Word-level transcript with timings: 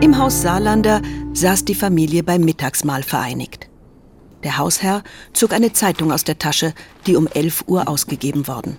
Im 0.00 0.16
Haus 0.16 0.42
Saarlander 0.42 1.02
saß 1.34 1.64
die 1.64 1.74
Familie 1.74 2.22
beim 2.22 2.42
Mittagsmahl 2.42 3.02
vereinigt. 3.02 3.67
Der 4.44 4.58
Hausherr 4.58 5.02
zog 5.32 5.52
eine 5.52 5.72
Zeitung 5.72 6.12
aus 6.12 6.24
der 6.24 6.38
Tasche, 6.38 6.74
die 7.06 7.16
um 7.16 7.26
11 7.26 7.64
Uhr 7.66 7.88
ausgegeben 7.88 8.46
worden. 8.46 8.78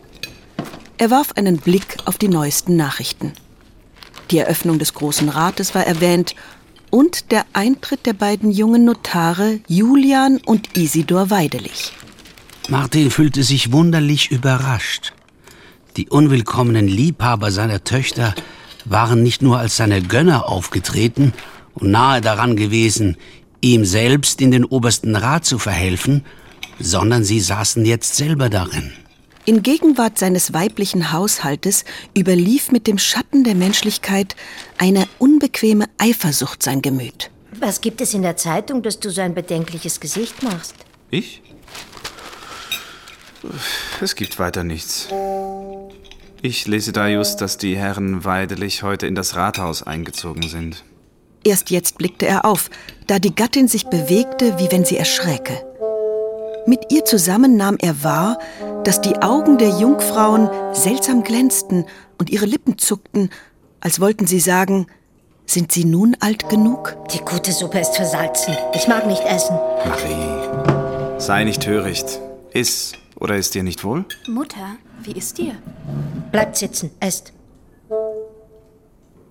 Er 0.97 1.11
warf 1.11 1.33
einen 1.35 1.57
Blick 1.57 1.97
auf 2.05 2.17
die 2.17 2.27
neuesten 2.27 2.75
Nachrichten. 2.75 3.33
Die 4.31 4.37
Eröffnung 4.37 4.79
des 4.79 4.93
Großen 4.93 5.29
Rates 5.29 5.73
war 5.73 5.85
erwähnt 5.85 6.35
und 6.91 7.31
der 7.31 7.45
Eintritt 7.53 8.05
der 8.05 8.13
beiden 8.13 8.51
jungen 8.51 8.85
Notare 8.85 9.59
Julian 9.67 10.37
und 10.45 10.77
Isidor 10.77 11.29
Weidelich. 11.29 11.93
Martin 12.67 13.11
fühlte 13.11 13.43
sich 13.43 13.71
wunderlich 13.71 14.31
überrascht. 14.31 15.13
Die 15.97 16.09
unwillkommenen 16.09 16.87
Liebhaber 16.87 17.51
seiner 17.51 17.83
Töchter 17.83 18.35
waren 18.85 19.23
nicht 19.23 19.41
nur 19.41 19.57
als 19.57 19.77
seine 19.77 20.01
Gönner 20.01 20.47
aufgetreten 20.47 21.33
und 21.73 21.91
nahe 21.91 22.21
daran 22.21 22.55
gewesen, 22.55 23.17
ihm 23.61 23.85
selbst 23.85 24.41
in 24.41 24.51
den 24.51 24.65
obersten 24.65 25.15
Rat 25.15 25.45
zu 25.45 25.59
verhelfen, 25.59 26.25
sondern 26.79 27.23
sie 27.23 27.39
saßen 27.39 27.85
jetzt 27.85 28.15
selber 28.15 28.49
darin. 28.49 28.91
In 29.45 29.63
Gegenwart 29.63 30.19
seines 30.19 30.53
weiblichen 30.53 31.11
Haushaltes 31.11 31.83
überlief 32.15 32.71
mit 32.71 32.87
dem 32.87 32.97
Schatten 32.97 33.43
der 33.43 33.55
Menschlichkeit 33.55 34.35
eine 34.77 35.07
unbequeme 35.17 35.85
Eifersucht 35.97 36.61
sein 36.61 36.81
Gemüt. 36.81 37.31
Was 37.59 37.81
gibt 37.81 37.99
es 37.99 38.13
in 38.13 38.21
der 38.21 38.37
Zeitung, 38.37 38.83
dass 38.83 38.99
du 38.99 39.09
so 39.09 39.21
ein 39.21 39.33
bedenkliches 39.33 39.99
Gesicht 39.99 40.43
machst? 40.43 40.75
Ich? 41.09 41.41
Es 44.01 44.15
gibt 44.15 44.37
weiter 44.37 44.63
nichts. 44.63 45.07
Ich 46.41 46.67
lese 46.67 46.91
da 46.91 47.07
just, 47.07 47.41
dass 47.41 47.57
die 47.57 47.75
Herren 47.75 48.23
Weidelich 48.23 48.83
heute 48.83 49.07
in 49.07 49.15
das 49.15 49.35
Rathaus 49.35 49.83
eingezogen 49.83 50.47
sind. 50.47 50.83
Erst 51.43 51.69
jetzt 51.69 51.97
blickte 51.97 52.27
er 52.27 52.45
auf, 52.45 52.69
da 53.07 53.19
die 53.19 53.33
Gattin 53.33 53.67
sich 53.67 53.87
bewegte, 53.87 54.59
wie 54.59 54.71
wenn 54.71 54.85
sie 54.85 54.97
erschräke. 54.97 55.53
Mit 56.65 56.91
ihr 56.91 57.05
zusammen 57.05 57.57
nahm 57.57 57.77
er 57.79 58.03
wahr, 58.03 58.37
dass 58.83 59.01
die 59.01 59.21
Augen 59.21 59.57
der 59.57 59.69
Jungfrauen 59.69 60.49
seltsam 60.73 61.23
glänzten 61.23 61.85
und 62.17 62.29
ihre 62.29 62.45
Lippen 62.45 62.77
zuckten, 62.77 63.29
als 63.79 63.99
wollten 63.99 64.27
sie 64.27 64.39
sagen, 64.39 64.87
sind 65.45 65.71
sie 65.71 65.85
nun 65.85 66.15
alt 66.19 66.47
genug? 66.49 66.95
Die 67.11 67.25
gute 67.25 67.51
Suppe 67.51 67.79
ist 67.79 67.95
versalzen. 67.95 68.55
Ich 68.75 68.87
mag 68.87 69.07
nicht 69.07 69.23
essen. 69.23 69.55
Marie, 69.83 71.19
sei 71.19 71.43
nicht 71.43 71.63
töricht. 71.63 72.19
Iss, 72.53 72.93
oder 73.19 73.35
ist 73.35 73.55
dir 73.55 73.63
nicht 73.63 73.83
wohl? 73.83 74.05
Mutter, 74.27 74.75
wie 75.01 75.13
ist 75.13 75.37
dir? 75.37 75.55
Bleibt 76.31 76.57
sitzen, 76.57 76.91
esst. 76.99 77.33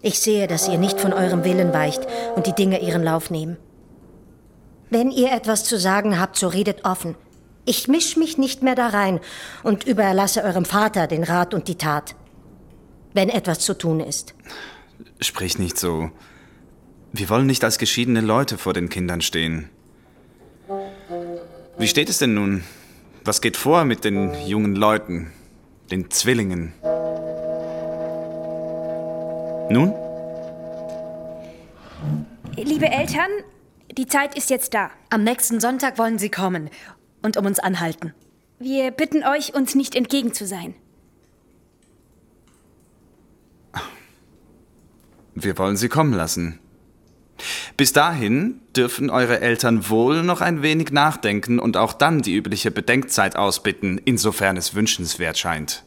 Ich 0.00 0.20
sehe, 0.20 0.46
dass 0.46 0.68
ihr 0.68 0.78
nicht 0.78 1.00
von 1.00 1.12
eurem 1.12 1.44
Willen 1.44 1.72
weicht 1.72 2.06
und 2.36 2.46
die 2.46 2.54
Dinge 2.54 2.80
ihren 2.80 3.02
Lauf 3.02 3.30
nehmen. 3.30 3.56
Wenn 4.90 5.10
ihr 5.10 5.32
etwas 5.32 5.64
zu 5.64 5.78
sagen 5.78 6.18
habt, 6.18 6.36
so 6.36 6.48
redet 6.48 6.84
offen. 6.84 7.16
Ich 7.64 7.88
misch 7.88 8.16
mich 8.16 8.38
nicht 8.38 8.62
mehr 8.62 8.74
da 8.74 8.88
rein 8.88 9.20
und 9.62 9.84
überlasse 9.84 10.42
eurem 10.42 10.64
Vater 10.64 11.06
den 11.06 11.24
Rat 11.24 11.52
und 11.52 11.68
die 11.68 11.76
Tat. 11.76 12.14
Wenn 13.12 13.28
etwas 13.28 13.60
zu 13.60 13.76
tun 13.76 14.00
ist. 14.00 14.34
Sprich 15.20 15.58
nicht 15.58 15.78
so. 15.78 16.10
Wir 17.12 17.28
wollen 17.28 17.46
nicht 17.46 17.64
als 17.64 17.78
geschiedene 17.78 18.20
Leute 18.20 18.56
vor 18.56 18.72
den 18.72 18.88
Kindern 18.88 19.20
stehen. 19.20 19.68
Wie 21.78 21.88
steht 21.88 22.08
es 22.08 22.18
denn 22.18 22.34
nun? 22.34 22.64
Was 23.24 23.40
geht 23.40 23.56
vor 23.56 23.84
mit 23.84 24.04
den 24.04 24.34
jungen 24.46 24.74
Leuten, 24.74 25.32
den 25.90 26.10
Zwillingen? 26.10 26.72
Nun? 29.70 29.92
Liebe 32.56 32.86
Eltern, 32.86 33.30
die 33.92 34.06
Zeit 34.06 34.36
ist 34.36 34.48
jetzt 34.48 34.72
da. 34.72 34.90
Am 35.10 35.24
nächsten 35.24 35.60
Sonntag 35.60 35.98
wollen 35.98 36.18
sie 36.18 36.30
kommen 36.30 36.70
und 37.22 37.36
um 37.36 37.44
uns 37.44 37.58
anhalten. 37.58 38.14
Wir 38.58 38.90
bitten 38.90 39.24
euch, 39.24 39.54
uns 39.54 39.74
nicht 39.74 39.94
entgegen 39.94 40.32
zu 40.32 40.46
sein. 40.46 40.74
Wir 45.34 45.56
wollen 45.58 45.76
sie 45.76 45.88
kommen 45.88 46.14
lassen. 46.14 46.58
Bis 47.76 47.92
dahin 47.92 48.60
dürfen 48.74 49.10
eure 49.10 49.40
Eltern 49.40 49.88
wohl 49.88 50.24
noch 50.24 50.40
ein 50.40 50.62
wenig 50.62 50.90
nachdenken 50.90 51.60
und 51.60 51.76
auch 51.76 51.92
dann 51.92 52.22
die 52.22 52.34
übliche 52.34 52.72
Bedenkzeit 52.72 53.36
ausbitten, 53.36 54.00
insofern 54.04 54.56
es 54.56 54.74
wünschenswert 54.74 55.38
scheint. 55.38 55.84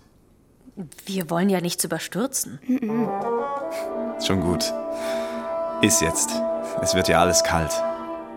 Wir 1.06 1.30
wollen 1.30 1.50
ja 1.50 1.62
nichts 1.62 1.84
überstürzen. 1.84 2.60
Schon 4.26 4.42
gut. 4.42 4.74
Iss 5.82 6.02
jetzt. 6.02 6.30
Es 6.82 6.96
wird 6.96 7.08
ja 7.08 7.22
alles 7.22 7.44
kalt. 7.44 7.72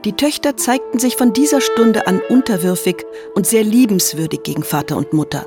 Die 0.05 0.13
Töchter 0.13 0.57
zeigten 0.57 0.99
sich 0.99 1.17
von 1.17 1.33
dieser 1.33 1.61
Stunde 1.61 2.07
an 2.07 2.21
unterwürfig 2.29 3.05
und 3.35 3.47
sehr 3.47 3.65
liebenswürdig 3.65 4.43
gegen 4.43 4.63
Vater 4.63 4.97
und 4.97 5.13
Mutter. 5.13 5.47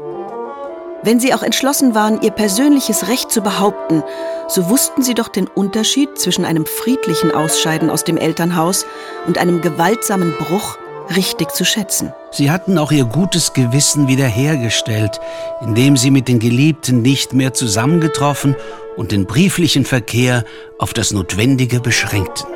Wenn 1.04 1.20
sie 1.20 1.34
auch 1.34 1.44
entschlossen 1.44 1.94
waren, 1.94 2.22
ihr 2.22 2.32
persönliches 2.32 3.08
Recht 3.08 3.32
zu 3.32 3.42
behaupten, 3.42 4.04
so 4.48 4.68
wussten 4.70 5.04
sie 5.04 5.14
doch 5.14 5.28
den 5.28 5.48
Unterschied 5.48 6.18
zwischen 6.18 6.44
einem 6.44 6.66
friedlichen 6.66 7.32
Ausscheiden 7.32 7.92
aus 7.92 8.04
dem 8.04 8.18
Elternhaus 8.18 8.86
und 9.28 9.38
einem 9.38 9.62
gewaltsamen 9.62 10.34
Bruch 10.38 10.78
richtig 11.16 11.52
zu 11.52 11.66
schätzen. 11.66 12.14
Sie 12.32 12.52
hatten 12.52 12.78
auch 12.78 12.92
ihr 12.92 13.06
gutes 13.06 13.54
Gewissen 13.54 14.08
wiederhergestellt, 14.08 15.20
indem 15.62 15.98
sie 15.98 16.12
mit 16.12 16.28
den 16.28 16.40
Geliebten 16.40 17.02
nicht 17.02 17.34
mehr 17.34 17.54
zusammengetroffen 17.54 18.56
und 18.96 19.12
den 19.12 19.26
brieflichen 19.26 19.86
Verkehr 19.86 20.44
auf 20.80 20.94
das 20.94 21.12
Notwendige 21.12 21.80
beschränkten. 21.80 22.48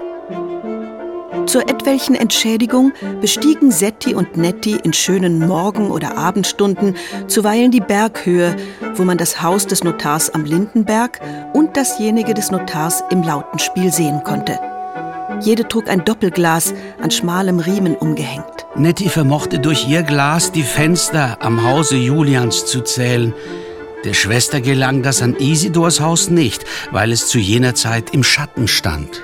Zur 1.47 1.67
etwelchen 1.67 2.16
Entschädigung 2.16 2.94
bestiegen 3.19 3.72
Setti 3.72 4.13
und 4.13 4.38
Netti 4.38 4.78
in 4.84 4.94
schönen 4.94 5.40
Morgen- 5.40 5.91
oder 5.91 6.17
Abendstunden 6.17 6.95
zuweilen 7.28 7.72
die 7.72 7.81
Berghöhe, 7.81 8.56
wo 8.95 9.03
man 9.03 9.17
das 9.17 9.41
Haus 9.41 9.67
des 9.67 9.84
Notars 9.84 10.29
am 10.29 10.45
Lindenberg 10.45 11.19
und 11.53 11.75
dasjenige 11.75 12.34
des 12.34 12.51
Notars 12.51 13.03
im 13.09 13.23
Lautenspiel 13.23 13.91
sehen 13.91 14.23
konnte. 14.23 14.70
Jede 15.39 15.67
trug 15.67 15.89
ein 15.89 16.03
Doppelglas 16.05 16.73
an 17.01 17.11
schmalem 17.11 17.59
Riemen 17.59 17.95
umgehängt. 17.95 18.45
Netti 18.75 19.09
vermochte 19.09 19.59
durch 19.59 19.87
ihr 19.87 20.03
Glas 20.03 20.51
die 20.51 20.63
Fenster 20.63 21.37
am 21.41 21.63
Hause 21.63 21.95
Julians 21.95 22.65
zu 22.65 22.81
zählen. 22.81 23.33
Der 24.03 24.13
Schwester 24.13 24.61
gelang 24.61 25.03
das 25.03 25.21
an 25.21 25.35
Isidors 25.35 25.99
Haus 26.01 26.29
nicht, 26.29 26.65
weil 26.91 27.11
es 27.11 27.27
zu 27.27 27.37
jener 27.37 27.75
Zeit 27.75 28.13
im 28.13 28.23
Schatten 28.23 28.67
stand. 28.67 29.21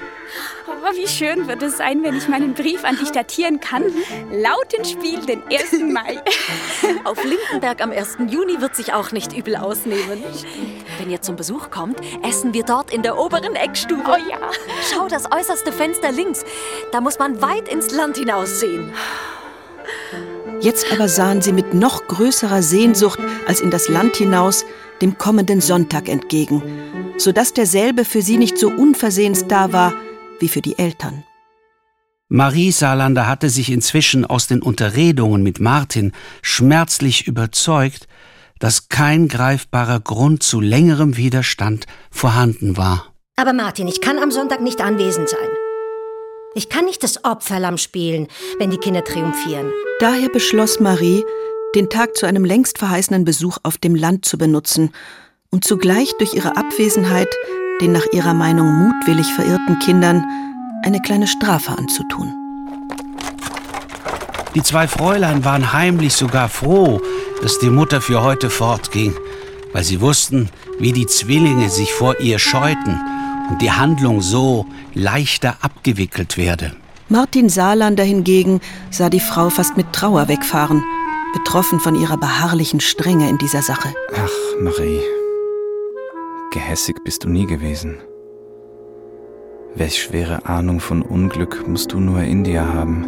Oh, 0.89 0.95
wie 0.95 1.07
schön 1.07 1.47
wird 1.47 1.63
es 1.63 1.77
sein, 1.77 2.03
wenn 2.03 2.15
ich 2.15 2.27
meinen 2.27 2.53
Brief 2.53 2.83
an 2.83 2.97
dich 2.97 3.11
datieren 3.11 3.59
kann. 3.59 3.83
Lautenspiel, 4.31 5.25
den 5.25 5.41
1. 5.51 5.81
Mai. 5.91 6.21
Auf 7.03 7.17
Lindenberg 7.23 7.81
am 7.81 7.91
1. 7.91 8.17
Juni 8.29 8.61
wird 8.61 8.75
sich 8.75 8.93
auch 8.93 9.11
nicht 9.11 9.35
übel 9.35 9.57
ausnehmen. 9.57 10.23
Wenn 10.97 11.09
ihr 11.09 11.21
zum 11.21 11.35
Besuch 11.35 11.71
kommt, 11.71 11.99
essen 12.23 12.53
wir 12.53 12.63
dort 12.63 12.93
in 12.93 13.01
der 13.01 13.17
oberen 13.17 13.55
Eckstube. 13.55 14.03
Oh 14.05 14.29
ja. 14.29 14.37
Schau 14.93 15.07
das 15.07 15.29
äußerste 15.31 15.71
Fenster 15.71 16.11
links. 16.11 16.45
Da 16.91 17.01
muss 17.01 17.19
man 17.19 17.41
weit 17.41 17.67
ins 17.67 17.91
Land 17.91 18.17
hinaussehen. 18.17 18.93
Jetzt 20.61 20.91
aber 20.91 21.09
sahen 21.09 21.41
sie 21.41 21.53
mit 21.53 21.73
noch 21.73 22.07
größerer 22.07 22.61
Sehnsucht 22.61 23.19
als 23.45 23.59
in 23.61 23.71
das 23.71 23.89
Land 23.89 24.15
hinaus 24.15 24.63
dem 25.01 25.17
kommenden 25.17 25.59
Sonntag 25.59 26.07
entgegen, 26.07 26.63
so 27.17 27.31
dass 27.31 27.53
derselbe 27.53 28.05
für 28.05 28.21
sie 28.21 28.37
nicht 28.37 28.57
so 28.57 28.69
unversehens 28.69 29.47
da 29.47 29.73
war 29.73 29.93
wie 30.39 30.47
für 30.47 30.61
die 30.61 30.77
Eltern. 30.77 31.23
Marie 32.29 32.71
Saarlander 32.71 33.27
hatte 33.27 33.49
sich 33.49 33.71
inzwischen 33.71 34.25
aus 34.25 34.47
den 34.47 34.61
Unterredungen 34.61 35.43
mit 35.43 35.59
Martin 35.61 36.11
schmerzlich 36.41 37.25
überzeugt, 37.25 38.07
dass 38.59 38.89
kein 38.89 39.27
greifbarer 39.27 39.99
Grund 39.99 40.43
zu 40.43 40.59
längerem 40.59 41.15
Widerstand 41.15 41.85
vorhanden 42.11 42.75
war. 42.75 43.13
Aber 43.37 43.53
Martin, 43.53 43.87
ich 43.87 44.01
kann 44.01 44.17
am 44.17 44.31
Sonntag 44.31 44.61
nicht 44.61 44.81
anwesend 44.81 45.29
sein. 45.29 45.49
Ich 46.55 46.69
kann 46.69 46.85
nicht 46.85 47.03
das 47.03 47.23
Opferlamm 47.23 47.77
spielen, 47.77 48.27
wenn 48.57 48.71
die 48.71 48.77
Kinder 48.77 49.03
triumphieren. 49.03 49.71
Daher 49.99 50.29
beschloss 50.29 50.79
Marie, 50.79 51.23
den 51.75 51.89
Tag 51.89 52.17
zu 52.17 52.25
einem 52.25 52.43
längst 52.43 52.79
verheißenen 52.79 53.25
Besuch 53.25 53.59
auf 53.63 53.77
dem 53.77 53.95
Land 53.95 54.25
zu 54.25 54.37
benutzen 54.37 54.91
und 55.51 55.63
zugleich 55.63 56.13
durch 56.19 56.33
ihre 56.33 56.57
Abwesenheit 56.57 57.29
den 57.81 57.91
nach 57.91 58.05
ihrer 58.11 58.33
Meinung 58.33 58.67
mutwillig 58.73 59.27
verirrten 59.33 59.79
Kindern 59.79 60.25
eine 60.83 60.99
kleine 61.01 61.27
Strafe 61.27 61.77
anzutun. 61.77 62.33
Die 64.55 64.63
zwei 64.63 64.87
Fräulein 64.87 65.45
waren 65.45 65.73
heimlich 65.73 66.13
sogar 66.13 66.49
froh, 66.49 67.01
dass 67.41 67.59
die 67.59 67.69
Mutter 67.69 68.01
für 68.01 68.23
heute 68.23 68.49
fortging, 68.49 69.13
weil 69.73 69.83
sie 69.83 70.01
wussten, 70.01 70.49
wie 70.79 70.91
die 70.91 71.05
Zwillinge 71.05 71.69
sich 71.69 71.93
vor 71.93 72.19
ihr 72.19 72.39
scheuten 72.39 72.99
und 73.49 73.61
die 73.61 73.71
Handlung 73.71 74.21
so 74.21 74.65
leichter 74.93 75.57
abgewickelt 75.61 76.37
werde. 76.37 76.75
Martin 77.09 77.49
Saarlander 77.49 78.03
hingegen 78.03 78.59
sah 78.89 79.09
die 79.09 79.19
Frau 79.19 79.49
fast 79.49 79.77
mit 79.77 79.93
Trauer 79.93 80.27
wegfahren, 80.27 80.83
betroffen 81.33 81.79
von 81.79 81.95
ihrer 81.95 82.17
beharrlichen 82.17 82.79
Strenge 82.79 83.29
in 83.29 83.37
dieser 83.37 83.61
Sache. 83.61 83.93
Ach, 84.15 84.61
Marie, 84.61 84.99
gehässig 86.51 87.03
bist 87.03 87.23
du 87.23 87.29
nie 87.29 87.45
gewesen. 87.45 87.97
Welch 89.75 90.01
schwere 90.01 90.45
Ahnung 90.45 90.79
von 90.79 91.01
Unglück 91.01 91.67
musst 91.67 91.91
du 91.91 91.99
nur 91.99 92.21
in 92.21 92.43
dir 92.43 92.65
haben. 92.73 93.07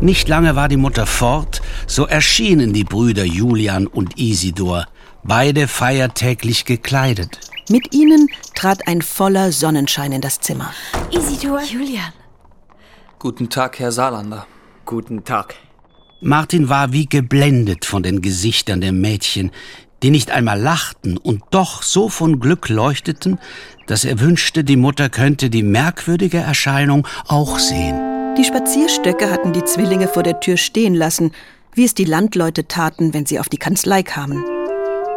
Nicht 0.00 0.28
lange 0.28 0.54
war 0.54 0.68
die 0.68 0.76
Mutter 0.76 1.06
fort, 1.06 1.62
so 1.86 2.06
erschienen 2.06 2.72
die 2.72 2.84
Brüder 2.84 3.24
Julian 3.24 3.86
und 3.86 4.18
Isidor, 4.18 4.86
beide 5.22 5.66
feiertäglich 5.66 6.66
gekleidet. 6.66 7.40
Mit 7.70 7.94
ihnen 7.94 8.28
trat 8.54 8.86
ein 8.86 9.00
voller 9.00 9.50
Sonnenschein 9.50 10.12
in 10.12 10.20
das 10.20 10.40
Zimmer. 10.40 10.74
Isidor. 11.10 11.62
Julian. 11.62 12.12
Guten 13.18 13.48
Tag, 13.48 13.78
Herr 13.78 13.90
Saarlander. 13.90 14.46
Guten 14.84 15.24
Tag. 15.24 15.54
Martin 16.24 16.70
war 16.70 16.90
wie 16.94 17.04
geblendet 17.04 17.84
von 17.84 18.02
den 18.02 18.22
Gesichtern 18.22 18.80
der 18.80 18.92
Mädchen, 18.92 19.50
die 20.02 20.08
nicht 20.08 20.30
einmal 20.30 20.58
lachten 20.58 21.18
und 21.18 21.42
doch 21.50 21.82
so 21.82 22.08
von 22.08 22.40
Glück 22.40 22.70
leuchteten, 22.70 23.38
dass 23.86 24.06
er 24.06 24.20
wünschte, 24.20 24.64
die 24.64 24.78
Mutter 24.78 25.10
könnte 25.10 25.50
die 25.50 25.62
merkwürdige 25.62 26.38
Erscheinung 26.38 27.06
auch 27.28 27.58
sehen. 27.58 28.34
Die 28.38 28.44
Spazierstöcke 28.44 29.30
hatten 29.30 29.52
die 29.52 29.64
Zwillinge 29.64 30.08
vor 30.08 30.22
der 30.22 30.40
Tür 30.40 30.56
stehen 30.56 30.94
lassen, 30.94 31.32
wie 31.74 31.84
es 31.84 31.92
die 31.92 32.06
Landleute 32.06 32.66
taten, 32.68 33.12
wenn 33.12 33.26
sie 33.26 33.38
auf 33.38 33.50
die 33.50 33.58
Kanzlei 33.58 34.02
kamen. 34.02 34.42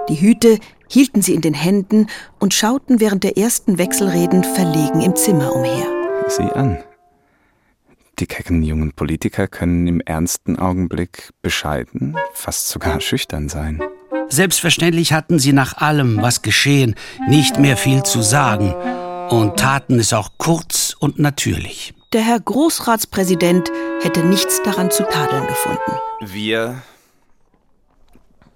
Die 0.10 0.20
Hüte 0.20 0.60
hielten 0.90 1.22
sie 1.22 1.36
in 1.36 1.42
den 1.42 1.54
Händen 1.54 2.08
und 2.38 2.54
schauten 2.54 3.00
während 3.00 3.24
der 3.24 3.38
ersten 3.38 3.78
Wechselreden 3.78 4.44
verlegen 4.44 5.00
im 5.00 5.16
Zimmer 5.16 5.56
umher. 5.56 5.88
Sieh 6.28 6.52
an. 6.52 6.80
Die 8.20 8.26
kecken 8.26 8.64
jungen 8.64 8.94
Politiker 8.94 9.48
können 9.48 9.86
im 9.86 10.02
ernsten 10.02 10.58
Augenblick 10.58 11.30
bescheiden, 11.44 12.16
fast 12.34 12.68
sogar 12.70 13.00
schüchtern 13.00 13.48
sein. 13.48 13.82
Selbstverständlich 14.30 15.14
hatten 15.14 15.38
sie 15.38 15.54
nach 15.54 15.78
allem, 15.78 16.22
was 16.22 16.42
geschehen, 16.42 16.96
nicht 17.28 17.60
mehr 17.60 17.78
viel 17.78 18.02
zu 18.02 18.24
sagen 18.24 18.74
und 19.30 19.60
taten 19.60 20.00
es 20.00 20.14
auch 20.14 20.32
kurz 20.40 20.96
und 21.00 21.20
natürlich. 21.20 21.94
Der 22.12 22.22
Herr 22.22 22.40
Großratspräsident 22.40 23.70
hätte 24.02 24.26
nichts 24.26 24.64
daran 24.64 24.90
zu 24.90 25.04
tadeln 25.04 25.46
gefunden. 25.46 25.92
Wir, 26.22 26.82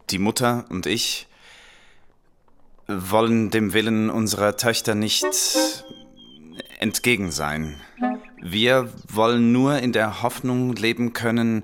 die 0.09 0.17
Mutter 0.17 0.65
und 0.69 0.87
ich, 0.87 1.27
wollen 2.87 3.51
dem 3.51 3.73
Willen 3.73 4.09
unserer 4.09 4.57
Töchter 4.57 4.95
nicht 4.95 5.25
entgegen 6.79 7.31
sein. 7.31 7.79
Wir 8.41 8.91
wollen 9.07 9.51
nur 9.51 9.77
in 9.77 9.93
der 9.93 10.23
Hoffnung 10.23 10.75
leben 10.75 11.13
können, 11.13 11.63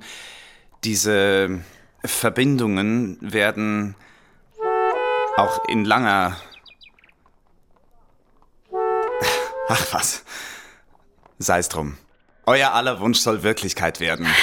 diese 0.83 1.61
Verbindungen 2.05 3.17
werden 3.19 3.95
auch 5.37 5.67
in 5.67 5.85
langer... 5.85 6.37
Ach 9.69 9.87
was, 9.91 10.23
sei 11.39 11.59
es 11.59 11.69
drum. 11.69 11.97
Euer 12.45 12.73
aller 12.73 12.99
Wunsch 13.01 13.19
soll 13.19 13.43
Wirklichkeit 13.43 13.99
werden. 13.99 14.27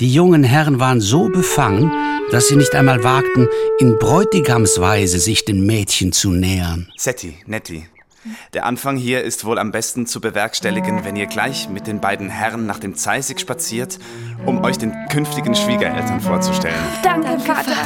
Die 0.00 0.12
jungen 0.12 0.44
Herren 0.44 0.80
waren 0.80 1.00
so 1.00 1.28
befangen, 1.28 1.90
dass 2.30 2.48
sie 2.48 2.56
nicht 2.56 2.74
einmal 2.74 3.04
wagten, 3.04 3.48
in 3.78 3.98
Bräutigamsweise 3.98 5.18
sich 5.18 5.44
den 5.44 5.64
Mädchen 5.66 6.12
zu 6.12 6.30
nähern. 6.30 6.92
Setti, 6.96 7.36
Netti, 7.46 7.88
der 8.52 8.66
Anfang 8.66 8.96
hier 8.96 9.22
ist 9.22 9.44
wohl 9.44 9.58
am 9.58 9.72
besten 9.72 10.06
zu 10.06 10.20
bewerkstelligen, 10.20 11.04
wenn 11.04 11.16
ihr 11.16 11.26
gleich 11.26 11.68
mit 11.68 11.86
den 11.86 12.00
beiden 12.00 12.28
Herren 12.28 12.66
nach 12.66 12.78
dem 12.78 12.94
Zeisig 12.94 13.40
spaziert, 13.40 13.98
um 14.46 14.64
euch 14.64 14.78
den 14.78 14.92
künftigen 15.10 15.54
Schwiegereltern 15.54 16.20
vorzustellen. 16.20 16.74
Danke, 17.02 17.38
Vater. 17.40 17.76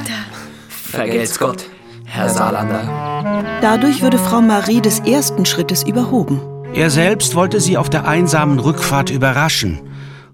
Vergelt's 0.69 1.39
Gott, 1.39 1.65
Herr 2.05 2.29
Saarlander. 2.29 3.59
Dadurch 3.61 4.03
würde 4.03 4.19
Frau 4.19 4.41
Marie 4.41 4.81
des 4.81 5.01
ersten 5.01 5.45
Schrittes 5.45 5.83
überhoben. 5.83 6.41
Er 6.75 6.91
selbst 6.91 7.35
wollte 7.35 7.61
sie 7.61 7.77
auf 7.77 7.91
der 7.91 8.07
einsamen 8.07 8.59
Rückfahrt 8.59 9.11
überraschen 9.11 9.81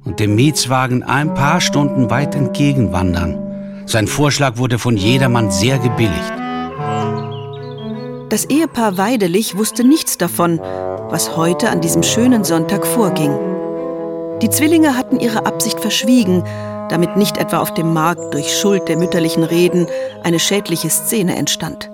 und 0.04 0.20
dem 0.20 0.34
Mietswagen 0.34 1.02
ein 1.02 1.34
paar 1.34 1.60
Stunden 1.60 2.10
weit 2.10 2.34
entgegenwandern. 2.34 3.84
Sein 3.86 4.06
Vorschlag 4.06 4.56
wurde 4.56 4.78
von 4.78 4.96
jedermann 4.96 5.50
sehr 5.50 5.78
gebilligt. 5.78 6.43
Das 8.30 8.46
Ehepaar 8.46 8.96
Weidelich 8.96 9.56
wusste 9.56 9.84
nichts 9.84 10.16
davon, 10.16 10.58
was 10.58 11.36
heute 11.36 11.68
an 11.68 11.80
diesem 11.80 12.02
schönen 12.02 12.42
Sonntag 12.42 12.86
vorging. 12.86 13.30
Die 14.40 14.48
Zwillinge 14.48 14.96
hatten 14.96 15.20
ihre 15.20 15.44
Absicht 15.44 15.78
verschwiegen, 15.78 16.42
damit 16.88 17.16
nicht 17.16 17.36
etwa 17.36 17.58
auf 17.58 17.74
dem 17.74 17.92
Markt 17.92 18.32
durch 18.32 18.56
Schuld 18.56 18.88
der 18.88 18.96
mütterlichen 18.96 19.44
Reden 19.44 19.86
eine 20.22 20.40
schädliche 20.40 20.88
Szene 20.88 21.36
entstand. 21.36 21.90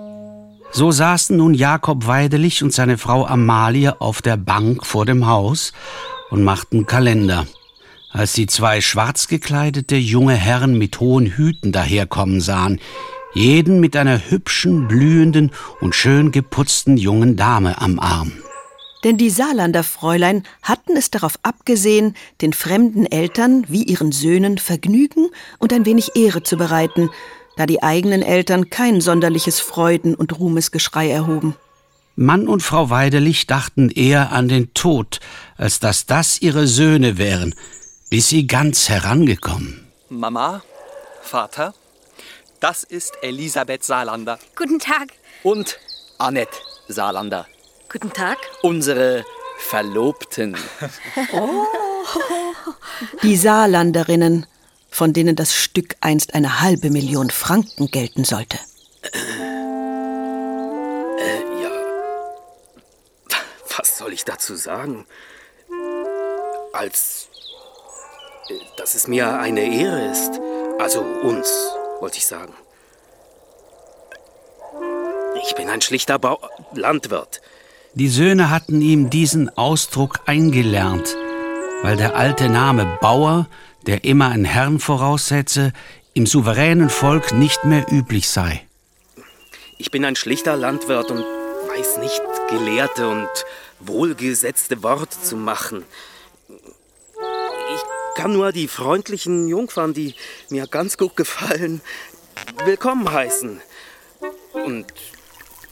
So 0.71 0.91
saßen 0.91 1.35
nun 1.35 1.53
Jakob 1.53 2.07
Weidelich 2.07 2.63
und 2.63 2.71
seine 2.71 2.97
Frau 2.97 3.25
Amalie 3.25 3.99
auf 3.99 4.21
der 4.21 4.37
Bank 4.37 4.85
vor 4.85 5.05
dem 5.05 5.27
Haus 5.27 5.73
und 6.29 6.43
machten 6.43 6.85
Kalender. 6.85 7.45
Als 8.09 8.33
die 8.33 8.47
zwei 8.47 8.79
schwarz 8.79 9.27
gekleidete 9.27 9.97
junge 9.97 10.35
Herren 10.35 10.77
mit 10.77 10.99
hohen 11.01 11.25
Hüten 11.25 11.73
daherkommen 11.73 12.39
sahen, 12.39 12.79
jeden 13.33 13.79
mit 13.79 13.95
einer 13.95 14.29
hübschen, 14.29 14.87
blühenden 14.87 15.51
und 15.79 15.95
schön 15.95 16.31
geputzten 16.31 16.97
jungen 16.97 17.35
Dame 17.35 17.81
am 17.81 17.99
Arm. 17.99 18.33
Denn 19.03 19.17
die 19.17 19.29
Saarlander 19.29 19.83
Fräulein 19.83 20.43
hatten 20.61 20.95
es 20.95 21.09
darauf 21.09 21.39
abgesehen, 21.41 22.15
den 22.41 22.53
fremden 22.53 23.05
Eltern 23.05 23.65
wie 23.67 23.83
ihren 23.83 24.11
Söhnen 24.11 24.57
Vergnügen 24.57 25.29
und 25.57 25.73
ein 25.73 25.85
wenig 25.85 26.15
Ehre 26.15 26.43
zu 26.43 26.55
bereiten, 26.57 27.09
da 27.57 27.65
die 27.65 27.81
eigenen 27.81 28.21
Eltern 28.21 28.69
kein 28.69 29.01
sonderliches 29.01 29.59
Freuden- 29.59 30.15
und 30.15 30.39
Ruhmesgeschrei 30.39 31.09
erhoben. 31.09 31.55
Mann 32.15 32.47
und 32.47 32.61
Frau 32.61 32.89
Weidelich 32.89 33.47
dachten 33.47 33.89
eher 33.89 34.31
an 34.31 34.47
den 34.47 34.73
Tod, 34.73 35.19
als 35.57 35.79
dass 35.79 36.05
das 36.05 36.41
ihre 36.41 36.67
Söhne 36.67 37.17
wären, 37.17 37.55
bis 38.09 38.29
sie 38.29 38.45
ganz 38.45 38.89
herangekommen. 38.89 39.87
Mama, 40.09 40.61
Vater, 41.21 41.73
das 42.61 42.83
ist 42.83 43.13
Elisabeth 43.21 43.83
Saarlander 43.83 44.39
Guten 44.55 44.79
Tag. 44.79 45.09
Und 45.43 45.79
Annette 46.17 46.57
Saarlander. 46.87 47.47
Guten 47.91 48.13
Tag. 48.13 48.37
Unsere 48.61 49.25
Verlobten. 49.57 50.55
Die 53.23 53.35
Saarlanderinnen, 53.35 54.45
von 54.89 55.11
denen 55.11 55.35
das 55.35 55.53
Stück 55.53 55.95
einst 56.01 56.35
eine 56.35 56.61
halbe 56.61 56.89
Million 56.89 57.29
Franken 57.29 57.87
gelten 57.87 58.23
sollte. 58.23 58.57
Was 63.77 63.97
soll 63.97 64.13
ich 64.13 64.23
dazu 64.23 64.55
sagen? 64.55 65.05
Als 66.73 67.27
äh, 68.49 68.53
dass 68.77 68.95
es 68.95 69.07
mir 69.07 69.39
eine 69.39 69.61
Ehre 69.61 70.11
ist. 70.11 70.39
Also 70.79 71.01
uns, 71.01 71.49
wollte 72.01 72.17
ich 72.17 72.25
sagen. 72.25 72.53
Ich 75.47 75.55
bin 75.55 75.69
ein 75.69 75.81
schlichter 75.81 76.19
Bau 76.19 76.39
Landwirt. 76.73 77.41
Die 77.93 78.09
Söhne 78.09 78.49
hatten 78.49 78.81
ihm 78.81 79.09
diesen 79.09 79.55
Ausdruck 79.57 80.19
eingelernt, 80.25 81.15
weil 81.83 81.97
der 81.97 82.15
alte 82.15 82.49
Name 82.49 82.97
Bauer, 83.01 83.47
der 83.85 84.03
immer 84.03 84.29
einen 84.29 84.45
Herrn 84.45 84.79
voraussetze, 84.79 85.73
im 86.13 86.25
souveränen 86.25 86.89
Volk 86.89 87.33
nicht 87.33 87.63
mehr 87.65 87.85
üblich 87.91 88.29
sei. 88.29 88.65
Ich 89.77 89.91
bin 89.91 90.05
ein 90.05 90.15
schlichter 90.15 90.55
Landwirt 90.55 91.09
und 91.11 91.19
weiß 91.19 91.97
nicht 91.97 92.21
gelehrte 92.49 93.07
und 93.07 93.29
wohlgesetzte 93.79 94.83
Worte 94.83 95.19
zu 95.21 95.35
machen. 95.35 95.83
Ich 98.13 98.21
kann 98.21 98.33
nur 98.33 98.51
die 98.51 98.67
freundlichen 98.67 99.47
Jungfern, 99.47 99.93
die 99.93 100.15
mir 100.49 100.67
ganz 100.67 100.97
gut 100.97 101.15
gefallen, 101.15 101.81
willkommen 102.65 103.09
heißen. 103.09 103.61
Und 104.51 104.85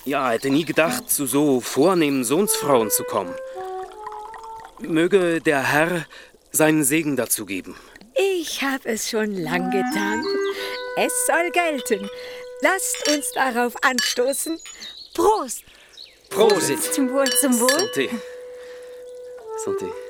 ja, 0.05 0.29
hätte 0.29 0.50
nie 0.50 0.63
gedacht, 0.63 1.10
zu 1.10 1.25
so 1.25 1.60
vornehmen 1.60 2.24
Sohnsfrauen 2.24 2.89
zu 2.91 3.03
kommen. 3.03 3.36
Möge 4.79 5.41
der 5.41 5.63
Herr 5.63 6.05
seinen 6.51 6.86
Segen 6.86 7.17
dazu 7.17 7.46
geben. 7.46 7.75
Ich 8.15 8.62
habe 8.63 8.88
es 8.88 9.10
schon 9.10 9.34
lang 9.36 9.69
getan. 9.69 10.24
Es 10.96 11.12
soll 11.27 11.51
gelten. 11.51 12.10
Lasst 12.62 13.08
uns 13.10 13.31
darauf 13.34 13.74
anstoßen. 13.84 14.58
Prost! 15.13 15.63
Prosit. 16.29 16.81
Zum 16.93 17.12
Wohl. 17.12 17.29
Zum 17.41 17.60
Wohl. 17.60 17.69
Santé. 17.69 18.10
Santé. 19.65 20.08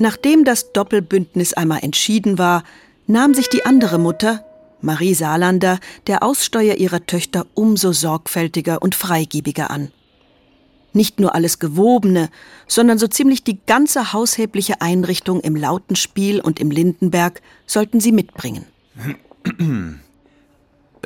Nachdem 0.00 0.46
das 0.46 0.72
Doppelbündnis 0.72 1.52
einmal 1.52 1.80
entschieden 1.82 2.38
war, 2.38 2.64
nahm 3.06 3.34
sich 3.34 3.50
die 3.50 3.66
andere 3.66 3.98
Mutter, 3.98 4.42
Marie 4.80 5.12
Saarlander, 5.12 5.78
der 6.06 6.22
Aussteuer 6.22 6.76
ihrer 6.76 7.04
Töchter 7.04 7.46
umso 7.52 7.92
sorgfältiger 7.92 8.80
und 8.80 8.94
freigebiger 8.94 9.70
an. 9.70 9.92
Nicht 10.94 11.20
nur 11.20 11.34
alles 11.34 11.58
Gewobene, 11.58 12.30
sondern 12.66 12.98
so 12.98 13.08
ziemlich 13.08 13.44
die 13.44 13.58
ganze 13.66 14.14
haushälbliche 14.14 14.80
Einrichtung 14.80 15.42
im 15.42 15.54
Lautenspiel 15.54 16.40
und 16.40 16.60
im 16.60 16.70
Lindenberg 16.70 17.42
sollten 17.66 18.00
sie 18.00 18.12
mitbringen. 18.12 18.64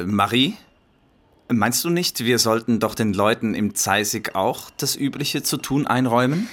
Marie? 0.05 0.55
Meinst 1.49 1.83
du 1.83 1.91
nicht, 1.91 2.25
wir 2.25 2.39
sollten 2.39 2.79
doch 2.79 2.95
den 2.95 3.13
Leuten 3.13 3.55
im 3.55 3.75
Zeisig 3.75 4.37
auch 4.37 4.71
das 4.71 4.95
Übliche 4.95 5.43
zu 5.43 5.57
tun 5.57 5.89
einräumen? 5.89 6.49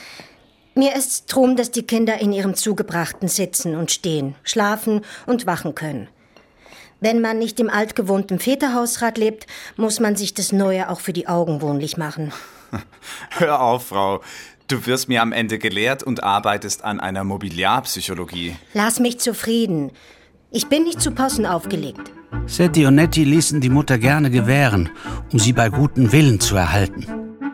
Mir 0.74 0.96
ist 0.96 1.25
drum, 1.25 1.56
dass 1.56 1.72
die 1.72 1.84
Kinder 1.84 2.20
in 2.20 2.32
ihrem 2.32 2.56
Zugebrachten 2.56 3.28
sitzen 3.28 3.75
und 3.75 3.92
stehen, 3.92 4.36
schlafen 4.44 5.01
und 5.25 5.46
wachen 5.46 5.75
können. 5.75 6.08
Wenn 7.01 7.20
man 7.20 7.40
nicht 7.40 7.60
im 7.60 7.70
altgewohnten 7.70 8.40
Väterhausrat 8.40 9.18
lebt, 9.18 9.48
muss 9.75 10.00
man 10.00 10.16
sich 10.16 10.34
das 10.34 10.51
Neue 10.51 10.90
auch 10.90 11.00
für 11.00 11.13
die 11.13 11.28
Augen 11.28 11.62
wohnlich 11.62 11.98
machen. 11.98 12.32
Hör 13.32 13.62
auf, 13.62 13.88
Frau. 13.88 14.22
Du 14.68 14.86
wirst 14.86 15.10
mir 15.10 15.22
am 15.22 15.34
Ende 15.34 15.60
gelehrt 15.60 16.04
und 16.04 16.24
arbeitest 16.24 16.86
an 16.86 17.01
einer 17.01 17.25
Mobiliarpsychologie. 17.25 18.56
Lass 18.74 19.01
mich 19.01 19.20
zufrieden. 19.20 19.92
Ich 20.51 20.68
bin 20.68 20.84
nicht 20.84 21.01
zu 21.01 21.12
Possen 21.12 21.46
aufgelegt. 21.46 22.12
Setti 22.46 22.86
und 22.86 22.96
Nettie 22.96 23.25
ließen 23.25 23.60
die 23.60 23.70
Mutter 23.70 23.98
gerne 23.98 24.30
gewähren, 24.30 24.90
um 25.34 25.40
sie 25.40 25.51
bei 25.51 25.70
gutem 25.70 26.13
Willen 26.13 26.40
zu 26.40 26.56
erhalten. 26.56 27.06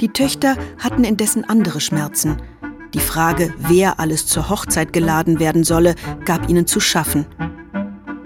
Die 0.02 0.10
Töchter 0.10 0.56
hatten 0.78 1.04
indessen 1.04 1.44
andere 1.50 1.82
Schmerzen. 1.82 2.40
Die 2.98 3.04
Frage, 3.04 3.54
wer 3.60 4.00
alles 4.00 4.26
zur 4.26 4.50
Hochzeit 4.50 4.92
geladen 4.92 5.40
werden 5.40 5.64
solle, 5.64 5.94
gab 6.26 6.50
ihnen 6.50 6.66
zu 6.66 6.80
schaffen. 6.80 7.28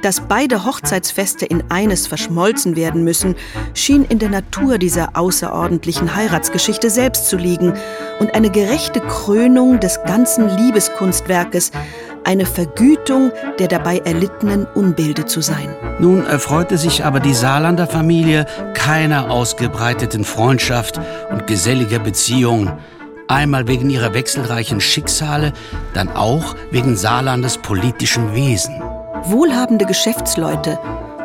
Dass 0.02 0.22
beide 0.22 0.64
Hochzeitsfeste 0.64 1.46
in 1.46 1.62
eines 1.68 2.08
verschmolzen 2.08 2.78
werden 2.78 3.04
müssen, 3.04 3.36
schien 3.74 4.06
in 4.06 4.18
der 4.18 4.30
Natur 4.30 4.78
dieser 4.78 5.18
außerordentlichen 5.18 6.16
Heiratsgeschichte 6.16 6.90
selbst 6.90 7.28
zu 7.28 7.36
liegen 7.36 7.74
und 8.22 8.34
eine 8.34 8.50
gerechte 8.50 9.02
Krönung 9.02 9.82
des 9.82 10.00
ganzen 10.06 10.48
Liebeskunstwerkes, 10.48 11.72
eine 12.24 12.46
Vergütung 12.46 13.34
der 13.60 13.68
dabei 13.68 13.98
erlittenen 13.98 14.66
Unbilde 14.74 15.26
zu 15.26 15.42
sein. 15.42 15.76
Nun 16.00 16.26
erfreute 16.26 16.78
sich 16.78 17.04
aber 17.04 17.20
die 17.20 17.34
Saarlander 17.34 17.88
Familie 17.88 18.46
keiner 18.74 19.32
ausgebreiteten 19.32 20.24
Freundschaft 20.24 20.98
und 21.30 21.46
geselliger 21.46 22.00
Beziehungen. 22.00 22.72
Einmal 23.32 23.66
wegen 23.66 23.90
ihrer 23.90 24.14
wechselreichen 24.14 24.82
Schicksale, 24.82 25.54
dann 25.94 26.10
auch 26.10 26.54
wegen 26.70 26.98
Saarlandes 26.98 27.60
politischem 27.60 28.36
Wesen. 28.36 28.84
Wohlhabende 29.24 29.86
Geschäftsleute 29.86 30.78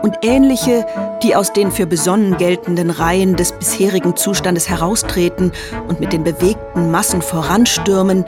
und 0.02 0.14
ähnliche, 0.22 0.86
die 1.25 1.34
aus 1.34 1.52
den 1.52 1.72
für 1.72 1.84
besonnen 1.84 2.36
geltenden 2.36 2.90
Reihen 2.90 3.34
des 3.34 3.50
bisherigen 3.50 4.14
Zustandes 4.14 4.68
heraustreten 4.68 5.50
und 5.88 5.98
mit 5.98 6.12
den 6.12 6.22
bewegten 6.22 6.92
Massen 6.92 7.22
voranstürmen, 7.22 8.25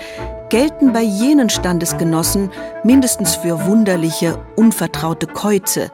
gelten 0.49 0.92
bei 0.92 1.02
jenen 1.02 1.49
Standesgenossen 1.49 2.50
mindestens 2.82 3.37
für 3.37 3.64
wunderliche, 3.64 4.40
unvertraute 4.56 5.28
Käuze, 5.28 5.92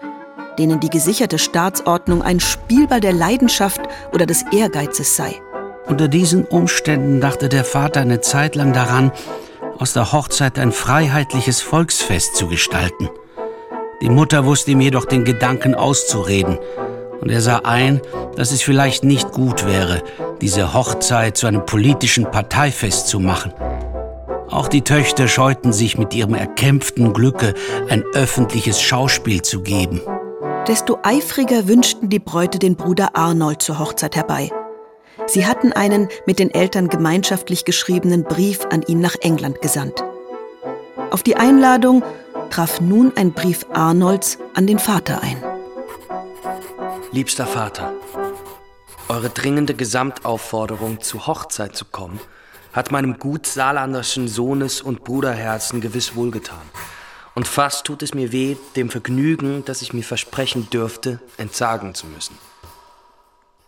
denen 0.59 0.81
die 0.81 0.89
gesicherte 0.89 1.39
Staatsordnung 1.39 2.23
ein 2.23 2.41
Spielball 2.41 3.03
der 3.03 3.13
Leidenschaft 3.13 3.83
oder 4.15 4.25
des 4.25 4.43
Ehrgeizes 4.53 5.17
sei. 5.17 5.39
Unter 5.87 6.09
diesen 6.09 6.45
Umständen 6.45 7.21
dachte 7.21 7.49
der 7.49 7.65
Vater 7.65 8.01
eine 8.01 8.21
Zeit 8.21 8.55
lang 8.55 8.73
daran, 8.73 9.13
aus 9.79 9.93
der 9.93 10.13
Hochzeit 10.13 10.59
ein 10.59 10.73
freiheitliches 10.73 11.61
Volksfest 11.61 12.37
zu 12.37 12.49
gestalten. 12.49 13.11
Die 14.01 14.09
Mutter 14.09 14.47
wusste 14.47 14.71
ihm 14.71 14.81
jedoch 14.81 15.05
den 15.05 15.25
Gedanken 15.25 15.75
auszureden, 15.75 16.59
und 17.21 17.31
er 17.31 17.41
sah 17.41 17.61
ein, 17.65 18.01
dass 18.37 18.51
es 18.51 18.63
vielleicht 18.63 19.05
nicht 19.05 19.33
gut 19.33 19.67
wäre, 19.67 20.03
diese 20.41 20.75
Hochzeit 20.75 21.37
zu 21.37 21.47
einem 21.47 21.65
politischen 21.65 22.31
Parteifest 22.31 23.09
zu 23.09 23.21
machen. 23.21 23.53
Auch 24.51 24.69
die 24.69 24.83
Töchter 24.83 25.29
scheuten 25.29 25.73
sich 25.73 25.99
mit 25.99 26.15
ihrem 26.15 26.35
erkämpften 26.35 27.13
Glücke 27.13 27.55
ein 27.89 28.05
öffentliches 28.15 28.81
Schauspiel 28.81 29.43
zu 29.43 29.63
geben. 29.63 30.01
Desto 30.67 30.99
eifriger 31.03 31.69
wünschten 31.69 32.09
die 32.09 32.19
Bräute 32.19 32.59
den 32.59 32.77
Bruder 32.77 33.17
Arnold 33.17 33.63
zur 33.63 33.79
Hochzeit 33.79 34.17
herbei. 34.17 34.51
Sie 35.27 35.47
hatten 35.47 35.73
einen 35.73 36.09
mit 36.27 36.39
den 36.39 36.51
Eltern 36.51 36.89
gemeinschaftlich 36.89 37.65
geschriebenen 37.65 38.25
Brief 38.25 38.67
an 38.71 38.83
ihn 38.83 39.01
nach 39.01 39.17
England 39.21 39.63
gesandt. 39.63 40.03
Auf 41.11 41.23
die 41.23 41.37
Einladung 41.37 42.03
traf 42.51 42.81
nun 42.81 43.13
ein 43.17 43.33
Brief 43.33 43.67
Arnolds 43.73 44.39
an 44.55 44.67
den 44.67 44.79
Vater 44.79 45.23
ein. 45.23 45.43
Liebster 47.13 47.47
Vater, 47.47 47.93
eure 49.09 49.31
dringende 49.31 49.75
Gesamtaufforderung, 49.75 51.01
zur 51.01 51.27
Hochzeit 51.27 51.77
zu 51.77 51.85
kommen, 51.85 52.21
hat 52.73 52.91
meinem 52.91 53.19
gut 53.19 53.47
saarlanderschen 53.47 54.29
Sohnes- 54.29 54.83
und 54.83 55.05
Bruderherzen 55.05 55.81
gewiss 55.81 56.17
wohlgetan. 56.17 56.63
Und 57.35 57.49
fast 57.49 57.87
tut 57.87 58.03
es 58.03 58.15
mir 58.15 58.33
weh, 58.33 58.57
dem 58.77 58.91
Vergnügen, 58.91 59.65
das 59.65 59.83
ich 59.83 59.93
mir 59.93 60.05
versprechen 60.05 60.69
dürfte, 60.71 61.21
entsagen 61.37 61.95
zu 61.95 62.07
müssen. 62.07 62.37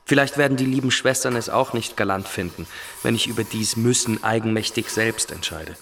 Vielleicht 0.08 0.38
werden 0.38 0.56
die 0.56 0.64
lieben 0.64 0.92
Schwestern 0.92 1.34
es 1.34 1.48
auch 1.48 1.72
nicht 1.72 1.96
galant 1.96 2.28
finden, 2.28 2.68
wenn 3.02 3.16
ich 3.16 3.26
über 3.26 3.42
dies 3.42 3.76
Müssen 3.76 4.22
eigenmächtig 4.22 4.88
selbst 4.88 5.32
entscheide. 5.32 5.76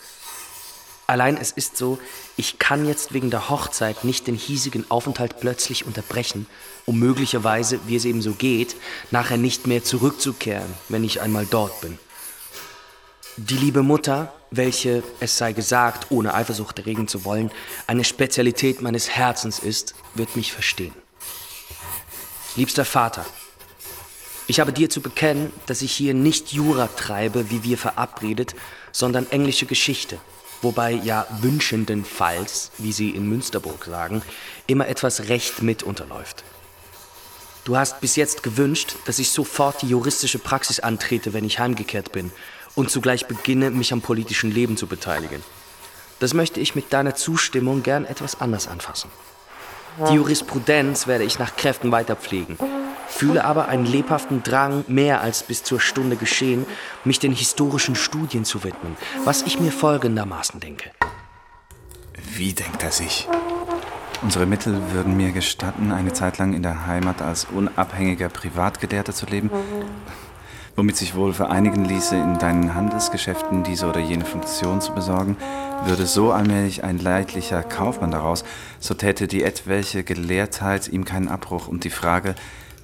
Allein 1.07 1.37
es 1.37 1.53
ist 1.53 1.77
so, 1.77 1.99
ich 2.39 2.59
kann 2.59 2.87
jetzt 2.87 3.13
wegen 3.13 3.31
der 3.31 3.51
Hochzeit 3.51 4.05
nicht 4.05 4.27
den 4.27 4.35
hiesigen 4.35 4.91
Aufenthalt 4.91 5.39
plötzlich 5.39 5.85
unterbrechen, 5.85 6.47
um 6.87 6.99
möglicherweise, 6.99 7.79
wie 7.87 7.97
es 7.97 8.07
eben 8.07 8.23
so 8.23 8.33
geht, 8.33 8.75
nachher 9.11 9.37
nicht 9.37 9.67
mehr 9.67 9.85
zurückzukehren, 9.85 10.73
wenn 10.89 11.05
ich 11.05 11.21
einmal 11.21 11.45
dort 11.45 11.83
bin. 11.83 11.99
Die 13.37 13.59
liebe 13.59 13.83
Mutter, 13.83 14.33
welche, 14.51 15.03
es 15.21 15.37
sei 15.37 15.53
gesagt, 15.53 16.07
ohne 16.11 16.33
Eifersucht 16.33 16.79
erregen 16.79 17.09
zu 17.09 17.27
wollen, 17.27 17.51
eine 17.87 18.05
Spezialität 18.05 18.81
meines 18.81 19.11
Herzens 19.11 19.59
ist, 19.59 19.95
wird 20.15 20.35
mich 20.35 20.55
verstehen. 20.55 20.95
Liebster 22.57 22.87
Vater, 22.87 23.27
ich 24.47 24.61
habe 24.61 24.73
dir 24.73 24.91
zu 24.91 25.01
bekennen, 25.01 25.53
dass 25.67 25.83
ich 25.83 25.93
hier 25.93 26.13
nicht 26.15 26.53
Jura 26.53 26.89
treibe, 26.89 27.51
wie 27.51 27.63
wir 27.63 27.79
verabredet, 27.79 28.55
sondern 28.93 29.31
englische 29.31 29.67
Geschichte, 29.67 30.19
wobei 30.61 30.93
ja 30.93 31.27
wünschendenfalls, 31.41 32.71
wie 32.79 32.93
sie 32.93 33.11
in 33.11 33.29
Münsterburg 33.29 33.85
sagen, 33.85 34.23
immer 34.67 34.87
etwas 34.89 35.29
Recht 35.29 35.63
mit 35.63 35.83
unterläuft. 35.83 36.45
Du 37.65 37.79
hast 37.79 38.03
bis 38.03 38.17
jetzt 38.17 38.43
gewünscht, 38.43 38.95
dass 39.07 39.19
ich 39.19 39.31
sofort 39.31 39.81
die 39.81 39.89
juristische 39.89 40.39
Praxis 40.39 40.81
antrete, 40.81 41.33
wenn 41.33 41.45
ich 41.45 41.59
heimgekehrt 41.59 42.13
bin 42.13 42.31
und 42.75 42.91
zugleich 42.91 43.27
beginne, 43.27 43.71
mich 43.71 43.93
am 43.95 44.03
politischen 44.03 44.51
Leben 44.51 44.77
zu 44.77 44.87
beteiligen. 44.87 45.43
Das 46.21 46.35
möchte 46.35 46.61
ich 46.61 46.75
mit 46.75 46.93
deiner 46.93 47.15
Zustimmung 47.15 47.83
gern 47.83 48.05
etwas 48.05 48.41
anders 48.41 48.69
anfassen. 48.69 49.11
Die 49.99 50.15
Jurisprudenz 50.15 51.07
werde 51.07 51.25
ich 51.25 51.39
nach 51.39 51.57
Kräften 51.57 51.93
weiterpflegen, 51.93 52.59
fühle 53.07 53.45
aber 53.45 53.69
einen 53.69 53.87
lebhaften 53.87 54.43
Drang, 54.43 54.85
mehr 54.89 55.21
als 55.21 55.45
bis 55.45 55.63
zur 55.63 55.81
Stunde 55.81 56.17
geschehen, 56.17 56.67
mich 57.05 57.21
den 57.21 57.33
historischen 57.33 57.95
Studien 57.95 58.45
zu 58.45 58.65
widmen, 58.65 58.97
was 59.25 59.43
ich 59.43 59.61
mir 59.61 59.71
folgendermaßen 59.71 60.59
denke. 60.59 60.91
Wie 62.35 62.53
denkt 62.53 62.83
er 62.83 62.91
sich? 62.91 63.29
Unsere 64.23 64.47
Mittel 64.47 64.81
würden 64.93 65.17
mir 65.17 65.33
gestatten, 65.33 65.93
eine 65.93 66.13
Zeit 66.13 66.39
lang 66.39 66.55
in 66.55 66.63
der 66.63 66.87
Heimat 66.87 67.23
als 67.23 67.45
unabhängiger 67.45 68.29
Privatgelehrter 68.29 69.13
zu 69.13 69.27
leben, 69.27 69.51
womit 70.77 70.97
sich 70.97 71.15
wohl 71.15 71.33
vereinigen 71.33 71.85
ließe, 71.85 72.17
in 72.17 72.39
deinen 72.39 72.75
Handelsgeschäften 72.75 73.63
diese 73.63 73.87
oder 73.87 74.01
jene 74.01 74.25
Funktion 74.25 74.81
zu 74.81 74.93
besorgen, 74.93 75.37
würde 75.85 76.07
so 76.07 76.33
allmählich 76.33 76.83
ein 76.83 76.99
leidlicher 76.99 77.63
Kaufmann 77.63 78.11
daraus, 78.11 78.45
so 78.81 78.95
täte 78.95 79.29
die 79.29 79.45
etwelche 79.45 80.03
Gelehrtheit 80.03 80.89
ihm 80.89 81.05
keinen 81.05 81.29
Abbruch 81.29 81.69
und 81.69 81.85
die 81.85 81.91
Frage, 81.91 82.35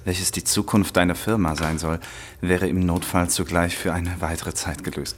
welches 0.05 0.31
die 0.31 0.43
Zukunft 0.43 0.97
deiner 0.97 1.15
Firma 1.15 1.55
sein 1.55 1.77
soll, 1.77 1.99
wäre 2.39 2.67
im 2.67 2.79
Notfall 2.85 3.29
zugleich 3.29 3.77
für 3.77 3.93
eine 3.93 4.15
weitere 4.19 4.53
Zeit 4.53 4.83
gelöst. 4.83 5.15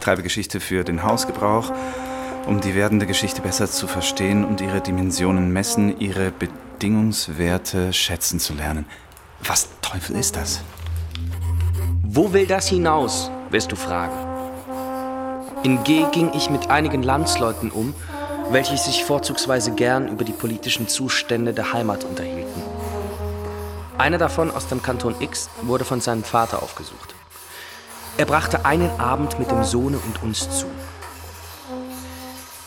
Treibe 0.00 0.22
Geschichte 0.22 0.60
für 0.60 0.84
den 0.84 1.02
Hausgebrauch, 1.02 1.72
um 2.46 2.60
die 2.60 2.74
werdende 2.74 3.06
Geschichte 3.06 3.42
besser 3.42 3.70
zu 3.70 3.86
verstehen 3.86 4.44
und 4.44 4.60
ihre 4.60 4.80
Dimensionen 4.80 5.52
messen, 5.52 5.98
ihre 6.00 6.30
Bedingungswerte 6.30 7.92
schätzen 7.92 8.40
zu 8.40 8.54
lernen. 8.54 8.86
Was 9.42 9.68
Teufel 9.82 10.16
ist 10.16 10.36
das? 10.36 10.62
Wo 12.06 12.32
will 12.32 12.46
das 12.46 12.68
hinaus, 12.68 13.30
wirst 13.50 13.72
du 13.72 13.76
fragen. 13.76 14.14
In 15.62 15.82
G 15.84 16.04
ging 16.12 16.30
ich 16.34 16.50
mit 16.50 16.70
einigen 16.70 17.02
Landsleuten 17.02 17.70
um, 17.70 17.94
welche 18.50 18.76
sich 18.76 19.04
vorzugsweise 19.04 19.72
gern 19.72 20.08
über 20.08 20.22
die 20.22 20.32
politischen 20.32 20.86
Zustände 20.86 21.54
der 21.54 21.72
Heimat 21.72 22.04
unterhielten. 22.04 22.62
Einer 23.96 24.18
davon 24.18 24.50
aus 24.50 24.66
dem 24.68 24.82
Kanton 24.82 25.14
X 25.20 25.48
wurde 25.62 25.86
von 25.86 26.02
seinem 26.02 26.24
Vater 26.24 26.62
aufgesucht. 26.62 27.14
Er 28.18 28.26
brachte 28.26 28.66
einen 28.66 28.90
Abend 29.00 29.38
mit 29.38 29.50
dem 29.50 29.64
Sohne 29.64 29.98
und 29.98 30.22
uns 30.22 30.50
zu. 30.50 30.66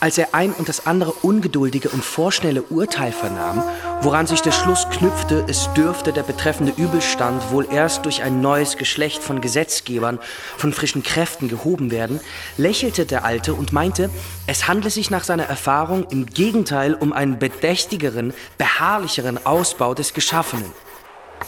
Als 0.00 0.16
er 0.16 0.28
ein 0.32 0.52
und 0.52 0.68
das 0.68 0.86
andere 0.86 1.10
ungeduldige 1.10 1.88
und 1.88 2.04
vorschnelle 2.04 2.62
Urteil 2.62 3.10
vernahm, 3.10 3.64
woran 4.00 4.28
sich 4.28 4.40
der 4.40 4.52
Schluss 4.52 4.86
knüpfte, 4.90 5.44
es 5.48 5.68
dürfte 5.74 6.12
der 6.12 6.22
betreffende 6.22 6.72
Übelstand 6.76 7.50
wohl 7.50 7.66
erst 7.68 8.04
durch 8.04 8.22
ein 8.22 8.40
neues 8.40 8.76
Geschlecht 8.76 9.20
von 9.20 9.40
Gesetzgebern, 9.40 10.20
von 10.56 10.72
frischen 10.72 11.02
Kräften 11.02 11.48
gehoben 11.48 11.90
werden, 11.90 12.20
lächelte 12.56 13.06
der 13.06 13.24
Alte 13.24 13.54
und 13.54 13.72
meinte, 13.72 14.08
es 14.46 14.68
handle 14.68 14.90
sich 14.90 15.10
nach 15.10 15.24
seiner 15.24 15.46
Erfahrung 15.46 16.06
im 16.10 16.26
Gegenteil 16.26 16.94
um 16.94 17.12
einen 17.12 17.40
bedächtigeren, 17.40 18.34
beharrlicheren 18.56 19.44
Ausbau 19.44 19.94
des 19.94 20.14
Geschaffenen. 20.14 20.72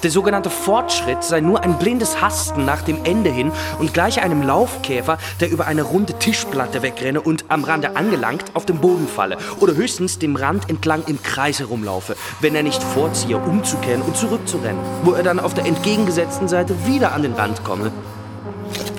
Der 0.03 0.11
sogenannte 0.11 0.49
Fortschritt 0.49 1.23
sei 1.23 1.41
nur 1.41 1.63
ein 1.63 1.79
blindes 1.79 2.23
Hasten 2.23 2.65
nach 2.65 2.81
dem 2.81 3.05
Ende 3.05 3.29
hin 3.29 3.53
und 3.79 3.93
gleich 3.93 4.23
einem 4.23 4.43
Laufkäfer, 4.43 5.19
der 5.41 5.51
über 5.51 5.67
eine 5.67 5.83
runde 5.83 6.15
Tischplatte 6.15 6.83
wegrenne 6.83 7.21
und 7.21 7.45
am 7.49 7.65
Rande 7.65 7.97
angelangt 7.97 8.45
auf 8.55 8.65
den 8.65 8.79
Boden 8.79 9.07
falle 9.07 9.37
oder 9.61 9.75
höchstens 9.75 10.19
dem 10.19 10.37
Rand 10.37 10.71
entlang 10.71 11.03
im 11.07 11.23
Kreis 11.23 11.59
herumlaufe, 11.59 12.17
wenn 12.41 12.55
er 12.55 12.63
nicht 12.63 12.83
vorziehe, 12.83 13.37
umzukehren 13.37 14.01
und 14.01 14.17
zurückzurennen, 14.17 14.81
wo 15.05 15.13
er 15.13 15.23
dann 15.23 15.39
auf 15.39 15.53
der 15.53 15.67
entgegengesetzten 15.67 16.49
Seite 16.49 16.75
wieder 16.87 17.13
an 17.13 17.23
den 17.23 17.35
Rand 17.35 17.63
komme. 17.63 17.93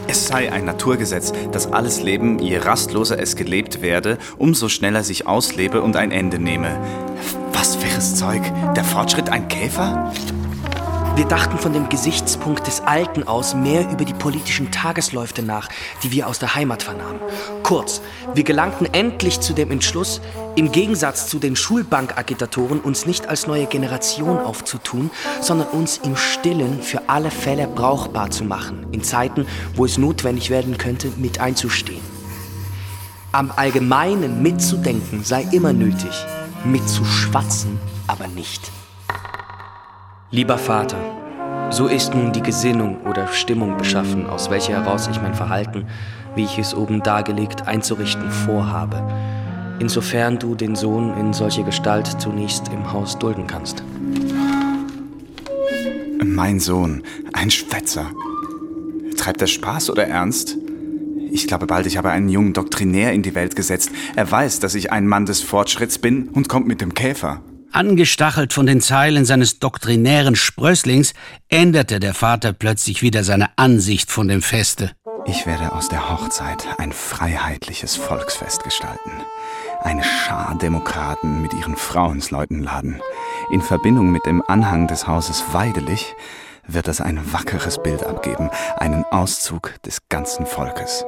Es 0.07 0.27
sei 0.27 0.51
ein 0.51 0.65
Naturgesetz, 0.65 1.31
dass 1.51 1.71
alles 1.71 2.03
Leben, 2.03 2.37
je 2.39 2.57
rastloser 2.57 3.17
es 3.17 3.35
gelebt 3.35 3.81
werde, 3.81 4.17
umso 4.37 4.67
schneller 4.69 5.03
sich 5.03 5.25
auslebe 5.25 5.81
und 5.81 5.95
ein 5.95 6.11
Ende 6.11 6.37
nehme. 6.37 6.79
Was 7.53 7.81
wirres 7.81 8.15
Zeug? 8.15 8.41
Der 8.75 8.83
Fortschritt 8.83 9.29
ein 9.29 9.47
Käfer? 9.47 10.11
Wir 11.15 11.25
dachten 11.25 11.57
von 11.57 11.73
dem 11.73 11.89
Gesichtspunkt 11.89 12.67
des 12.67 12.79
Alten 12.81 13.27
aus 13.27 13.53
mehr 13.53 13.89
über 13.91 14.05
die 14.05 14.13
politischen 14.13 14.71
Tagesläufe 14.71 15.41
nach, 15.41 15.67
die 16.03 16.11
wir 16.11 16.27
aus 16.27 16.39
der 16.39 16.55
Heimat 16.55 16.83
vernahmen. 16.83 17.19
Kurz, 17.63 18.01
wir 18.33 18.43
gelangten 18.43 18.87
endlich 18.93 19.41
zu 19.41 19.53
dem 19.53 19.71
Entschluss, 19.71 20.21
im 20.55 20.71
Gegensatz 20.71 21.27
zu 21.27 21.37
den 21.37 21.57
Schulbankagitatoren 21.57 22.79
uns 22.79 23.05
nicht 23.05 23.27
als 23.27 23.45
neue 23.45 23.65
Generation 23.65 24.39
aufzutun, 24.39 25.11
sondern 25.41 25.67
uns 25.67 25.97
im 25.97 26.15
Stillen 26.15 26.81
für 26.81 27.09
alle 27.09 27.29
Fälle 27.29 27.67
brauchbar 27.67 28.31
zu 28.31 28.45
machen, 28.45 28.87
in 28.91 29.03
Zeiten, 29.03 29.45
wo 29.75 29.85
es 29.85 29.97
notwendig 29.97 30.49
werden 30.49 30.77
könnte, 30.77 31.11
mit 31.17 31.41
einzustehen. 31.41 32.01
Am 33.33 33.51
Allgemeinen 33.55 34.41
mitzudenken 34.41 35.23
sei 35.23 35.45
immer 35.51 35.73
nötig, 35.73 36.25
mitzuschwatzen 36.63 37.79
aber 38.07 38.27
nicht. 38.27 38.71
Lieber 40.33 40.57
Vater, 40.57 40.97
so 41.71 41.87
ist 41.87 42.15
nun 42.15 42.31
die 42.31 42.41
Gesinnung 42.41 43.01
oder 43.01 43.27
Stimmung 43.27 43.75
beschaffen, 43.77 44.27
aus 44.27 44.49
welcher 44.49 44.81
heraus 44.81 45.09
ich 45.11 45.21
mein 45.21 45.33
Verhalten, 45.33 45.87
wie 46.35 46.45
ich 46.45 46.57
es 46.57 46.73
oben 46.73 47.03
dargelegt, 47.03 47.67
einzurichten 47.67 48.31
vorhabe, 48.31 49.03
insofern 49.79 50.39
du 50.39 50.55
den 50.55 50.77
Sohn 50.77 51.17
in 51.17 51.33
solche 51.33 51.65
Gestalt 51.65 52.07
zunächst 52.21 52.69
im 52.69 52.93
Haus 52.93 53.19
dulden 53.19 53.45
kannst. 53.45 53.83
Mein 56.23 56.61
Sohn, 56.61 57.03
ein 57.33 57.51
Schwätzer. 57.51 58.05
Treibt 59.17 59.41
er 59.41 59.47
Spaß 59.47 59.89
oder 59.89 60.07
Ernst? 60.07 60.55
Ich 61.29 61.45
glaube 61.45 61.67
bald, 61.67 61.87
ich 61.87 61.97
habe 61.97 62.09
einen 62.09 62.29
jungen 62.29 62.53
Doktrinär 62.53 63.11
in 63.11 63.21
die 63.21 63.35
Welt 63.35 63.57
gesetzt. 63.57 63.91
Er 64.15 64.31
weiß, 64.31 64.59
dass 64.59 64.75
ich 64.75 64.93
ein 64.93 65.07
Mann 65.07 65.25
des 65.25 65.41
Fortschritts 65.41 65.99
bin 65.99 66.29
und 66.29 66.47
kommt 66.47 66.67
mit 66.67 66.79
dem 66.79 66.93
Käfer. 66.93 67.41
Angestachelt 67.71 68.53
von 68.53 68.65
den 68.65 68.81
Zeilen 68.81 69.25
seines 69.25 69.59
doktrinären 69.59 70.35
Sprösslings, 70.35 71.13
änderte 71.47 71.99
der 71.99 72.13
Vater 72.13 72.53
plötzlich 72.53 73.01
wieder 73.01 73.23
seine 73.23 73.49
Ansicht 73.57 74.11
von 74.11 74.27
dem 74.27 74.41
Feste. 74.41 74.91
Ich 75.25 75.45
werde 75.45 75.71
aus 75.71 75.87
der 75.87 76.09
Hochzeit 76.09 76.67
ein 76.79 76.91
freiheitliches 76.91 77.95
Volksfest 77.95 78.63
gestalten. 78.63 79.11
Eine 79.81 80.03
Schar 80.03 80.57
Demokraten 80.57 81.41
mit 81.41 81.53
ihren 81.53 81.75
Frauensleuten 81.75 82.61
laden. 82.61 83.01
In 83.51 83.61
Verbindung 83.61 84.11
mit 84.11 84.25
dem 84.25 84.43
Anhang 84.47 84.87
des 84.87 85.07
Hauses 85.07 85.43
Weidelich 85.51 86.13
wird 86.67 86.87
es 86.87 87.01
ein 87.01 87.33
wackeres 87.33 87.81
Bild 87.81 88.03
abgeben, 88.03 88.49
einen 88.77 89.03
Auszug 89.05 89.75
des 89.83 90.09
ganzen 90.09 90.45
Volkes. 90.45 91.05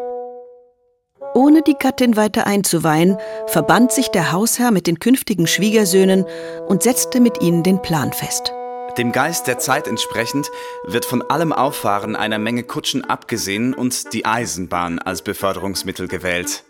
Ohne 1.35 1.63
die 1.63 1.75
Gattin 1.75 2.15
weiter 2.15 2.45
einzuweihen, 2.45 3.17
verband 3.47 3.91
sich 3.91 4.09
der 4.09 4.31
Hausherr 4.31 4.71
mit 4.71 4.85
den 4.85 4.99
künftigen 4.99 5.47
Schwiegersöhnen 5.47 6.25
und 6.67 6.83
setzte 6.83 7.19
mit 7.19 7.41
ihnen 7.41 7.63
den 7.63 7.81
Plan 7.81 8.13
fest. 8.13 8.53
Dem 8.97 9.11
Geist 9.11 9.47
der 9.47 9.57
Zeit 9.57 9.87
entsprechend 9.87 10.51
wird 10.85 11.05
von 11.05 11.23
allem 11.23 11.51
Auffahren 11.51 12.15
einer 12.15 12.37
Menge 12.37 12.61
Kutschen 12.61 13.03
abgesehen 13.03 13.73
und 13.73 14.13
die 14.13 14.25
Eisenbahn 14.25 14.99
als 14.99 15.23
Beförderungsmittel 15.23 16.07
gewählt. 16.07 16.63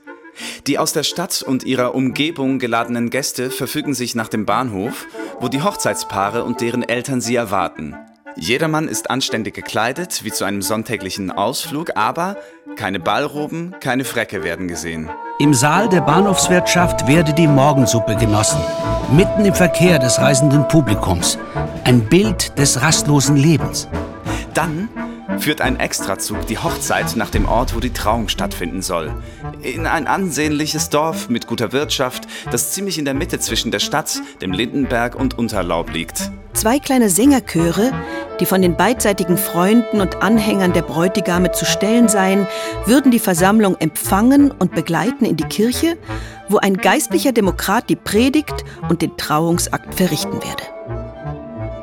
Die 0.67 0.79
aus 0.79 0.93
der 0.93 1.03
Stadt 1.03 1.43
und 1.43 1.63
ihrer 1.63 1.93
Umgebung 1.93 2.59
geladenen 2.59 3.09
Gäste 3.09 3.51
verfügen 3.51 3.93
sich 3.93 4.15
nach 4.15 4.29
dem 4.29 4.45
Bahnhof, 4.45 5.05
wo 5.41 5.49
die 5.49 5.61
Hochzeitspaare 5.61 6.45
und 6.45 6.61
deren 6.61 6.83
Eltern 6.83 7.19
sie 7.19 7.35
erwarten. 7.35 7.97
Jedermann 8.35 8.87
ist 8.87 9.09
anständig 9.09 9.53
gekleidet, 9.53 10.23
wie 10.23 10.31
zu 10.31 10.43
einem 10.43 10.61
sonntäglichen 10.61 11.31
Ausflug, 11.31 11.95
aber 11.95 12.37
keine 12.75 12.99
Ballroben, 12.99 13.75
keine 13.79 14.05
Frecke 14.05 14.43
werden 14.43 14.67
gesehen. 14.67 15.09
Im 15.39 15.53
Saal 15.53 15.89
der 15.89 16.01
Bahnhofswirtschaft 16.01 17.07
werde 17.07 17.33
die 17.33 17.47
Morgensuppe 17.47 18.15
genossen, 18.15 18.59
mitten 19.11 19.45
im 19.45 19.53
Verkehr 19.53 19.99
des 19.99 20.19
reisenden 20.19 20.67
Publikums. 20.67 21.37
Ein 21.83 22.07
Bild 22.07 22.57
des 22.57 22.81
rastlosen 22.81 23.35
Lebens. 23.35 23.87
Dann 24.53 24.89
führt 25.39 25.61
ein 25.61 25.79
Extrazug 25.79 26.45
die 26.47 26.57
Hochzeit 26.57 27.15
nach 27.15 27.29
dem 27.29 27.45
Ort, 27.45 27.75
wo 27.75 27.79
die 27.79 27.93
Trauung 27.93 28.29
stattfinden 28.29 28.81
soll. 28.81 29.11
In 29.61 29.87
ein 29.87 30.07
ansehnliches 30.07 30.89
Dorf 30.89 31.29
mit 31.29 31.47
guter 31.47 31.71
Wirtschaft, 31.71 32.27
das 32.51 32.71
ziemlich 32.71 32.97
in 32.97 33.05
der 33.05 33.13
Mitte 33.13 33.39
zwischen 33.39 33.71
der 33.71 33.79
Stadt, 33.79 34.21
dem 34.41 34.51
Lindenberg 34.51 35.15
und 35.15 35.37
Unterlaub 35.37 35.91
liegt. 35.91 36.31
Zwei 36.53 36.79
kleine 36.79 37.09
Sängerchöre, 37.09 37.91
die 38.39 38.45
von 38.45 38.61
den 38.61 38.77
beidseitigen 38.77 39.37
Freunden 39.37 40.01
und 40.01 40.21
Anhängern 40.21 40.73
der 40.73 40.83
Bräutigame 40.83 41.51
zu 41.51 41.65
stellen 41.65 42.07
seien, 42.07 42.47
würden 42.85 43.11
die 43.11 43.19
Versammlung 43.19 43.75
empfangen 43.77 44.51
und 44.51 44.73
begleiten 44.73 45.25
in 45.25 45.35
die 45.35 45.43
Kirche, 45.45 45.97
wo 46.49 46.57
ein 46.57 46.77
geistlicher 46.77 47.31
Demokrat 47.31 47.89
die 47.89 47.95
Predigt 47.95 48.63
und 48.89 49.01
den 49.01 49.17
Trauungsakt 49.17 49.95
verrichten 49.95 50.41
werde. 50.43 50.72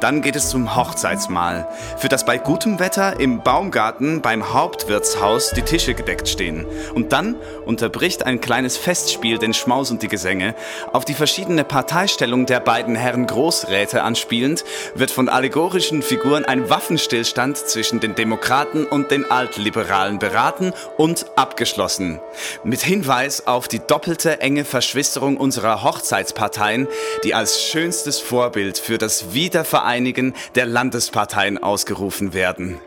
Dann 0.01 0.23
geht 0.23 0.35
es 0.35 0.49
zum 0.49 0.77
Hochzeitsmahl, 0.77 1.69
für 1.99 2.09
das 2.09 2.25
bei 2.25 2.39
gutem 2.39 2.79
Wetter 2.79 3.21
im 3.21 3.43
Baumgarten 3.43 4.23
beim 4.23 4.55
Hauptwirtshaus 4.55 5.51
die 5.51 5.61
Tische 5.61 5.93
gedeckt 5.93 6.27
stehen. 6.27 6.65
Und 6.95 7.13
dann 7.13 7.37
unterbricht 7.67 8.25
ein 8.25 8.41
kleines 8.41 8.79
Festspiel 8.79 9.37
den 9.37 9.53
Schmaus 9.53 9.91
und 9.91 10.03
die 10.03 10.09
Gesänge. 10.09 10.55
Auf 10.95 11.05
die 11.05 11.13
verschiedene 11.13 11.65
Parteistellung 11.65 12.47
der 12.47 12.61
beiden 12.61 12.95
Herren 12.95 13.27
Großräte 13.27 14.03
anspielend, 14.03 14.65
wird 14.95 15.11
von 15.11 15.29
allegorischen 15.29 16.01
Figuren 16.01 16.47
ein 16.47 16.71
Waffenstillstand 16.71 17.59
zwischen 17.59 18.01
den 18.01 18.15
Demokraten 18.15 18.87
und 18.87 19.11
den 19.11 19.31
Altliberalen 19.31 20.19
beraten 20.19 20.73
und 20.97 21.27
abgeschlossen. 21.37 22.21
Mit 22.65 22.81
Hinweis 22.81 23.47
auf 23.47 23.69
die 23.69 23.81
doppelte 23.81 24.41
enge 24.41 24.65
Verschwisterung 24.65 25.37
unserer 25.37 25.83
Hochzeitsparteien, 25.83 26.89
die 27.23 27.35
als 27.35 27.63
schönstes 27.63 28.19
Vorbild 28.19 28.79
für 28.79 28.97
das 28.97 29.35
Wiedervereinigen 29.35 29.90
einigen 29.91 30.35
der 30.55 30.67
Landesparteien 30.67 31.59
ausgerufen 31.59 32.33
werden. 32.33 32.79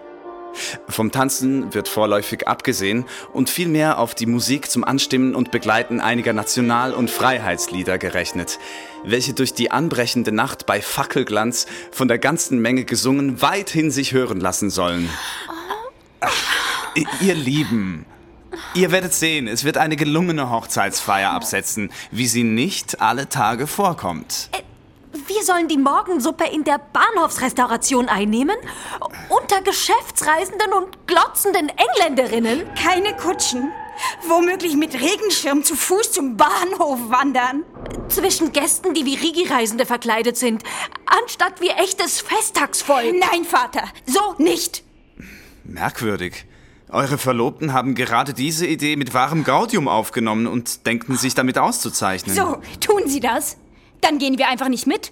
Vom 0.88 1.12
Tanzen 1.12 1.74
wird 1.74 1.88
vorläufig 1.88 2.48
abgesehen 2.48 3.06
und 3.34 3.50
vielmehr 3.50 3.98
auf 3.98 4.16
die 4.16 4.26
Musik 4.26 4.70
zum 4.70 4.84
Anstimmen 4.84 5.36
und 5.36 5.52
Begleiten 5.52 6.00
einiger 6.00 6.32
National- 6.32 6.94
und 6.94 7.10
Freiheitslieder 7.10 7.98
gerechnet, 7.98 8.60
welche 9.04 9.34
durch 9.34 9.54
die 9.54 9.72
anbrechende 9.72 10.32
Nacht 10.32 10.66
bei 10.66 10.82
Fackelglanz 10.82 11.66
von 11.92 12.08
der 12.08 12.20
ganzen 12.20 12.60
Menge 12.60 12.86
gesungen 12.86 13.42
weithin 13.42 13.92
sich 13.92 14.14
hören 14.14 14.40
lassen 14.40 14.70
sollen. 14.70 15.10
Ach, 16.22 16.32
ihr 17.20 17.36
Lieben, 17.36 18.06
ihr 18.76 18.92
werdet 18.92 19.14
sehen, 19.14 19.48
es 19.48 19.64
wird 19.64 19.78
eine 19.78 19.96
gelungene 19.96 20.50
Hochzeitsfeier 20.52 21.32
absetzen, 21.32 21.92
wie 22.12 22.28
sie 22.28 22.44
nicht 22.44 23.02
alle 23.02 23.28
Tage 23.28 23.68
vorkommt. 23.68 24.50
Wir 25.28 25.44
sollen 25.44 25.68
die 25.70 25.78
Morgensuppe 25.78 26.46
in 26.46 26.64
der 26.64 26.80
Bahnhofsrestauration 26.80 28.10
einnehmen? 28.10 28.56
Unter 29.30 29.62
Geschäftsreisenden 29.62 30.74
und 30.74 31.08
glotzenden 31.08 31.70
Engländerinnen? 31.70 32.64
Keine 32.76 33.16
Kutschen. 33.16 33.72
Womöglich 34.28 34.76
mit 34.76 34.96
Regenschirm 34.96 35.64
zu 35.64 35.76
Fuß 35.76 36.12
zum 36.12 36.36
Bahnhof 36.36 37.00
wandern. 37.10 37.64
Zwischen 38.10 38.52
Gästen, 38.52 38.94
die 38.94 39.06
wie 39.06 39.16
Rigi-Reisende 39.16 39.86
verkleidet 39.86 40.36
sind, 40.36 40.64
anstatt 41.06 41.62
wie 41.62 41.70
echtes 41.70 42.20
Festtagsvolk. 42.20 43.14
Nein, 43.14 43.46
Vater, 43.46 43.84
so 44.06 44.36
nicht. 44.40 44.84
Merkwürdig. 45.64 46.46
Eure 46.90 47.18
Verlobten 47.18 47.72
haben 47.72 47.96
gerade 47.96 48.34
diese 48.34 48.68
Idee 48.68 48.98
mit 48.98 49.14
wahrem 49.14 49.44
Gaudium 49.44 49.88
aufgenommen 49.88 50.48
und 50.48 50.86
denken 50.86 51.16
sich 51.18 51.34
damit 51.34 51.58
auszuzeichnen. 51.58 52.36
So, 52.36 52.58
tun 52.80 53.08
sie 53.08 53.20
das? 53.20 53.58
Dann 54.04 54.20
gehen 54.20 54.38
wir 54.38 54.50
einfach 54.50 54.68
nicht 54.68 54.86
mit. 54.86 55.12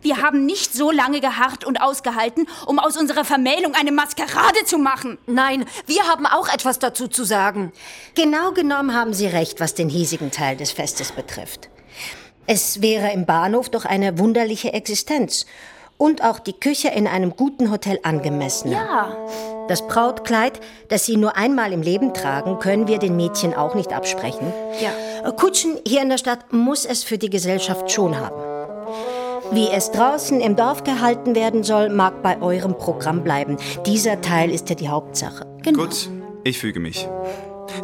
Wir 0.00 0.20
haben 0.20 0.46
nicht 0.46 0.72
so 0.72 0.90
lange 0.90 1.20
geharrt 1.20 1.64
und 1.64 1.80
ausgehalten, 1.80 2.48
um 2.66 2.80
aus 2.80 2.96
unserer 2.96 3.24
Vermählung 3.24 3.74
eine 3.74 3.92
Maskerade 3.92 4.64
zu 4.64 4.78
machen. 4.78 5.18
Nein, 5.26 5.64
wir 5.86 6.02
haben 6.08 6.26
auch 6.26 6.52
etwas 6.52 6.80
dazu 6.80 7.06
zu 7.06 7.22
sagen. 7.22 7.72
Genau 8.16 8.50
genommen 8.50 8.94
haben 8.94 9.14
Sie 9.14 9.26
recht, 9.26 9.60
was 9.60 9.74
den 9.74 9.88
hiesigen 9.88 10.32
Teil 10.32 10.56
des 10.56 10.72
Festes 10.72 11.12
betrifft. 11.12 11.68
Es 12.46 12.82
wäre 12.82 13.12
im 13.12 13.26
Bahnhof 13.26 13.68
doch 13.68 13.84
eine 13.84 14.18
wunderliche 14.18 14.72
Existenz. 14.72 15.46
Und 16.02 16.24
auch 16.24 16.40
die 16.40 16.52
Küche 16.52 16.88
in 16.88 17.06
einem 17.06 17.36
guten 17.36 17.70
Hotel 17.70 18.00
angemessen. 18.02 18.72
Ja. 18.72 19.16
Das 19.68 19.86
Brautkleid, 19.86 20.58
das 20.88 21.06
Sie 21.06 21.16
nur 21.16 21.36
einmal 21.36 21.72
im 21.72 21.80
Leben 21.80 22.12
tragen, 22.12 22.58
können 22.58 22.88
wir 22.88 22.98
den 22.98 23.14
Mädchen 23.14 23.54
auch 23.54 23.76
nicht 23.76 23.92
absprechen. 23.92 24.52
Ja. 24.80 25.30
Kutschen 25.30 25.78
hier 25.86 26.02
in 26.02 26.08
der 26.08 26.18
Stadt 26.18 26.52
muss 26.52 26.86
es 26.86 27.04
für 27.04 27.18
die 27.18 27.30
Gesellschaft 27.30 27.92
schon 27.92 28.18
haben. 28.18 28.34
Wie 29.52 29.68
es 29.68 29.92
draußen 29.92 30.40
im 30.40 30.56
Dorf 30.56 30.82
gehalten 30.82 31.36
werden 31.36 31.62
soll, 31.62 31.88
mag 31.88 32.20
bei 32.20 32.42
eurem 32.42 32.76
Programm 32.76 33.22
bleiben. 33.22 33.56
Dieser 33.86 34.20
Teil 34.20 34.50
ist 34.50 34.70
ja 34.70 34.74
die 34.74 34.88
Hauptsache. 34.88 35.46
Genau. 35.62 35.84
Gut, 35.84 36.10
ich 36.42 36.58
füge 36.58 36.80
mich. 36.80 37.08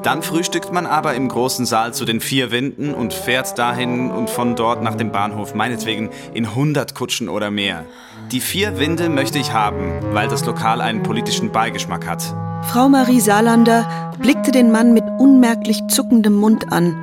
Dann 0.03 0.23
frühstückt 0.23 0.73
man 0.73 0.87
aber 0.87 1.15
im 1.15 1.29
großen 1.29 1.67
Saal 1.67 1.95
zu 1.95 2.05
den 2.05 2.21
vier 2.21 2.51
Winden 2.51 2.95
und 2.95 3.13
fährt 3.13 3.59
dahin 3.59 4.11
und 4.11 4.31
von 4.31 4.57
dort 4.57 4.83
nach 4.83 4.95
dem 4.95 5.13
Bahnhof, 5.13 5.55
meinetwegen 5.55 6.11
in 6.35 6.47
100 6.47 6.95
Kutschen 6.95 7.29
oder 7.29 7.51
mehr. 7.51 7.85
Die 8.33 8.41
vier 8.41 8.79
Winde 8.79 9.09
möchte 9.09 9.39
ich 9.39 9.53
haben, 9.53 9.93
weil 10.13 10.29
das 10.29 10.45
Lokal 10.45 10.81
einen 10.81 11.03
politischen 11.03 11.51
Beigeschmack 11.53 12.07
hat. 12.07 12.23
Frau 12.71 12.89
Marie 12.89 13.21
Salander 13.21 14.15
blickte 14.19 14.51
den 14.51 14.71
Mann 14.71 14.93
mit 14.93 15.05
unmerklich 15.19 15.81
zuckendem 15.89 16.35
Mund 16.35 16.73
an. 16.73 16.95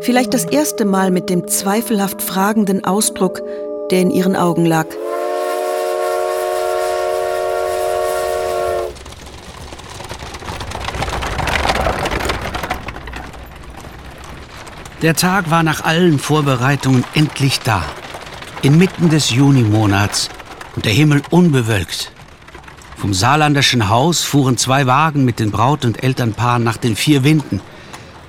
Vielleicht 0.00 0.34
das 0.34 0.44
erste 0.44 0.84
Mal 0.84 1.10
mit 1.10 1.30
dem 1.30 1.48
zweifelhaft 1.48 2.22
fragenden 2.22 2.84
Ausdruck, 2.84 3.42
der 3.90 4.02
in 4.02 4.10
ihren 4.10 4.36
Augen 4.36 4.66
lag. 4.66 4.86
Der 15.06 15.14
Tag 15.14 15.52
war 15.52 15.62
nach 15.62 15.84
allen 15.84 16.18
Vorbereitungen 16.18 17.04
endlich 17.14 17.60
da. 17.60 17.84
Inmitten 18.62 19.08
des 19.08 19.30
Junimonats 19.30 20.30
und 20.74 20.84
der 20.84 20.92
Himmel 20.92 21.22
unbewölkt. 21.30 22.10
Vom 22.96 23.14
saarländischen 23.14 23.88
Haus 23.88 24.24
fuhren 24.24 24.56
zwei 24.56 24.88
Wagen 24.88 25.24
mit 25.24 25.38
den 25.38 25.52
Braut- 25.52 25.84
und 25.84 26.02
Elternpaaren 26.02 26.64
nach 26.64 26.76
den 26.76 26.96
vier 26.96 27.22
Winden, 27.22 27.60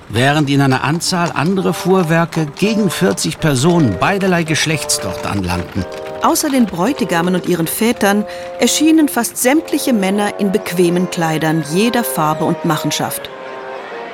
während 0.10 0.52
in 0.52 0.62
einer 0.62 0.84
Anzahl 0.84 1.32
andere 1.34 1.74
Fuhrwerke 1.74 2.46
gegen 2.46 2.92
40 2.92 3.40
Personen 3.40 3.98
beiderlei 3.98 4.44
Geschlechts 4.44 5.00
dort 5.00 5.26
anlangten. 5.26 5.84
Außer 6.22 6.52
den 6.52 6.68
Bräutigamen 6.68 7.34
und 7.34 7.48
ihren 7.48 7.66
Vätern 7.66 8.24
erschienen 8.60 9.10
fast 9.10 9.38
sämtliche 9.38 9.94
Männer 9.94 10.40
in 10.40 10.52
bequemen 10.52 11.10
Kleidern 11.10 11.63
jeder 11.74 12.04
Farbe 12.04 12.46
und 12.46 12.66
Machenschaft. 12.66 13.32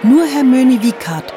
Nur 0.02 0.26
Herr 0.28 0.46
Möni 0.46 0.82
Wiekart, 0.82 1.34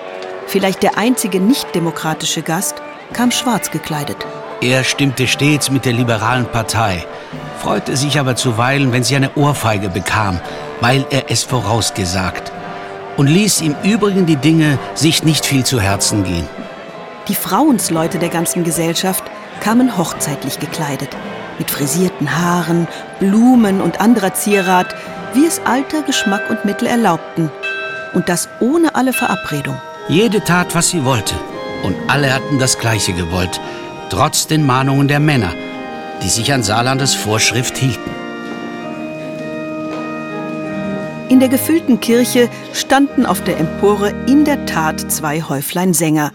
vielleicht 0.47 0.83
der 0.83 0.99
einzige 0.99 1.41
nicht-demokratische 1.41 2.43
Gast, 2.43 2.77
kam 3.13 3.31
schwarz 3.31 3.71
gekleidet. 3.71 4.17
Er 4.61 4.85
stimmte 4.85 5.27
stets 5.27 5.71
mit 5.71 5.85
der 5.85 5.93
liberalen 5.93 6.47
Partei, 6.47 7.05
freute 7.59 7.97
sich 7.97 8.19
aber 8.19 8.37
zuweilen, 8.37 8.93
wenn 8.93 9.05
sie 9.05 9.17
eine 9.17 9.35
Ohrfeige 9.37 9.89
bekam, 9.89 10.41
weil 10.81 11.05
er 11.11 11.31
es 11.31 11.43
vorausgesagt, 11.43 12.53
und 13.17 13.27
ließ 13.27 13.61
im 13.61 13.75
Übrigen 13.83 14.27
die 14.27 14.37
Dinge 14.37 14.79
sich 14.95 15.25
nicht 15.25 15.45
viel 15.47 15.65
zu 15.65 15.81
Herzen 15.81 16.25
gehen. 16.25 16.49
Die 17.29 17.35
Frauensleute 17.35 18.19
der 18.19 18.29
ganzen 18.29 18.65
Gesellschaft 18.65 19.25
kamen 19.61 19.97
hochzeitlich 19.99 20.61
gekleidet, 20.61 21.11
mit 21.59 21.71
frisierten 21.71 22.39
Haaren, 22.39 22.87
Blumen 23.19 23.81
und 23.81 24.01
anderer 24.01 24.35
Zierat, 24.35 24.95
wie 25.35 25.47
es 25.47 25.61
Alter, 25.65 26.03
Geschmack 26.03 26.49
und 26.51 26.65
Mittel 26.65 26.87
erlaubten. 26.87 27.51
Und 28.15 28.29
das 28.29 28.49
ohne 28.61 28.95
alle 28.95 29.13
Verabredung. 29.13 29.77
Jede 30.09 30.41
tat, 30.41 30.77
was 30.77 30.91
sie 30.91 31.05
wollte, 31.05 31.35
und 31.83 31.97
alle 32.07 32.33
hatten 32.33 32.61
das 32.61 32.79
Gleiche 32.79 33.13
gewollt, 33.13 33.61
trotz 34.09 34.47
den 34.47 34.65
Mahnungen 34.65 35.09
der 35.09 35.19
Männer, 35.19 35.53
die 36.23 36.29
sich 36.29 36.53
an 36.53 36.63
Saarlandes 36.63 37.15
Vorschrift 37.15 37.77
hielten. 37.77 38.11
In 41.29 41.41
der 41.41 41.49
gefüllten 41.49 41.99
Kirche 41.99 42.49
standen 42.73 43.27
auf 43.27 43.43
der 43.43 43.59
Empore 43.59 44.15
in 44.29 44.45
der 44.45 44.65
Tat 44.65 45.11
zwei 45.11 45.43
Häuflein 45.43 45.93
Sänger, 45.93 46.31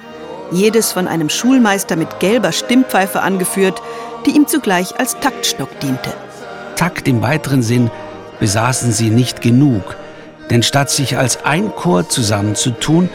jedes 0.52 0.92
von 0.92 1.08
einem 1.08 1.30
Schulmeister 1.30 1.96
mit 1.96 2.20
gelber 2.20 2.52
Stimmpfeife 2.52 3.22
angeführt, 3.22 3.82
die 4.26 4.32
ihm 4.32 4.48
zugleich 4.48 5.00
als 5.00 5.18
Taktstock 5.22 5.80
diente. 5.80 6.14
Takt 6.76 7.08
im 7.08 7.22
weiteren 7.22 7.62
Sinn 7.62 7.90
besaßen 8.42 8.92
sie 8.92 9.12
nicht 9.12 9.42
genug, 9.42 9.96
denn 10.50 10.62
statt 10.62 10.90
sich 10.90 11.18
als 11.18 11.46
ein 11.46 11.74
Chor 11.74 12.10
zusammenzutun, 12.10 13.10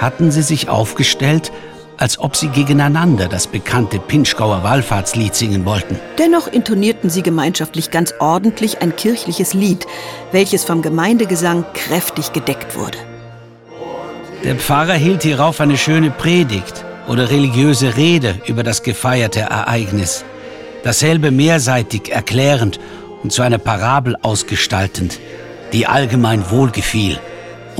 hatten 0.00 0.30
sie 0.30 0.42
sich 0.42 0.68
aufgestellt, 0.68 1.52
als 1.98 2.18
ob 2.18 2.34
sie 2.34 2.48
gegeneinander 2.48 3.28
das 3.28 3.46
bekannte 3.46 3.98
Pinschgauer 3.98 4.62
Wallfahrtslied 4.62 5.34
singen 5.34 5.66
wollten. 5.66 6.00
Dennoch 6.18 6.48
intonierten 6.48 7.10
sie 7.10 7.22
gemeinschaftlich 7.22 7.90
ganz 7.90 8.14
ordentlich 8.18 8.80
ein 8.80 8.96
kirchliches 8.96 9.52
Lied, 9.52 9.86
welches 10.32 10.64
vom 10.64 10.80
Gemeindegesang 10.80 11.66
kräftig 11.74 12.32
gedeckt 12.32 12.76
wurde. 12.76 12.96
Der 14.42 14.56
Pfarrer 14.56 14.94
hielt 14.94 15.22
hierauf 15.22 15.60
eine 15.60 15.76
schöne 15.76 16.10
Predigt 16.10 16.86
oder 17.06 17.28
religiöse 17.28 17.98
Rede 17.98 18.36
über 18.46 18.62
das 18.62 18.82
gefeierte 18.82 19.40
Ereignis, 19.40 20.24
dasselbe 20.82 21.30
mehrseitig 21.30 22.10
erklärend 22.10 22.80
und 23.22 23.30
zu 23.30 23.42
einer 23.42 23.58
Parabel 23.58 24.16
ausgestaltend, 24.22 25.20
die 25.74 25.86
allgemein 25.86 26.50
wohlgefiel 26.50 27.18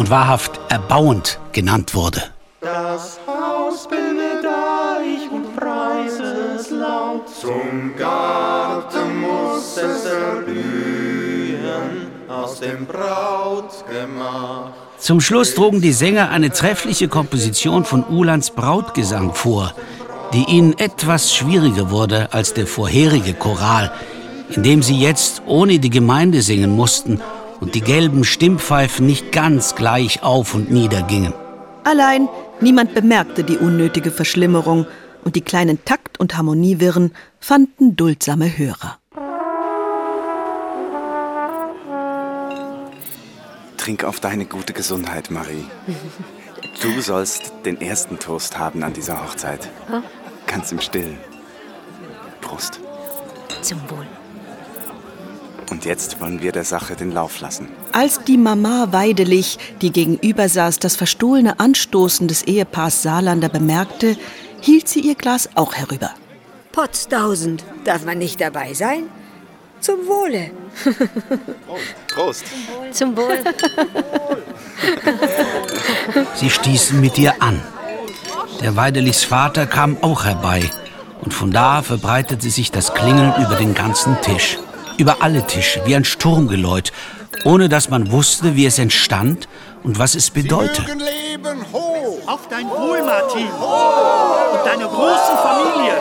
und 0.00 0.08
wahrhaft 0.08 0.58
erbauend 0.70 1.38
genannt 1.52 1.94
wurde. 1.94 2.22
Das 2.62 3.20
Haus 3.26 3.86
bildet 3.86 4.42
reich 4.42 5.30
und 5.30 5.54
preise 5.54 6.56
es 6.56 6.70
laut. 6.70 7.28
Zum 7.28 7.94
Garten 7.98 9.20
muss 9.20 9.76
es 9.76 10.06
erblühen 10.06 12.06
aus 12.30 12.60
dem 12.60 12.86
Brautgemach. 12.86 14.70
Zum 14.96 15.20
Schluss 15.20 15.54
trugen 15.54 15.82
die 15.82 15.92
Sänger 15.92 16.30
eine 16.30 16.48
treffliche 16.48 17.08
Komposition 17.08 17.84
von 17.84 18.02
Ulands 18.04 18.52
Brautgesang 18.52 19.34
vor, 19.34 19.74
die 20.32 20.44
ihnen 20.44 20.78
etwas 20.78 21.34
schwieriger 21.34 21.90
wurde 21.90 22.32
als 22.32 22.54
der 22.54 22.66
vorherige 22.66 23.34
Choral, 23.34 23.92
in 24.48 24.62
dem 24.62 24.82
sie 24.82 24.98
jetzt 24.98 25.42
ohne 25.44 25.78
die 25.78 25.90
Gemeinde 25.90 26.40
singen 26.40 26.74
mussten 26.74 27.20
und 27.60 27.74
die 27.74 27.80
gelben 27.80 28.24
Stimmpfeifen 28.24 29.06
nicht 29.06 29.32
ganz 29.32 29.74
gleich 29.74 30.22
auf 30.22 30.54
und 30.54 30.70
nieder 30.70 31.02
gingen. 31.02 31.32
Allein 31.84 32.28
niemand 32.60 32.94
bemerkte 32.94 33.44
die 33.44 33.56
unnötige 33.56 34.10
Verschlimmerung 34.10 34.86
und 35.24 35.36
die 35.36 35.40
kleinen 35.42 35.84
Takt- 35.84 36.18
und 36.18 36.36
Harmoniewirren 36.36 37.12
fanden 37.38 37.96
duldsame 37.96 38.56
Hörer. 38.56 38.98
Trink 43.76 44.04
auf 44.04 44.20
deine 44.20 44.44
gute 44.44 44.72
Gesundheit, 44.72 45.30
Marie. 45.30 45.64
Du 46.82 47.00
sollst 47.00 47.52
den 47.64 47.80
ersten 47.80 48.18
Toast 48.18 48.58
haben 48.58 48.82
an 48.82 48.92
dieser 48.92 49.22
Hochzeit. 49.22 49.68
Ganz 50.46 50.70
im 50.72 50.80
Stillen. 50.80 51.18
Prost. 52.40 52.80
Zum 53.62 53.78
Wohl. 53.90 54.06
Und 55.70 55.85
jetzt 55.85 56.20
wollen 56.20 56.42
wir 56.42 56.50
der 56.52 56.64
Sache 56.64 56.96
den 56.96 57.12
Lauf 57.12 57.40
lassen. 57.40 57.68
Als 57.92 58.22
die 58.24 58.37
Mama 58.37 58.88
Weidelich, 58.90 59.59
die 59.80 59.92
gegenüber 59.92 60.48
saß, 60.48 60.80
das 60.80 60.96
verstohlene 60.96 61.61
Anstoßen 61.61 62.26
des 62.26 62.42
Ehepaars 62.42 63.02
Saarlander 63.02 63.48
bemerkte, 63.48 64.16
hielt 64.61 64.88
sie 64.88 65.00
ihr 65.00 65.14
Glas 65.14 65.48
auch 65.54 65.74
herüber. 65.74 66.11
Potztausend. 66.72 67.64
Darf 67.85 68.04
man 68.04 68.18
nicht 68.18 68.40
dabei 68.40 68.74
sein? 68.74 69.04
Zum 69.80 70.06
Wohle. 70.06 70.50
Prost. 72.12 72.44
Zum 72.90 73.16
Wohl. 73.16 73.38
Sie 76.35 76.50
stießen 76.50 77.00
mit 77.00 77.16
ihr 77.18 77.40
an. 77.40 77.62
Der 78.61 78.76
Weidelichs 78.76 79.24
Vater 79.24 79.66
kam 79.66 79.96
auch 80.02 80.24
herbei. 80.24 80.68
Und 81.22 81.33
von 81.33 81.50
da 81.50 81.83
verbreitete 81.83 82.50
sich 82.50 82.70
das 82.70 82.92
Klingeln 82.92 83.33
über 83.42 83.54
den 83.56 83.74
ganzen 83.74 84.20
Tisch. 84.20 84.59
Über 85.00 85.22
alle 85.22 85.46
Tische, 85.46 85.80
wie 85.86 85.96
ein 85.96 86.04
Sturmgeläut, 86.04 86.92
ohne 87.44 87.70
dass 87.70 87.88
man 87.88 88.12
wusste, 88.12 88.54
wie 88.54 88.66
es 88.66 88.78
entstand 88.78 89.48
und 89.82 89.98
was 89.98 90.14
es 90.14 90.28
bedeute. 90.28 90.82
leben 90.82 91.64
hoch. 91.72 92.18
Auf 92.26 92.48
dein 92.50 92.68
Wohl, 92.68 93.02
Martin. 93.02 93.46
Und 93.46 94.66
deine 94.66 94.84
großen 94.84 95.36
Familie. 95.38 95.94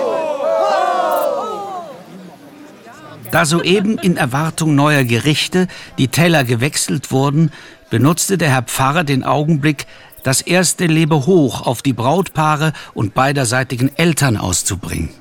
Da 3.31 3.45
soeben 3.45 3.97
in 3.99 4.17
Erwartung 4.17 4.75
neuer 4.75 5.05
Gerichte 5.05 5.69
die 5.97 6.09
Teller 6.09 6.43
gewechselt 6.43 7.09
wurden, 7.09 7.53
benutzte 7.89 8.37
der 8.37 8.49
Herr 8.49 8.63
Pfarrer 8.63 9.05
den 9.05 9.23
Augenblick, 9.23 9.87
das 10.23 10.41
erste 10.41 10.87
Lebehoch 10.87 11.65
auf 11.65 11.81
die 11.81 11.93
Brautpaare 11.93 12.73
und 12.93 13.13
beiderseitigen 13.13 13.91
Eltern 13.95 14.35
auszubringen. 14.35 15.11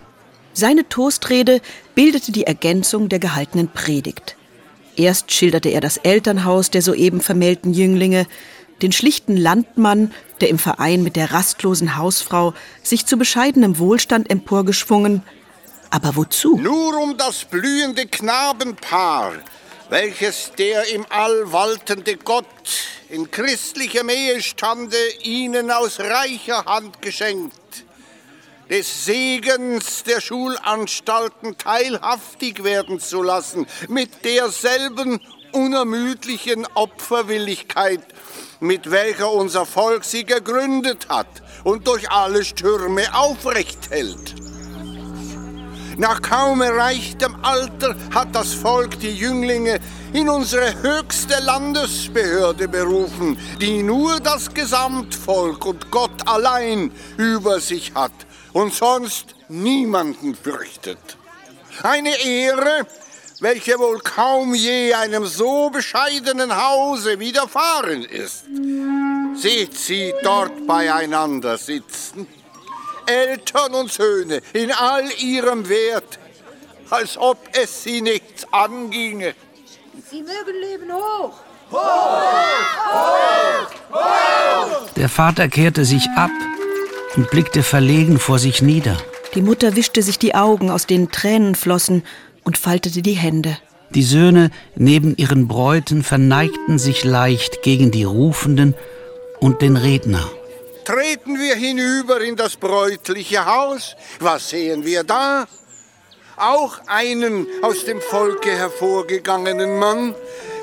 Seine 0.58 0.88
Toastrede 0.88 1.60
bildete 1.94 2.32
die 2.32 2.42
Ergänzung 2.42 3.08
der 3.08 3.20
gehaltenen 3.20 3.68
Predigt. 3.68 4.34
Erst 4.96 5.30
schilderte 5.30 5.68
er 5.68 5.80
das 5.80 5.98
Elternhaus 5.98 6.68
der 6.68 6.82
soeben 6.82 7.20
vermählten 7.20 7.72
Jünglinge, 7.72 8.26
den 8.82 8.90
schlichten 8.90 9.36
Landmann, 9.36 10.12
der 10.40 10.48
im 10.48 10.58
Verein 10.58 11.04
mit 11.04 11.14
der 11.14 11.30
rastlosen 11.30 11.96
Hausfrau 11.96 12.54
sich 12.82 13.06
zu 13.06 13.16
bescheidenem 13.16 13.78
Wohlstand 13.78 14.32
emporgeschwungen. 14.32 15.22
Aber 15.90 16.16
wozu? 16.16 16.58
Nur 16.58 17.02
um 17.02 17.16
das 17.16 17.44
blühende 17.44 18.06
Knabenpaar, 18.06 19.34
welches 19.90 20.50
der 20.58 20.92
im 20.92 21.06
All 21.08 21.52
waltende 21.52 22.16
Gott 22.16 22.46
in 23.10 23.30
christlichem 23.30 24.08
Ehestande 24.08 24.96
ihnen 25.22 25.70
aus 25.70 26.00
reicher 26.00 26.64
Hand 26.64 27.00
geschenkt, 27.00 27.84
des 28.70 29.06
Segens 29.06 30.02
der 30.04 30.20
Schulanstalten 30.20 31.56
teilhaftig 31.56 32.64
werden 32.64 33.00
zu 33.00 33.22
lassen, 33.22 33.66
mit 33.88 34.24
derselben 34.24 35.20
unermüdlichen 35.52 36.66
Opferwilligkeit, 36.74 38.02
mit 38.60 38.90
welcher 38.90 39.32
unser 39.32 39.64
Volk 39.64 40.04
sie 40.04 40.24
gegründet 40.24 41.08
hat 41.08 41.42
und 41.64 41.86
durch 41.86 42.10
alle 42.10 42.44
Stürme 42.44 43.02
aufrecht 43.14 43.90
hält. 43.90 44.34
Nach 45.96 46.22
kaum 46.22 46.60
erreichtem 46.60 47.36
Alter 47.42 47.96
hat 48.14 48.28
das 48.32 48.54
Volk 48.54 49.00
die 49.00 49.14
Jünglinge 49.14 49.80
in 50.12 50.28
unsere 50.28 50.80
höchste 50.80 51.40
Landesbehörde 51.40 52.68
berufen, 52.68 53.36
die 53.60 53.82
nur 53.82 54.20
das 54.20 54.54
Gesamtvolk 54.54 55.66
und 55.66 55.90
Gott 55.90 56.28
allein 56.28 56.92
über 57.16 57.58
sich 57.58 57.94
hat 57.94 58.27
und 58.58 58.74
sonst 58.74 59.36
niemanden 59.48 60.34
fürchtet. 60.34 60.98
Eine 61.84 62.14
Ehre, 62.24 62.86
welche 63.38 63.78
wohl 63.78 64.00
kaum 64.00 64.52
je 64.52 64.92
einem 64.94 65.26
so 65.26 65.70
bescheidenen 65.70 66.50
Hause 66.56 67.20
widerfahren 67.20 68.04
ist. 68.04 68.46
Seht 69.36 69.78
sie 69.78 70.12
dort 70.24 70.66
beieinander 70.66 71.56
sitzen, 71.56 72.26
Eltern 73.06 73.74
und 73.74 73.92
Söhne 73.92 74.40
in 74.52 74.72
all 74.72 75.08
ihrem 75.20 75.68
Wert, 75.68 76.18
als 76.90 77.16
ob 77.16 77.38
es 77.52 77.84
sie 77.84 78.00
nichts 78.02 78.44
anginge. 78.52 79.36
Sie 80.10 80.22
mögen 80.22 80.56
leben 80.60 80.92
hoch. 80.92 81.38
Der 84.96 85.08
Vater 85.08 85.46
kehrte 85.46 85.84
sich 85.84 86.08
ab 86.16 86.30
und 87.18 87.30
blickte 87.30 87.64
verlegen 87.64 88.20
vor 88.20 88.38
sich 88.38 88.62
nieder. 88.62 88.96
Die 89.34 89.42
Mutter 89.42 89.74
wischte 89.74 90.02
sich 90.02 90.20
die 90.20 90.36
Augen, 90.36 90.70
aus 90.70 90.86
denen 90.86 91.10
Tränen 91.10 91.56
flossen, 91.56 92.04
und 92.44 92.56
faltete 92.56 93.02
die 93.02 93.12
Hände. 93.12 93.58
Die 93.90 94.04
Söhne 94.04 94.50
neben 94.76 95.16
ihren 95.16 95.48
Bräuten 95.48 96.04
verneigten 96.04 96.78
sich 96.78 97.04
leicht 97.04 97.62
gegen 97.62 97.90
die 97.90 98.04
Rufenden 98.04 98.74
und 99.40 99.60
den 99.60 99.76
Redner. 99.76 100.30
Treten 100.84 101.38
wir 101.38 101.56
hinüber 101.56 102.20
in 102.20 102.36
das 102.36 102.56
bräutliche 102.56 103.44
Haus. 103.44 103.96
Was 104.20 104.50
sehen 104.50 104.84
wir 104.84 105.02
da? 105.02 105.46
Auch 106.36 106.78
einen 106.86 107.48
aus 107.62 107.84
dem 107.84 108.00
Volke 108.00 108.50
hervorgegangenen 108.50 109.76
Mann, 109.78 110.14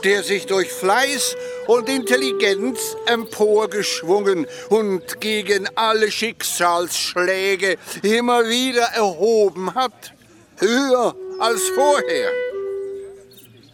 der 0.06 0.24
sich 0.24 0.46
durch 0.46 0.72
Fleiß 0.72 1.36
und 1.66 1.90
Intelligenz 1.90 2.96
emporgeschwungen 3.08 4.46
und 4.70 5.20
gegen 5.20 5.68
alle 5.76 6.12
Schicksalsschläge 6.12 7.78
immer 8.04 8.48
wieder 8.48 8.84
erhoben 8.94 9.74
hat, 9.74 10.14
höher 10.60 11.16
als 11.40 11.62
vorher. 11.70 12.30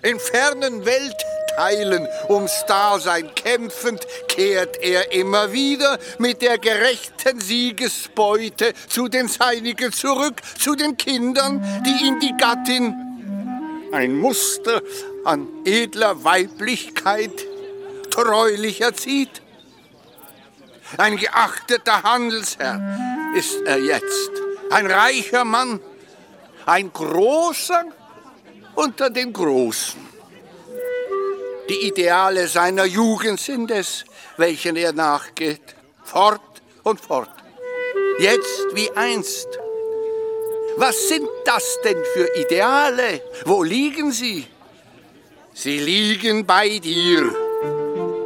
In 0.03 0.19
fernen 0.19 0.85
Weltteilen 0.85 2.07
ums 2.29 2.63
Dasein 2.65 3.35
kämpfend, 3.35 4.07
kehrt 4.29 4.81
er 4.81 5.11
immer 5.11 5.51
wieder 5.51 5.99
mit 6.17 6.41
der 6.41 6.57
gerechten 6.57 7.41
Siegesbeute 7.41 8.73
zu 8.87 9.09
den 9.09 9.27
Seinigen 9.27 9.91
zurück, 9.91 10.41
zu 10.57 10.75
den 10.75 10.95
Kindern, 10.95 11.61
die 11.85 12.07
ihm 12.07 12.21
die 12.21 12.33
Gattin, 12.39 12.95
ein 13.91 14.15
Muster 14.15 14.81
an 15.23 15.47
edler 15.65 16.23
Weiblichkeit, 16.23 17.45
treulich 18.09 18.81
erzieht. 18.81 19.41
Ein 20.97 21.17
geachteter 21.17 22.03
Handelsherr 22.03 22.81
ist 23.35 23.61
er 23.65 23.79
jetzt, 23.79 24.31
ein 24.69 24.87
reicher 24.87 25.45
Mann, 25.45 25.79
ein 26.65 26.91
großer 26.91 27.85
unter 28.75 29.09
den 29.09 29.31
Großen. 29.31 29.99
Die 31.69 31.87
Ideale 31.87 32.47
seiner 32.47 32.85
Jugend 32.85 33.39
sind 33.39 33.71
es, 33.71 34.03
welchen 34.37 34.75
er 34.75 34.91
nachgeht, 34.91 35.75
fort 36.03 36.41
und 36.83 36.99
fort. 36.99 37.29
Jetzt 38.19 38.65
wie 38.73 38.91
einst. 38.91 39.47
Was 40.77 41.07
sind 41.09 41.27
das 41.45 41.77
denn 41.83 41.97
für 42.13 42.27
Ideale? 42.35 43.21
Wo 43.45 43.63
liegen 43.63 44.11
sie? 44.11 44.47
Sie 45.63 45.77
liegen 45.77 46.43
bei 46.43 46.79
dir, 46.79 47.35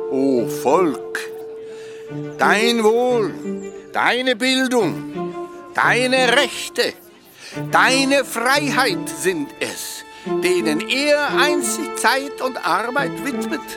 o 0.10 0.48
Volk. 0.48 1.20
Dein 2.38 2.82
Wohl, 2.82 3.34
deine 3.92 4.38
Bildung, 4.38 5.44
deine 5.74 6.38
Rechte, 6.38 6.94
deine 7.72 8.24
Freiheit 8.24 9.10
sind 9.10 9.50
es, 9.60 10.06
denen 10.46 10.80
er 10.88 11.38
einzig 11.38 11.98
Zeit 11.98 12.42
und 12.42 12.56
Arbeit 12.66 13.26
widmet. 13.26 13.68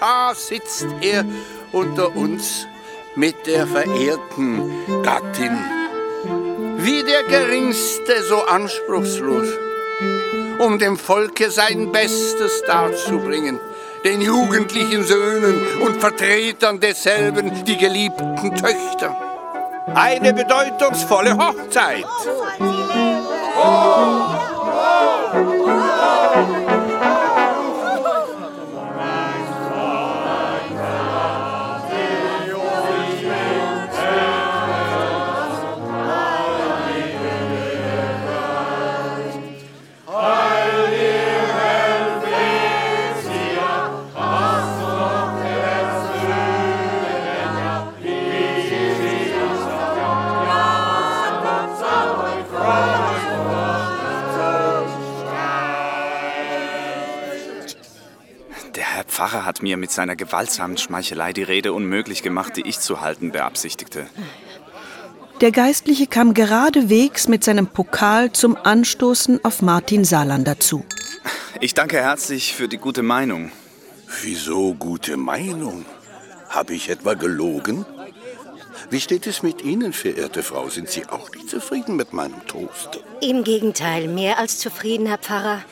Da 0.00 0.34
sitzt 0.34 0.88
er 1.00 1.24
unter 1.70 2.16
uns 2.16 2.66
mit 3.14 3.36
der 3.46 3.68
verehrten 3.68 4.68
Gattin, 5.04 5.56
wie 6.78 7.04
der 7.04 7.22
Geringste 7.22 8.20
so 8.24 8.42
anspruchslos, 8.42 9.46
um 10.58 10.78
dem 10.78 10.96
Volke 10.96 11.50
sein 11.50 11.92
Bestes 11.92 12.62
darzubringen, 12.66 13.58
den 14.04 14.20
jugendlichen 14.20 15.04
Söhnen 15.04 15.60
und 15.80 16.00
Vertretern 16.00 16.80
desselben 16.80 17.64
die 17.64 17.76
geliebten 17.76 18.54
Töchter. 18.54 19.16
Eine 19.94 20.32
bedeutungsvolle 20.32 21.36
Hochzeit. 21.36 22.04
Der 22.58 24.61
Pfarrer 59.22 59.44
hat 59.44 59.62
mir 59.62 59.76
mit 59.76 59.92
seiner 59.92 60.16
gewaltsamen 60.16 60.78
Schmeichelei 60.78 61.32
die 61.32 61.44
Rede 61.44 61.72
unmöglich 61.72 62.24
gemacht, 62.24 62.56
die 62.56 62.66
ich 62.66 62.80
zu 62.80 63.02
halten 63.02 63.30
beabsichtigte. 63.30 64.08
Der 65.40 65.52
Geistliche 65.52 66.08
kam 66.08 66.34
geradewegs 66.34 67.28
mit 67.28 67.44
seinem 67.44 67.68
Pokal 67.68 68.32
zum 68.32 68.56
Anstoßen 68.56 69.44
auf 69.44 69.62
Martin 69.62 70.04
Salander 70.04 70.58
zu. 70.58 70.84
Ich 71.60 71.72
danke 71.72 71.98
herzlich 71.98 72.56
für 72.56 72.66
die 72.66 72.78
gute 72.78 73.04
Meinung. 73.04 73.52
Wieso 74.22 74.74
gute 74.74 75.16
Meinung? 75.16 75.86
Habe 76.48 76.74
ich 76.74 76.90
etwa 76.90 77.14
gelogen? 77.14 77.86
Wie 78.90 79.00
steht 79.00 79.28
es 79.28 79.44
mit 79.44 79.62
Ihnen, 79.62 79.92
verehrte 79.92 80.42
Frau? 80.42 80.68
Sind 80.68 80.88
Sie 80.88 81.06
auch 81.06 81.30
nicht 81.30 81.48
zufrieden 81.48 81.94
mit 81.94 82.12
meinem 82.12 82.44
Toast? 82.48 82.98
Im 83.20 83.44
Gegenteil, 83.44 84.08
mehr 84.08 84.38
als 84.38 84.58
zufrieden, 84.58 85.06
Herr 85.06 85.18
Pfarrer. 85.18 85.62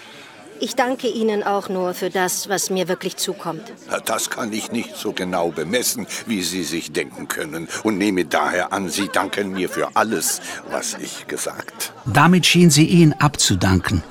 Ich 0.60 0.76
danke 0.76 1.08
Ihnen 1.08 1.42
auch 1.42 1.68
nur 1.68 1.94
für 1.94 2.10
das, 2.10 2.48
was 2.48 2.68
mir 2.70 2.86
wirklich 2.86 3.16
zukommt. 3.16 3.72
Das 4.04 4.28
kann 4.28 4.52
ich 4.52 4.70
nicht 4.70 4.94
so 4.96 5.12
genau 5.12 5.50
bemessen, 5.50 6.06
wie 6.26 6.42
Sie 6.42 6.64
sich 6.64 6.92
denken 6.92 7.28
können, 7.28 7.66
und 7.82 7.96
nehme 7.98 8.26
daher 8.26 8.72
an, 8.72 8.88
Sie 8.90 9.08
danken 9.08 9.52
mir 9.52 9.68
für 9.70 9.96
alles, 9.96 10.40
was 10.70 10.96
ich 11.00 11.26
gesagt. 11.26 11.92
Damit 12.04 12.44
schien 12.46 12.70
sie 12.70 12.84
ihn 12.84 13.14
abzudanken, 13.14 14.02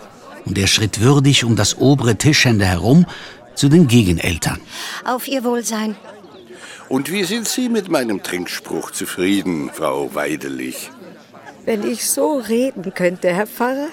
und 0.45 0.57
er 0.57 0.67
schritt 0.67 1.01
würdig 1.01 1.43
um 1.43 1.55
das 1.55 1.77
obere 1.77 2.15
Tischende 2.15 2.65
herum 2.65 3.05
zu 3.53 3.69
den 3.69 3.87
Gegeneltern. 3.87 4.59
Auf 5.05 5.27
Ihr 5.27 5.43
Wohlsein. 5.43 5.95
Und 6.87 7.11
wie 7.11 7.23
sind 7.23 7.47
Sie 7.47 7.69
mit 7.69 7.89
meinem 7.89 8.23
Trinkspruch 8.23 8.89
zufrieden, 8.91 9.69
Frau 9.71 10.15
Weidelich? 10.15 10.89
wenn 11.65 11.87
ich 11.87 12.09
so 12.09 12.39
reden 12.39 12.95
könnte, 12.95 13.31
Herr 13.31 13.45
Pfarrer. 13.45 13.89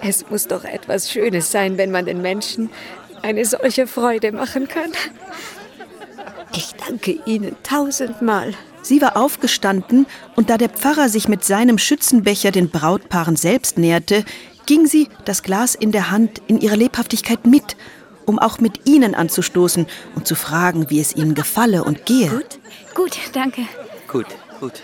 Es 0.00 0.28
muss 0.30 0.46
doch 0.46 0.64
etwas 0.64 1.10
Schönes 1.10 1.50
sein, 1.50 1.78
wenn 1.78 1.90
man 1.90 2.06
den 2.06 2.22
Menschen 2.22 2.70
eine 3.22 3.44
solche 3.44 3.86
Freude 3.86 4.32
machen 4.32 4.68
kann. 4.68 4.92
Ich 6.54 6.74
danke 6.86 7.18
Ihnen 7.26 7.56
tausendmal. 7.62 8.54
Sie 8.82 9.02
war 9.02 9.16
aufgestanden, 9.16 10.06
und 10.36 10.50
da 10.50 10.56
der 10.56 10.68
Pfarrer 10.68 11.08
sich 11.08 11.28
mit 11.28 11.44
seinem 11.44 11.78
Schützenbecher 11.78 12.52
den 12.52 12.70
Brautpaaren 12.70 13.36
selbst 13.36 13.76
näherte, 13.76 14.24
ging 14.66 14.86
sie, 14.86 15.08
das 15.24 15.42
Glas 15.42 15.74
in 15.74 15.92
der 15.92 16.10
Hand, 16.10 16.40
in 16.46 16.60
ihrer 16.60 16.76
Lebhaftigkeit 16.76 17.46
mit, 17.46 17.76
um 18.24 18.38
auch 18.38 18.60
mit 18.60 18.86
ihnen 18.86 19.14
anzustoßen 19.14 19.86
und 20.14 20.26
zu 20.26 20.34
fragen, 20.34 20.90
wie 20.90 21.00
es 21.00 21.16
ihnen 21.16 21.34
gefalle 21.34 21.84
und 21.84 22.06
gehe. 22.06 22.28
Gut, 22.28 22.58
gut, 22.94 23.18
danke. 23.32 23.62
Gut, 24.06 24.26
gut. 24.60 24.82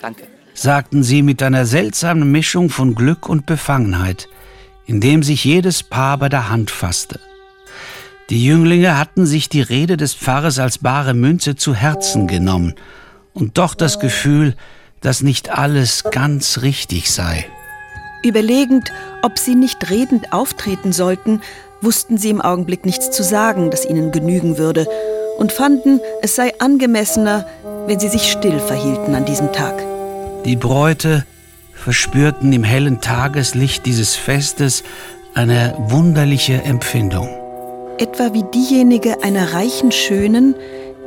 Danke. 0.00 0.24
sagten 0.54 1.02
sie 1.02 1.22
mit 1.22 1.42
einer 1.42 1.66
seltsamen 1.66 2.30
Mischung 2.30 2.70
von 2.70 2.94
Glück 2.94 3.28
und 3.28 3.46
Befangenheit, 3.46 4.28
indem 4.88 5.22
sich 5.22 5.44
jedes 5.44 5.84
Paar 5.84 6.18
bei 6.18 6.28
der 6.28 6.48
Hand 6.48 6.72
fasste. 6.72 7.20
Die 8.30 8.44
Jünglinge 8.44 8.98
hatten 8.98 9.26
sich 9.26 9.48
die 9.48 9.62
Rede 9.62 9.96
des 9.96 10.14
Pfarrers 10.14 10.58
als 10.58 10.78
bare 10.78 11.14
Münze 11.14 11.54
zu 11.54 11.74
Herzen 11.74 12.26
genommen 12.26 12.74
und 13.34 13.58
doch 13.58 13.74
das 13.74 14.00
Gefühl, 14.00 14.56
dass 15.00 15.22
nicht 15.22 15.50
alles 15.50 16.04
ganz 16.10 16.62
richtig 16.62 17.10
sei. 17.10 17.46
Überlegend, 18.24 18.92
ob 19.22 19.38
sie 19.38 19.54
nicht 19.54 19.90
redend 19.90 20.32
auftreten 20.32 20.92
sollten, 20.92 21.40
wussten 21.80 22.18
sie 22.18 22.30
im 22.30 22.40
Augenblick 22.40 22.84
nichts 22.84 23.10
zu 23.10 23.22
sagen, 23.22 23.70
das 23.70 23.84
ihnen 23.84 24.10
genügen 24.10 24.58
würde, 24.58 24.88
und 25.38 25.52
fanden, 25.52 26.00
es 26.20 26.34
sei 26.34 26.52
angemessener, 26.58 27.46
wenn 27.86 28.00
sie 28.00 28.08
sich 28.08 28.32
still 28.32 28.58
verhielten 28.58 29.14
an 29.14 29.24
diesem 29.24 29.52
Tag. 29.52 29.80
Die 30.44 30.56
Bräute 30.56 31.24
verspürten 31.88 32.52
im 32.52 32.64
hellen 32.64 33.00
Tageslicht 33.00 33.86
dieses 33.86 34.14
Festes 34.14 34.84
eine 35.32 35.74
wunderliche 35.78 36.60
Empfindung. 36.60 37.30
Etwa 37.96 38.34
wie 38.34 38.42
diejenige 38.42 39.22
einer 39.22 39.54
reichen 39.54 39.90
Schönen, 39.90 40.54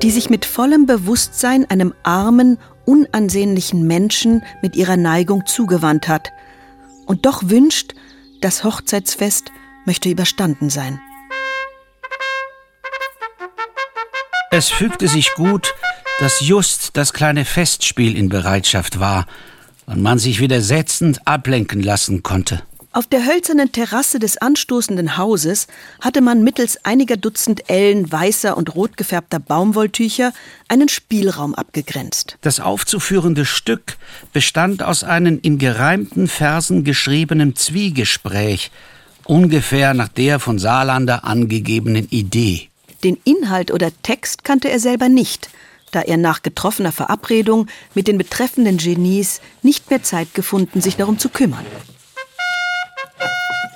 die 0.02 0.10
sich 0.10 0.32
mit 0.32 0.44
vollem 0.44 0.88
Bewusstsein 0.88 1.70
einem 1.70 1.94
armen, 2.02 2.58
unansehnlichen 2.86 3.86
Menschen 3.86 4.44
mit 4.64 4.76
ihrer 4.76 4.98
Neigung 4.98 5.46
zugewandt 5.46 6.08
hat 6.08 6.32
und 7.06 7.28
doch 7.28 7.44
wünscht, 7.46 7.94
das 8.42 8.64
Hochzeitsfest 8.64 9.52
möchte 9.86 10.10
überstanden 10.10 10.72
sein. 10.72 11.00
Es 14.50 14.70
fügte 14.70 15.08
sich 15.08 15.32
gut, 15.36 15.76
dass 16.20 16.40
just 16.42 16.98
das 16.98 17.14
kleine 17.14 17.46
Festspiel 17.46 18.18
in 18.18 18.30
Bereitschaft 18.30 19.00
war 19.00 19.28
und 19.86 20.02
man 20.02 20.20
sich 20.20 20.40
wieder 20.40 20.62
setzend 20.62 21.26
ablenken 21.26 21.82
lassen 21.82 22.24
konnte. 22.24 22.62
Auf 22.94 23.08
der 23.08 23.26
hölzernen 23.26 23.72
Terrasse 23.72 24.20
des 24.20 24.38
anstoßenden 24.38 25.16
Hauses 25.16 25.68
hatte 26.02 26.20
man 26.20 26.44
mittels 26.44 26.84
einiger 26.84 27.16
Dutzend 27.16 27.70
Ellen 27.70 28.12
weißer 28.12 28.58
und 28.58 28.76
rot 28.76 28.98
gefärbter 28.98 29.40
Baumwolltücher 29.40 30.34
einen 30.68 30.90
Spielraum 30.90 31.56
abgegrenzt. 31.56 32.38
Das 32.42 32.60
aufzuführende 32.60 33.46
Stück 33.46 33.96
bestand 34.34 34.84
aus 34.84 35.06
einem 35.06 35.40
in 35.42 35.58
gereimten 35.58 36.28
Versen 36.28 36.84
geschriebenen 36.84 37.56
Zwiegespräch, 37.56 38.72
ungefähr 39.24 39.94
nach 39.94 40.10
der 40.10 40.40
von 40.40 40.60
Saarlander 40.60 41.24
angegebenen 41.24 42.10
Idee. 42.10 42.68
Den 43.06 43.18
Inhalt 43.24 43.72
oder 43.72 43.90
Text 44.04 44.44
kannte 44.44 44.70
er 44.70 44.82
selber 44.82 45.08
nicht, 45.08 45.50
da 45.92 46.02
er 46.02 46.18
nach 46.18 46.42
getroffener 46.42 46.92
Verabredung 46.92 47.68
mit 47.94 48.08
den 48.08 48.18
betreffenden 48.18 48.78
Genies 48.78 49.42
nicht 49.62 49.90
mehr 49.90 50.04
Zeit 50.04 50.34
gefunden, 50.34 50.82
sich 50.82 50.98
darum 50.98 51.20
zu 51.20 51.30
kümmern. 51.30 51.66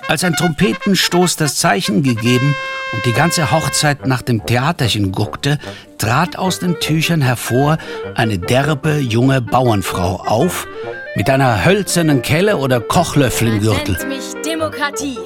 Als 0.07 0.23
ein 0.23 0.35
Trompetenstoß 0.35 1.35
das 1.35 1.57
Zeichen 1.57 2.03
gegeben 2.03 2.55
und 2.93 3.05
die 3.05 3.13
ganze 3.13 3.51
Hochzeit 3.51 4.05
nach 4.05 4.21
dem 4.21 4.45
Theaterchen 4.45 5.11
guckte, 5.11 5.59
trat 5.97 6.37
aus 6.37 6.59
den 6.59 6.79
Tüchern 6.79 7.21
hervor 7.21 7.77
eine 8.13 8.37
derbe 8.37 8.97
junge 8.99 9.41
Bauernfrau 9.41 10.17
auf, 10.25 10.67
mit 11.15 11.29
einer 11.29 11.65
hölzernen 11.65 12.21
Kelle 12.21 12.57
oder 12.57 12.81
Kochlöffel 12.81 13.47
im 13.47 13.59
Gürtel 13.61 13.95
Nennt 13.95 14.09
mich 14.09 14.33
Demokratie. 14.45 15.17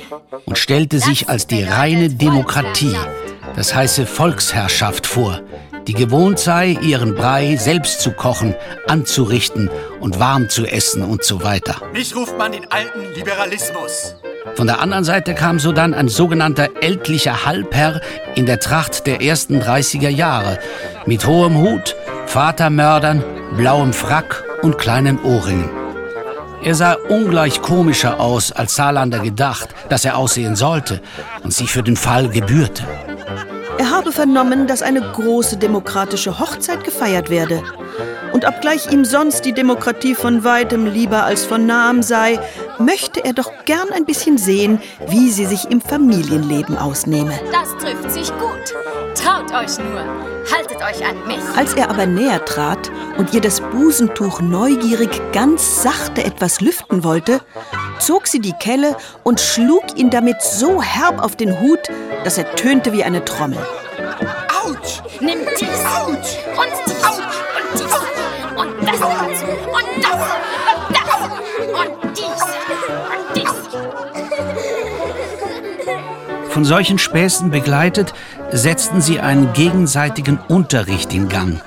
und 0.46 0.58
stellte 0.58 1.00
sich 1.00 1.30
als 1.30 1.48
die 1.48 1.64
reine 1.64 2.10
Demokratie, 2.10 2.96
das 3.56 3.76
heiße 3.76 4.06
Volksherrschaft 4.06 5.06
vor, 5.08 5.42
die 5.90 5.96
gewohnt 5.96 6.38
sei, 6.38 6.78
ihren 6.84 7.16
Brei 7.16 7.56
selbst 7.56 8.02
zu 8.02 8.12
kochen, 8.12 8.54
anzurichten 8.86 9.72
und 10.00 10.20
warm 10.20 10.48
zu 10.48 10.68
essen 10.68 11.02
und 11.02 11.24
so 11.24 11.44
weiter. 11.44 11.82
Mich 11.94 12.16
ruft 12.16 12.38
man 12.38 12.52
den 12.52 12.72
alten 12.72 13.12
Liberalismus. 13.16 14.14
Von 14.54 14.68
der 14.68 14.82
anderen 14.82 15.04
Seite 15.04 15.34
kam 15.34 15.58
sodann 15.58 15.96
ein 15.96 16.08
sogenannter 16.08 16.70
ältlicher 16.82 17.44
Halbherr 17.44 18.02
in 18.36 18.46
der 18.46 18.60
Tracht 18.60 19.08
der 19.08 19.24
ersten 19.24 19.60
30er 19.64 20.10
Jahre, 20.10 20.60
mit 21.08 21.26
hohem 21.26 21.58
Hut, 21.58 21.96
Vatermördern, 22.28 23.24
blauem 23.58 23.92
Frack 23.92 24.44
und 24.62 24.78
kleinen 24.78 25.20
Ohrringen. 25.24 25.72
Er 26.62 26.76
sah 26.76 26.98
ungleich 27.10 27.64
komischer 27.64 28.20
aus, 28.20 28.52
als 28.52 28.76
Saarlander 28.76 29.20
gedacht, 29.20 29.70
dass 29.90 30.06
er 30.06 30.18
aussehen 30.18 30.56
sollte 30.56 31.02
und 31.42 31.52
sich 31.52 31.72
für 31.72 31.82
den 31.82 31.98
Fall 31.98 32.30
gebührte. 32.30 32.84
Er 33.80 33.92
habe 33.92 34.12
vernommen, 34.12 34.68
dass 34.68 34.82
eine 34.82 35.00
große 35.00 35.56
demokratische 35.56 36.38
Hochzeit 36.38 36.84
gefeiert 36.84 37.30
werde. 37.30 37.64
Und 38.32 38.46
obgleich 38.46 38.92
ihm 38.92 39.06
sonst 39.06 39.46
die 39.46 39.54
Demokratie 39.54 40.16
von 40.16 40.44
weitem 40.44 40.86
lieber 40.86 41.24
als 41.24 41.46
von 41.46 41.66
nahem 41.66 42.04
sei, 42.04 42.40
möchte 42.78 43.24
er 43.24 43.34
doch 43.34 43.52
gern 43.66 43.92
ein 43.92 44.06
bisschen 44.06 44.38
sehen, 44.38 44.82
wie 45.08 45.32
sie 45.32 45.46
sich 45.46 45.70
im 45.70 45.82
Familienleben 45.82 46.78
ausnehme. 46.78 47.34
Das 47.52 47.76
trifft 47.78 48.12
sich 48.12 48.30
gut. 48.38 48.76
Traut 49.16 49.52
euch 49.52 49.78
nur. 49.80 50.04
Haltet 50.56 50.78
euch 50.78 51.06
an 51.06 51.28
mich. 51.28 51.44
Als 51.56 51.74
er 51.74 51.90
aber 51.90 52.06
näher 52.06 52.44
trat 52.46 52.90
und 53.18 53.34
ihr 53.34 53.42
das 53.42 53.62
Busentuch 53.62 54.42
neugierig 54.42 55.10
ganz 55.34 55.84
sachte 55.84 56.24
etwas 56.24 56.62
lüften 56.62 57.04
wollte, 57.04 57.42
zog 58.00 58.28
sie 58.28 58.40
die 58.40 58.54
Kelle 58.54 58.96
und 59.24 59.40
schlug 59.40 59.84
ihn 59.96 60.10
damit 60.10 60.42
so 60.42 60.82
herb 60.82 61.22
auf 61.22 61.36
den 61.36 61.60
Hut, 61.60 61.80
dass 62.24 62.38
er 62.38 62.56
tönte 62.56 62.94
wie 62.94 63.04
eine 63.04 63.26
Trommel. 63.26 63.60
Autsch! 64.64 65.02
Nimm 65.20 65.40
dies 65.60 65.70
Autsch! 65.86 66.38
und 66.58 66.72
dies 66.88 66.99
Von 76.60 76.66
solchen 76.66 76.98
Späßen 76.98 77.52
begleitet, 77.52 78.14
setzten 78.52 79.00
sie 79.00 79.22
einen 79.22 79.54
gegenseitigen 79.54 80.38
Unterricht 80.50 81.14
in 81.14 81.30
Gang. 81.30 81.62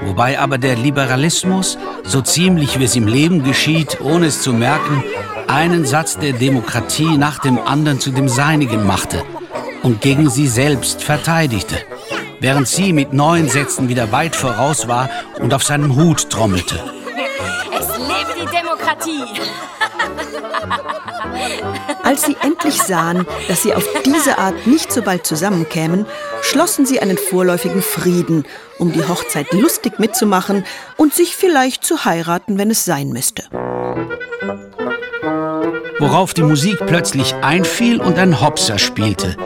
Wobei 0.00 0.40
aber 0.40 0.58
der 0.58 0.74
Liberalismus, 0.74 1.78
so 2.02 2.22
ziemlich 2.22 2.80
wie 2.80 2.86
es 2.86 2.96
im 2.96 3.06
Leben 3.06 3.44
geschieht, 3.44 4.00
ohne 4.00 4.26
es 4.26 4.42
zu 4.42 4.52
merken, 4.52 5.04
einen 5.46 5.86
Satz 5.86 6.18
der 6.18 6.32
Demokratie 6.32 7.16
nach 7.16 7.38
dem 7.38 7.56
anderen 7.60 8.00
zu 8.00 8.10
dem 8.10 8.28
seinigen 8.28 8.84
machte 8.84 9.22
und 9.84 10.00
gegen 10.00 10.28
sie 10.28 10.48
selbst 10.48 11.04
verteidigte, 11.04 11.76
während 12.40 12.66
sie 12.66 12.92
mit 12.92 13.12
neuen 13.12 13.48
Sätzen 13.48 13.88
wieder 13.88 14.10
weit 14.10 14.34
voraus 14.34 14.88
war 14.88 15.08
und 15.38 15.54
auf 15.54 15.62
seinem 15.62 15.94
Hut 15.94 16.30
trommelte. 16.30 16.80
Es 17.78 17.86
lebe 17.96 18.34
die 18.40 18.56
Demokratie. 18.56 19.40
Als 22.02 22.24
sie 22.24 22.36
endlich 22.42 22.80
sahen, 22.82 23.26
dass 23.48 23.62
sie 23.62 23.74
auf 23.74 23.84
diese 24.04 24.38
Art 24.38 24.66
nicht 24.66 24.92
so 24.92 25.02
bald 25.02 25.26
zusammenkämen, 25.26 26.06
schlossen 26.42 26.86
sie 26.86 27.00
einen 27.00 27.18
vorläufigen 27.18 27.82
Frieden, 27.82 28.44
um 28.78 28.92
die 28.92 29.06
Hochzeit 29.06 29.52
lustig 29.52 29.98
mitzumachen 29.98 30.64
und 30.96 31.14
sich 31.14 31.36
vielleicht 31.36 31.84
zu 31.84 32.04
heiraten, 32.04 32.58
wenn 32.58 32.70
es 32.70 32.84
sein 32.84 33.08
müsste. 33.08 33.44
Worauf 35.98 36.34
die 36.34 36.42
Musik 36.42 36.78
plötzlich 36.86 37.34
einfiel 37.36 38.00
und 38.00 38.18
ein 38.18 38.40
Hopser 38.40 38.78
spielte. 38.78 39.36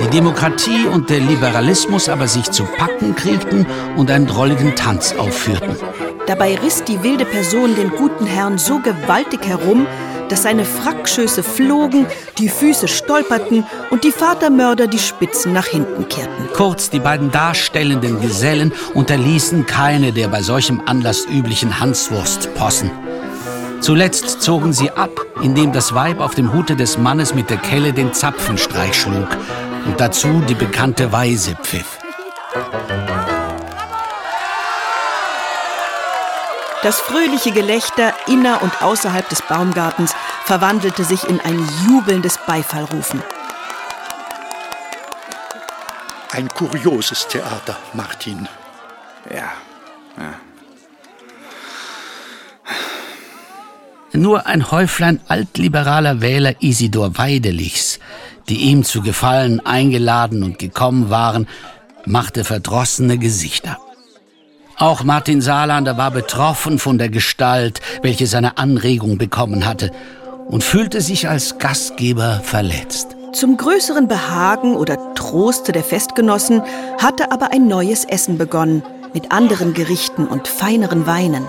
Die 0.00 0.08
Demokratie 0.08 0.86
und 0.86 1.10
der 1.10 1.20
Liberalismus 1.20 2.08
aber 2.08 2.26
sich 2.26 2.50
zu 2.50 2.64
packen 2.64 3.14
kriegten 3.14 3.66
und 3.96 4.10
einen 4.10 4.26
drolligen 4.26 4.74
Tanz 4.74 5.14
aufführten. 5.16 5.76
Dabei 6.26 6.56
riss 6.56 6.82
die 6.84 7.02
wilde 7.02 7.24
Person 7.24 7.76
den 7.76 7.90
guten 7.90 8.26
Herrn 8.26 8.56
so 8.56 8.78
gewaltig 8.78 9.46
herum, 9.46 9.86
dass 10.32 10.44
seine 10.44 10.64
Frackschöße 10.64 11.42
flogen, 11.42 12.06
die 12.38 12.48
Füße 12.48 12.88
stolperten 12.88 13.66
und 13.90 14.02
die 14.02 14.12
Vatermörder 14.12 14.86
die 14.86 14.98
Spitzen 14.98 15.52
nach 15.52 15.66
hinten 15.66 16.08
kehrten. 16.08 16.48
Kurz, 16.54 16.88
die 16.88 17.00
beiden 17.00 17.30
darstellenden 17.30 18.18
Gesellen 18.18 18.72
unterließen 18.94 19.66
keine 19.66 20.10
der 20.10 20.28
bei 20.28 20.40
solchem 20.40 20.80
Anlass 20.86 21.26
üblichen 21.26 21.78
Hanswurstpossen. 21.80 22.90
Zuletzt 23.80 24.40
zogen 24.40 24.72
sie 24.72 24.90
ab, 24.90 25.10
indem 25.42 25.70
das 25.70 25.94
Weib 25.94 26.18
auf 26.18 26.34
dem 26.34 26.54
Hute 26.54 26.76
des 26.76 26.96
Mannes 26.96 27.34
mit 27.34 27.50
der 27.50 27.58
Kelle 27.58 27.92
den 27.92 28.14
Zapfenstreich 28.14 28.98
schlug 28.98 29.28
und 29.84 30.00
dazu 30.00 30.42
die 30.48 30.54
bekannte 30.54 31.12
Weise 31.12 31.54
pfiff. 31.62 31.98
Das 36.82 36.98
fröhliche 36.98 37.52
Gelächter 37.52 38.12
inner 38.26 38.60
und 38.60 38.82
außerhalb 38.82 39.28
des 39.28 39.40
Baumgartens 39.42 40.14
verwandelte 40.44 41.04
sich 41.04 41.22
in 41.28 41.38
ein 41.40 41.64
jubelndes 41.86 42.38
Beifallrufen. 42.44 43.22
Ein 46.32 46.48
kurioses 46.48 47.28
Theater, 47.28 47.76
Martin. 47.92 48.48
Ja, 49.30 49.52
ja. 50.18 50.34
Nur 54.14 54.46
ein 54.46 54.70
Häuflein 54.70 55.20
altliberaler 55.28 56.20
Wähler 56.20 56.60
Isidor 56.60 57.16
Weidelichs, 57.16 58.00
die 58.48 58.56
ihm 58.56 58.82
zu 58.82 59.02
Gefallen 59.02 59.64
eingeladen 59.64 60.42
und 60.42 60.58
gekommen 60.58 61.10
waren, 61.10 61.46
machte 62.04 62.44
verdrossene 62.44 63.18
Gesichter. 63.18 63.78
Auch 64.82 65.04
Martin 65.04 65.40
Saarlander 65.40 65.96
war 65.96 66.10
betroffen 66.10 66.80
von 66.80 66.98
der 66.98 67.08
Gestalt, 67.08 67.80
welche 68.02 68.26
seine 68.26 68.58
Anregung 68.58 69.16
bekommen 69.16 69.64
hatte, 69.64 69.92
und 70.48 70.64
fühlte 70.64 71.00
sich 71.00 71.28
als 71.28 71.58
Gastgeber 71.58 72.40
verletzt. 72.42 73.14
Zum 73.32 73.56
größeren 73.56 74.08
Behagen 74.08 74.74
oder 74.74 75.14
Troste 75.14 75.70
der 75.70 75.84
Festgenossen 75.84 76.62
hatte 76.98 77.30
aber 77.30 77.52
ein 77.52 77.68
neues 77.68 78.04
Essen 78.04 78.38
begonnen, 78.38 78.82
mit 79.14 79.30
anderen 79.30 79.72
Gerichten 79.72 80.26
und 80.26 80.48
feineren 80.48 81.06
Weinen. 81.06 81.46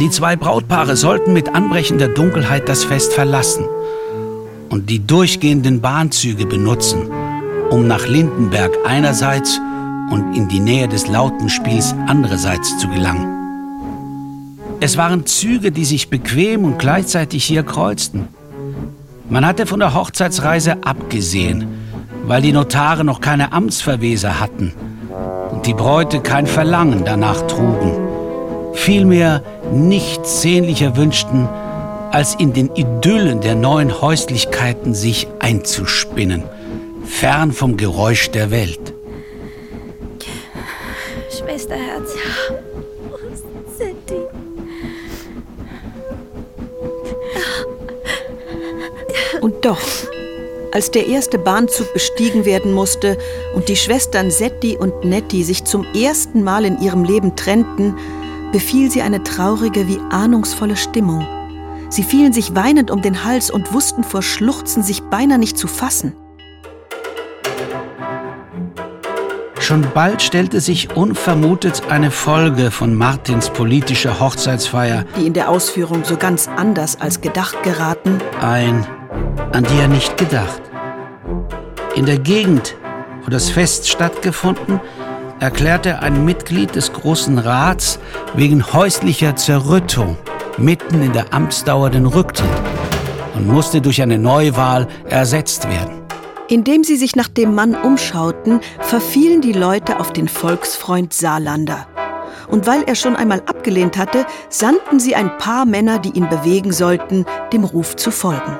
Die 0.00 0.08
zwei 0.08 0.34
Brautpaare 0.34 0.96
sollten 0.96 1.34
mit 1.34 1.54
anbrechender 1.54 2.08
Dunkelheit 2.08 2.70
das 2.70 2.84
Fest 2.84 3.12
verlassen 3.12 3.68
und 4.70 4.88
die 4.88 5.06
durchgehenden 5.06 5.80
Bahnzüge 5.80 6.46
benutzen, 6.46 7.10
um 7.70 7.86
nach 7.86 8.06
Lindenberg 8.06 8.72
einerseits 8.86 9.60
und 10.10 10.34
in 10.34 10.48
die 10.48 10.60
Nähe 10.60 10.88
des 10.88 11.06
Lautenspiels 11.06 11.94
andererseits 12.06 12.78
zu 12.78 12.88
gelangen. 12.88 14.56
Es 14.80 14.96
waren 14.96 15.26
Züge, 15.26 15.70
die 15.70 15.84
sich 15.84 16.08
bequem 16.08 16.64
und 16.64 16.78
gleichzeitig 16.78 17.44
hier 17.44 17.62
kreuzten. 17.62 18.28
Man 19.28 19.44
hatte 19.44 19.66
von 19.66 19.80
der 19.80 19.94
Hochzeitsreise 19.94 20.78
abgesehen, 20.84 21.66
weil 22.24 22.40
die 22.40 22.52
Notare 22.52 23.04
noch 23.04 23.20
keine 23.20 23.52
Amtsverweser 23.52 24.40
hatten 24.40 24.72
und 25.50 25.66
die 25.66 25.74
Bräute 25.74 26.20
kein 26.20 26.46
Verlangen 26.46 27.02
danach 27.04 27.46
trugen 27.46 28.10
vielmehr 28.80 29.42
nichts 29.72 30.42
sehnlicher 30.42 30.96
wünschten, 30.96 31.48
als 32.10 32.34
in 32.34 32.52
den 32.52 32.74
Idyllen 32.74 33.40
der 33.40 33.54
neuen 33.54 34.00
Häuslichkeiten 34.00 34.94
sich 34.94 35.28
einzuspinnen, 35.38 36.42
fern 37.04 37.52
vom 37.52 37.76
Geräusch 37.76 38.30
der 38.30 38.50
Welt. 38.50 38.94
Schwesterherz. 41.30 42.10
Wo 43.10 43.16
sind 43.76 43.96
die? 44.08 44.26
Und 49.40 49.64
doch, 49.64 49.80
als 50.72 50.90
der 50.90 51.06
erste 51.06 51.38
Bahnzug 51.38 51.92
bestiegen 51.94 52.44
werden 52.44 52.72
musste 52.72 53.16
und 53.54 53.68
die 53.68 53.76
Schwestern 53.76 54.30
Setti 54.30 54.76
und 54.76 55.04
Netti 55.04 55.42
sich 55.42 55.64
zum 55.64 55.86
ersten 55.94 56.44
Mal 56.44 56.64
in 56.64 56.80
ihrem 56.80 57.04
Leben 57.04 57.36
trennten, 57.36 57.96
befiel 58.52 58.90
sie 58.90 59.00
eine 59.00 59.22
traurige 59.22 59.88
wie 59.88 59.98
ahnungsvolle 60.10 60.76
Stimmung. 60.76 61.26
Sie 61.90 62.04
fielen 62.04 62.32
sich 62.32 62.54
weinend 62.54 62.92
um 62.92 63.02
den 63.02 63.24
Hals 63.24 63.50
und 63.50 63.72
wussten 63.72 64.04
vor 64.04 64.22
Schluchzen 64.22 64.84
sich 64.84 65.02
beinahe 65.02 65.38
nicht 65.38 65.58
zu 65.58 65.66
fassen. 65.66 66.14
Schon 69.58 69.86
bald 69.92 70.22
stellte 70.22 70.60
sich 70.60 70.96
unvermutet 70.96 71.82
eine 71.90 72.12
Folge 72.12 72.70
von 72.70 72.94
Martins 72.94 73.50
politischer 73.50 74.20
Hochzeitsfeier, 74.20 75.04
die 75.18 75.26
in 75.26 75.32
der 75.32 75.48
Ausführung 75.48 76.04
so 76.04 76.16
ganz 76.16 76.48
anders 76.56 77.00
als 77.00 77.20
gedacht 77.20 77.62
geraten, 77.64 78.20
ein, 78.40 78.86
an 79.52 79.64
die 79.64 79.80
er 79.80 79.88
nicht 79.88 80.16
gedacht. 80.16 80.62
In 81.96 82.06
der 82.06 82.18
Gegend, 82.18 82.76
wo 83.24 83.30
das 83.30 83.50
Fest 83.50 83.88
stattgefunden, 83.88 84.80
erklärte 85.40 86.00
ein 86.00 86.24
Mitglied 86.24 86.74
des 86.76 86.92
Großen 86.92 87.38
Rats 87.38 87.98
wegen 88.34 88.72
häuslicher 88.72 89.36
Zerrüttung 89.36 90.16
mitten 90.60 91.02
in 91.02 91.12
der 91.12 91.32
Amtsdauer 91.32 91.90
den 91.90 92.06
Rücktritt 92.06 92.48
und 93.34 93.48
musste 93.48 93.80
durch 93.80 94.02
eine 94.02 94.18
Neuwahl 94.18 94.86
ersetzt 95.08 95.68
werden. 95.68 96.02
Indem 96.48 96.84
sie 96.84 96.96
sich 96.96 97.16
nach 97.16 97.28
dem 97.28 97.54
Mann 97.54 97.74
umschauten, 97.74 98.60
verfielen 98.80 99.40
die 99.40 99.52
Leute 99.52 100.00
auf 100.00 100.12
den 100.12 100.28
Volksfreund 100.28 101.12
Saarlander. 101.12 101.86
Und 102.48 102.66
weil 102.66 102.82
er 102.82 102.96
schon 102.96 103.14
einmal 103.14 103.40
abgelehnt 103.46 103.96
hatte, 103.96 104.26
sandten 104.48 104.98
sie 104.98 105.14
ein 105.14 105.38
paar 105.38 105.64
Männer, 105.64 106.00
die 106.00 106.10
ihn 106.10 106.28
bewegen 106.28 106.72
sollten, 106.72 107.24
dem 107.52 107.64
Ruf 107.64 107.96
zu 107.96 108.10
folgen. 108.10 108.58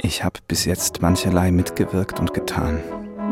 Ich 0.00 0.24
habe 0.24 0.40
bis 0.46 0.64
jetzt 0.64 1.02
mancherlei 1.02 1.50
mitgewirkt 1.50 2.20
und 2.20 2.32
getan, 2.32 2.80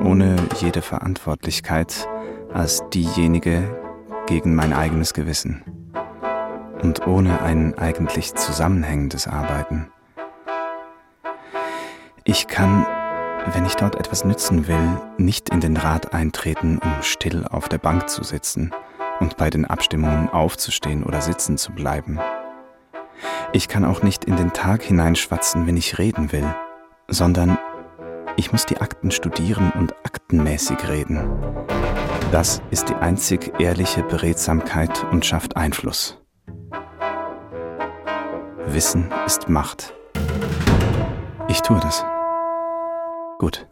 ohne 0.05 0.37
jede 0.61 0.83
Verantwortlichkeit 0.83 2.09
als 2.53 2.83
diejenige 2.93 3.63
gegen 4.27 4.55
mein 4.55 4.73
eigenes 4.73 5.15
Gewissen 5.15 5.78
und 6.83 7.07
ohne 7.07 7.43
ein 7.43 7.77
eigentlich 7.79 8.35
zusammenhängendes 8.35 9.27
Arbeiten. 9.27 9.91
Ich 12.25 12.47
kann, 12.47 12.87
wenn 13.53 13.65
ich 13.65 13.77
dort 13.77 13.97
etwas 13.97 14.25
nützen 14.25 14.69
will, 14.69 15.01
nicht 15.17 15.49
in 15.49 15.61
den 15.61 15.77
Rat 15.77 16.13
eintreten, 16.13 16.79
um 16.79 17.03
still 17.03 17.47
auf 17.47 17.69
der 17.69 17.79
Bank 17.79 18.09
zu 18.09 18.23
sitzen 18.23 18.73
und 19.21 19.37
bei 19.37 19.51
den 19.51 19.65
Abstimmungen 19.65 20.29
aufzustehen 20.29 21.05
oder 21.05 21.21
sitzen 21.21 21.57
zu 21.57 21.73
bleiben. 21.73 22.21
Ich 23.53 23.69
kann 23.69 23.85
auch 23.85 24.03
nicht 24.03 24.25
in 24.25 24.37
den 24.37 24.53
Tag 24.53 24.83
hineinschwatzen, 24.83 25.67
wenn 25.67 25.77
ich 25.77 25.99
reden 25.99 26.33
will, 26.33 26.55
sondern 27.09 27.59
ich 28.37 28.53
muss 28.53 28.67
die 28.67 28.81
Akten 28.81 29.11
studieren 29.11 29.73
und 29.73 29.95
aktenmäßig 30.05 30.89
reden. 30.89 31.29
Das 32.31 32.61
ist 32.71 32.91
die 32.91 32.95
einzig 32.95 33.59
ehrliche 33.59 34.03
Beredsamkeit 34.03 35.05
und 35.11 35.25
schafft 35.25 35.57
Einfluss. 35.57 36.21
Wissen 38.73 39.11
ist 39.27 39.49
Macht. 39.49 39.95
Ich 41.49 41.63
tue 41.63 41.81
das. 41.81 42.05
Gut. 43.39 43.67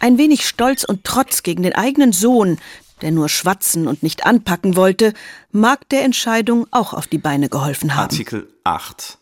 Ein 0.00 0.18
wenig 0.18 0.46
Stolz 0.46 0.84
und 0.84 1.04
Trotz 1.04 1.42
gegen 1.42 1.62
den 1.62 1.74
eigenen 1.74 2.12
Sohn, 2.12 2.58
der 3.02 3.12
nur 3.12 3.28
schwatzen 3.28 3.86
und 3.86 4.02
nicht 4.02 4.26
anpacken 4.26 4.76
wollte, 4.76 5.14
mag 5.52 5.88
der 5.90 6.04
Entscheidung 6.04 6.66
auch 6.70 6.94
auf 6.94 7.06
die 7.06 7.18
Beine 7.18 7.48
geholfen 7.48 7.94
haben. 7.94 8.10
Artikel 8.10 8.48
8. 8.64 9.18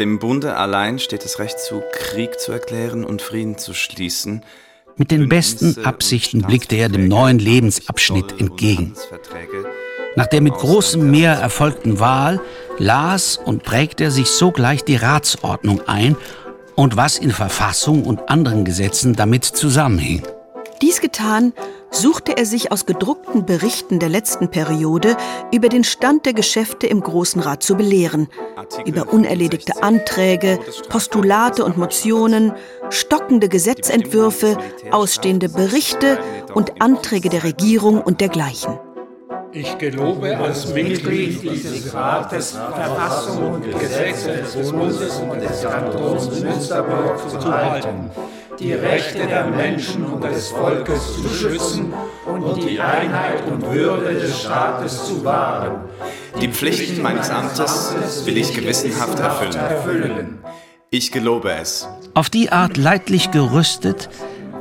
Dem 0.00 0.18
Bunde 0.18 0.56
allein 0.56 0.98
steht 0.98 1.24
es 1.24 1.38
Recht 1.38 1.58
zu, 1.58 1.82
Krieg 1.92 2.38
zu 2.40 2.52
erklären 2.52 3.04
und 3.04 3.20
Frieden 3.20 3.58
zu 3.58 3.74
schließen, 3.74 4.44
mit 4.96 5.12
den 5.12 5.28
besten 5.28 5.84
Absichten 5.84 6.42
blickte 6.42 6.74
er 6.74 6.88
dem 6.88 7.06
neuen 7.06 7.38
Lebensabschnitt 7.38 8.40
entgegen. 8.40 8.94
Nach 10.18 10.26
der 10.26 10.40
mit 10.40 10.54
großem 10.54 11.12
Mehr 11.12 11.34
erfolgten 11.34 12.00
Wahl 12.00 12.40
las 12.78 13.36
und 13.36 13.62
prägte 13.62 14.02
er 14.02 14.10
sich 14.10 14.28
sogleich 14.28 14.82
die 14.82 14.96
Ratsordnung 14.96 15.86
ein 15.86 16.16
und 16.74 16.96
was 16.96 17.18
in 17.18 17.30
Verfassung 17.30 18.02
und 18.02 18.28
anderen 18.28 18.64
Gesetzen 18.64 19.14
damit 19.14 19.44
zusammenhing. 19.44 20.24
Dies 20.82 21.00
getan, 21.00 21.52
suchte 21.92 22.36
er 22.36 22.46
sich 22.46 22.72
aus 22.72 22.84
gedruckten 22.84 23.46
Berichten 23.46 24.00
der 24.00 24.08
letzten 24.08 24.50
Periode 24.50 25.16
über 25.52 25.68
den 25.68 25.84
Stand 25.84 26.26
der 26.26 26.32
Geschäfte 26.32 26.88
im 26.88 27.00
Großen 27.00 27.40
Rat 27.40 27.62
zu 27.62 27.76
belehren, 27.76 28.26
über 28.86 29.12
unerledigte 29.12 29.84
Anträge, 29.84 30.58
Postulate 30.88 31.64
und 31.64 31.76
Motionen, 31.76 32.54
stockende 32.90 33.48
Gesetzentwürfe, 33.48 34.58
ausstehende 34.90 35.48
Berichte 35.48 36.18
und 36.54 36.82
Anträge 36.82 37.28
der 37.28 37.44
Regierung 37.44 38.02
und 38.02 38.20
dergleichen. 38.20 38.80
Ich 39.52 39.78
gelobe 39.78 40.36
als 40.36 40.72
Mitglied 40.72 41.42
dieses 41.42 41.94
Rates 41.94 42.52
Verfassung 42.52 43.54
und 43.54 43.78
Gesetze 43.78 44.42
des 44.42 44.70
Bundes 44.70 45.16
und 45.18 45.40
des 45.40 45.62
Kantons 45.62 46.40
Münsterburg 46.40 47.18
zu 47.28 47.52
halten 47.52 48.10
die 48.58 48.72
Rechte 48.72 49.26
der 49.26 49.46
Menschen 49.46 50.04
und 50.04 50.24
des 50.24 50.48
Volkes 50.48 51.14
zu 51.14 51.28
schützen 51.28 51.92
und 52.26 52.56
die 52.56 52.80
Einheit 52.80 53.46
und 53.46 53.62
Würde 53.70 54.14
des 54.14 54.40
Staates 54.40 55.04
zu 55.04 55.24
wahren. 55.24 55.88
Die 56.40 56.48
Pflichten 56.48 57.02
meines 57.02 57.30
Amtes 57.30 58.24
will 58.26 58.36
ich 58.36 58.52
gewissenhaft 58.54 59.18
erfüllen. 59.20 60.38
Ich 60.90 61.12
gelobe 61.12 61.52
es. 61.52 61.86
Auf 62.14 62.30
die 62.30 62.50
Art 62.50 62.76
leidlich 62.76 63.30
gerüstet, 63.30 64.08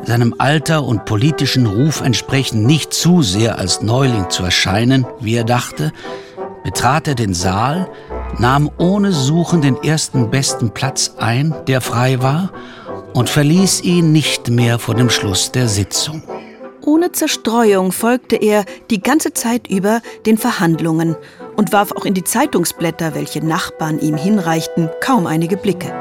seinem 0.08 0.34
Alter 0.38 0.86
und 0.86 1.04
politischen 1.04 1.66
Ruf 1.66 2.02
entsprechend 2.02 2.66
nicht 2.66 2.94
zu 2.94 3.22
sehr 3.22 3.60
als 3.60 3.82
Neuling 3.82 4.30
zu 4.30 4.44
erscheinen, 4.44 5.06
wie 5.20 5.36
er 5.36 5.44
dachte, 5.44 5.92
betrat 6.64 7.10
er 7.10 7.16
den 7.16 7.34
Saal, 7.34 7.90
nahm 8.40 8.72
ohne 8.78 9.12
Suchen 9.12 9.62
den 9.62 9.76
ersten 9.84 10.30
besten 10.30 10.72
Platz 10.72 11.16
ein, 11.18 11.54
der 11.68 11.82
frei 11.82 12.22
war, 12.22 12.52
und 13.14 13.30
verließ 13.30 13.82
ihn 13.82 14.14
nicht 14.14 14.50
mehr 14.50 14.80
vor 14.80 14.96
dem 14.96 15.10
Schluss 15.10 15.52
der 15.52 15.68
Sitzung. 15.68 16.24
Ohne 16.86 17.12
Zerstreuung 17.12 17.92
folgte 17.92 18.38
er 18.38 18.64
die 18.90 19.02
ganze 19.02 19.34
Zeit 19.34 19.68
über 19.68 20.02
den 20.26 20.38
Verhandlungen 20.38 21.18
und 21.58 21.74
warf 21.74 21.92
auch 21.92 22.06
in 22.06 22.14
die 22.14 22.24
Zeitungsblätter, 22.24 23.14
welche 23.14 23.46
Nachbarn 23.46 24.00
ihm 24.00 24.16
hinreichten, 24.16 24.90
kaum 25.02 25.28
einige 25.28 25.58
Blicke. 25.58 25.94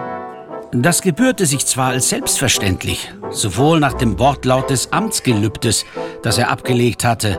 Das 0.72 1.00
gebührte 1.00 1.46
sich 1.46 1.64
zwar 1.64 1.90
als 1.90 2.08
selbstverständlich, 2.08 3.12
sowohl 3.30 3.80
nach 3.80 3.94
dem 3.94 4.18
Wortlaut 4.18 4.70
des 4.70 4.92
Amtsgelübdes, 4.92 5.84
das 6.22 6.38
er 6.38 6.50
abgelegt 6.50 7.04
hatte, 7.04 7.38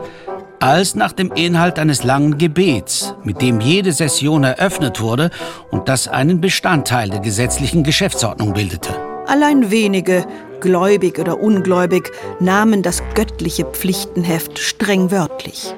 als 0.60 0.94
nach 0.94 1.12
dem 1.12 1.30
Inhalt 1.32 1.78
eines 1.78 2.04
langen 2.04 2.38
Gebets, 2.38 3.14
mit 3.22 3.40
dem 3.40 3.60
jede 3.60 3.92
Session 3.92 4.44
eröffnet 4.44 5.00
wurde 5.00 5.30
und 5.70 5.88
das 5.88 6.08
einen 6.08 6.40
Bestandteil 6.40 7.10
der 7.10 7.20
gesetzlichen 7.20 7.84
Geschäftsordnung 7.84 8.54
bildete. 8.54 8.94
Allein 9.26 9.70
wenige, 9.70 10.24
gläubig 10.60 11.18
oder 11.18 11.38
ungläubig, 11.38 12.10
nahmen 12.40 12.82
das 12.82 13.02
göttliche 13.14 13.64
Pflichtenheft 13.64 14.58
streng 14.58 15.10
wörtlich. 15.10 15.74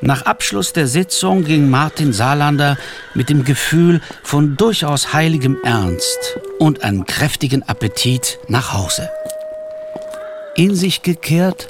Nach 0.00 0.22
Abschluss 0.22 0.72
der 0.72 0.86
Sitzung 0.86 1.44
ging 1.44 1.70
Martin 1.70 2.12
Saarlander 2.12 2.76
mit 3.14 3.28
dem 3.30 3.44
Gefühl 3.44 4.00
von 4.22 4.56
durchaus 4.56 5.12
heiligem 5.12 5.56
Ernst 5.64 6.38
und 6.58 6.84
einem 6.84 7.04
kräftigen 7.04 7.64
Appetit 7.64 8.38
nach 8.46 8.72
Hause. 8.72 9.10
In 10.54 10.76
sich 10.76 11.02
gekehrt, 11.02 11.68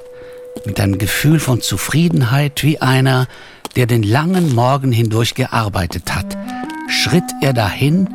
mit 0.66 0.79
einem 0.79 0.99
Gefühl 0.99 1.41
von 1.41 1.62
Zufriedenheit 1.62 2.62
wie 2.62 2.81
einer, 2.81 3.29
der 3.76 3.87
den 3.87 4.03
langen 4.03 4.55
Morgen 4.55 4.93
hindurch 4.93 5.35
gearbeitet 5.35 6.14
hat, 6.14 6.37
schritt 6.89 7.24
er 7.41 7.55
dahin, 7.55 8.09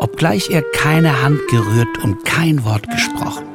obgleich 0.00 0.50
er 0.50 0.62
keine 0.62 1.22
Hand 1.22 1.38
gerührt 1.50 1.98
und 2.02 2.24
kein 2.24 2.64
Wort 2.64 2.90
gesprochen. 2.90 3.51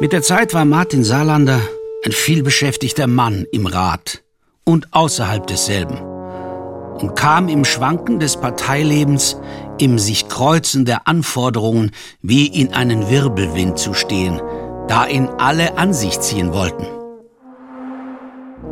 Mit 0.00 0.14
der 0.14 0.22
Zeit 0.22 0.54
war 0.54 0.64
Martin 0.64 1.04
Saarlander 1.04 1.60
ein 2.06 2.12
vielbeschäftigter 2.12 3.06
Mann 3.06 3.44
im 3.52 3.66
Rat 3.66 4.22
und 4.64 4.94
außerhalb 4.94 5.46
desselben 5.46 5.98
und 5.98 7.14
kam 7.16 7.50
im 7.50 7.66
Schwanken 7.66 8.18
des 8.18 8.38
Parteilebens, 8.38 9.36
im 9.78 9.98
sich 9.98 10.26
kreuzen 10.26 10.86
der 10.86 11.06
Anforderungen 11.06 11.90
wie 12.22 12.46
in 12.46 12.72
einen 12.72 13.10
Wirbelwind 13.10 13.78
zu 13.78 13.92
stehen, 13.92 14.40
da 14.88 15.06
ihn 15.06 15.28
alle 15.36 15.76
an 15.76 15.92
sich 15.92 16.18
ziehen 16.20 16.54
wollten. 16.54 16.86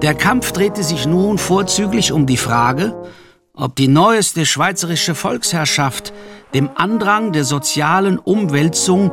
Der 0.01 0.15
Kampf 0.15 0.53
drehte 0.53 0.83
sich 0.83 1.05
nun 1.05 1.37
vorzüglich 1.37 2.11
um 2.11 2.25
die 2.25 2.39
Frage, 2.39 2.97
ob 3.53 3.77
die 3.77 3.89
neueste 3.89 4.47
schweizerische 4.47 5.15
Volksherrschaft 5.15 6.15
dem 6.55 6.71
Andrang 6.75 7.33
der 7.33 7.45
sozialen 7.45 8.19
Umwälzung 8.19 9.11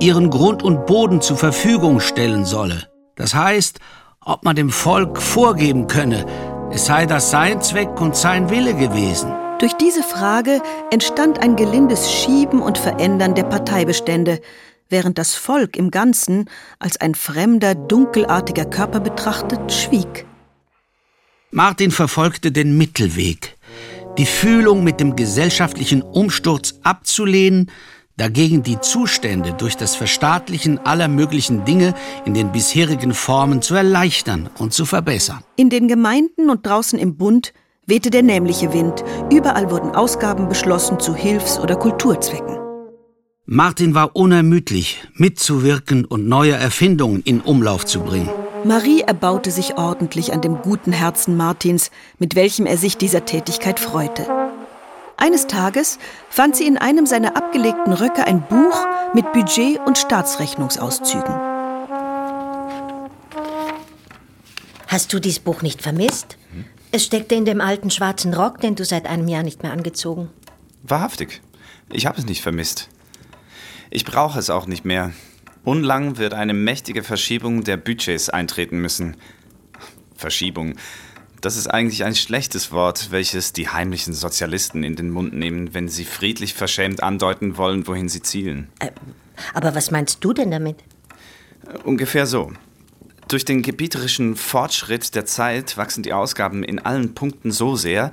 ihren 0.00 0.30
Grund 0.30 0.62
und 0.62 0.86
Boden 0.86 1.20
zur 1.20 1.36
Verfügung 1.36 2.00
stellen 2.00 2.44
solle. 2.44 2.88
Das 3.14 3.34
heißt, 3.34 3.80
ob 4.20 4.44
man 4.44 4.56
dem 4.56 4.70
Volk 4.70 5.20
vorgeben 5.20 5.86
könne, 5.86 6.26
es 6.72 6.86
sei 6.86 7.06
das 7.06 7.30
sein 7.30 7.62
Zweck 7.62 8.00
und 8.00 8.16
sein 8.16 8.50
Wille 8.50 8.74
gewesen. 8.74 9.32
Durch 9.58 9.72
diese 9.74 10.02
Frage 10.02 10.60
entstand 10.90 11.38
ein 11.38 11.56
gelindes 11.56 12.12
Schieben 12.12 12.60
und 12.60 12.76
Verändern 12.76 13.34
der 13.34 13.44
Parteibestände, 13.44 14.40
während 14.90 15.16
das 15.16 15.34
Volk 15.34 15.76
im 15.76 15.90
Ganzen 15.90 16.50
als 16.78 17.00
ein 17.00 17.14
fremder, 17.14 17.74
dunkelartiger 17.74 18.66
Körper 18.66 19.00
betrachtet 19.00 19.72
schwieg. 19.72 20.26
Martin 21.50 21.90
verfolgte 21.90 22.52
den 22.52 22.76
Mittelweg, 22.76 23.56
die 24.18 24.26
Fühlung 24.26 24.84
mit 24.84 25.00
dem 25.00 25.16
gesellschaftlichen 25.16 26.02
Umsturz 26.02 26.74
abzulehnen, 26.82 27.70
dagegen 28.16 28.62
die 28.62 28.80
Zustände 28.80 29.52
durch 29.52 29.76
das 29.76 29.94
Verstaatlichen 29.94 30.78
aller 30.84 31.08
möglichen 31.08 31.64
Dinge 31.64 31.94
in 32.24 32.34
den 32.34 32.52
bisherigen 32.52 33.14
Formen 33.14 33.62
zu 33.62 33.74
erleichtern 33.74 34.48
und 34.58 34.72
zu 34.72 34.86
verbessern. 34.86 35.40
In 35.56 35.70
den 35.70 35.88
Gemeinden 35.88 36.50
und 36.50 36.66
draußen 36.66 36.98
im 36.98 37.16
Bund 37.16 37.52
wehte 37.86 38.10
der 38.10 38.22
nämliche 38.22 38.72
Wind. 38.72 39.04
Überall 39.30 39.70
wurden 39.70 39.90
Ausgaben 39.90 40.48
beschlossen 40.48 40.98
zu 40.98 41.14
Hilfs- 41.14 41.58
oder 41.58 41.76
Kulturzwecken. 41.76 42.56
Martin 43.48 43.94
war 43.94 44.16
unermüdlich, 44.16 45.04
mitzuwirken 45.14 46.04
und 46.04 46.26
neue 46.26 46.54
Erfindungen 46.54 47.22
in 47.22 47.40
Umlauf 47.40 47.86
zu 47.86 48.00
bringen. 48.00 48.28
Marie 48.64 49.02
erbaute 49.02 49.52
sich 49.52 49.78
ordentlich 49.78 50.32
an 50.32 50.40
dem 50.40 50.62
guten 50.62 50.90
Herzen 50.90 51.36
Martins, 51.36 51.92
mit 52.18 52.34
welchem 52.34 52.66
er 52.66 52.76
sich 52.76 52.96
dieser 52.96 53.24
Tätigkeit 53.24 53.78
freute. 53.78 54.26
Eines 55.16 55.46
Tages 55.46 55.98
fand 56.28 56.56
sie 56.56 56.66
in 56.66 56.76
einem 56.76 57.06
seiner 57.06 57.36
abgelegten 57.36 57.92
Röcke 57.92 58.26
ein 58.26 58.46
Buch 58.46 58.86
mit 59.14 59.32
Budget- 59.32 59.80
und 59.86 59.96
Staatsrechnungsauszügen. 59.96 61.34
Hast 64.88 65.12
du 65.12 65.18
dieses 65.18 65.40
Buch 65.40 65.62
nicht 65.62 65.82
vermisst? 65.82 66.36
Es 66.92 67.04
steckte 67.04 67.34
in 67.34 67.44
dem 67.44 67.60
alten 67.60 67.90
schwarzen 67.90 68.34
Rock, 68.34 68.60
den 68.60 68.74
du 68.74 68.84
seit 68.84 69.06
einem 69.06 69.28
Jahr 69.28 69.42
nicht 69.42 69.62
mehr 69.62 69.72
angezogen. 69.72 70.30
Wahrhaftig. 70.82 71.40
Ich 71.90 72.06
habe 72.06 72.18
es 72.18 72.26
nicht 72.26 72.42
vermisst. 72.42 72.88
Ich 73.90 74.04
brauche 74.04 74.38
es 74.38 74.50
auch 74.50 74.66
nicht 74.66 74.84
mehr. 74.84 75.12
Unlang 75.64 76.18
wird 76.18 76.34
eine 76.34 76.54
mächtige 76.54 77.02
Verschiebung 77.02 77.64
der 77.64 77.76
Budgets 77.76 78.28
eintreten 78.28 78.78
müssen. 78.78 79.16
Verschiebung. 80.14 80.74
Das 81.40 81.56
ist 81.56 81.68
eigentlich 81.68 82.04
ein 82.04 82.14
schlechtes 82.14 82.72
Wort, 82.72 83.10
welches 83.10 83.52
die 83.52 83.68
heimlichen 83.68 84.14
Sozialisten 84.14 84.82
in 84.82 84.96
den 84.96 85.10
Mund 85.10 85.34
nehmen, 85.34 85.74
wenn 85.74 85.88
sie 85.88 86.04
friedlich 86.04 86.54
verschämt 86.54 87.02
andeuten 87.02 87.56
wollen, 87.56 87.86
wohin 87.86 88.08
sie 88.08 88.22
zielen. 88.22 88.68
Äh, 88.78 88.90
aber 89.54 89.74
was 89.74 89.90
meinst 89.90 90.24
du 90.24 90.32
denn 90.32 90.50
damit? 90.50 90.76
Ungefähr 91.84 92.26
so. 92.26 92.52
Durch 93.28 93.44
den 93.44 93.62
gebieterischen 93.62 94.36
Fortschritt 94.36 95.14
der 95.16 95.26
Zeit 95.26 95.76
wachsen 95.76 96.04
die 96.04 96.12
Ausgaben 96.12 96.62
in 96.62 96.78
allen 96.78 97.14
Punkten 97.14 97.50
so 97.50 97.74
sehr, 97.74 98.12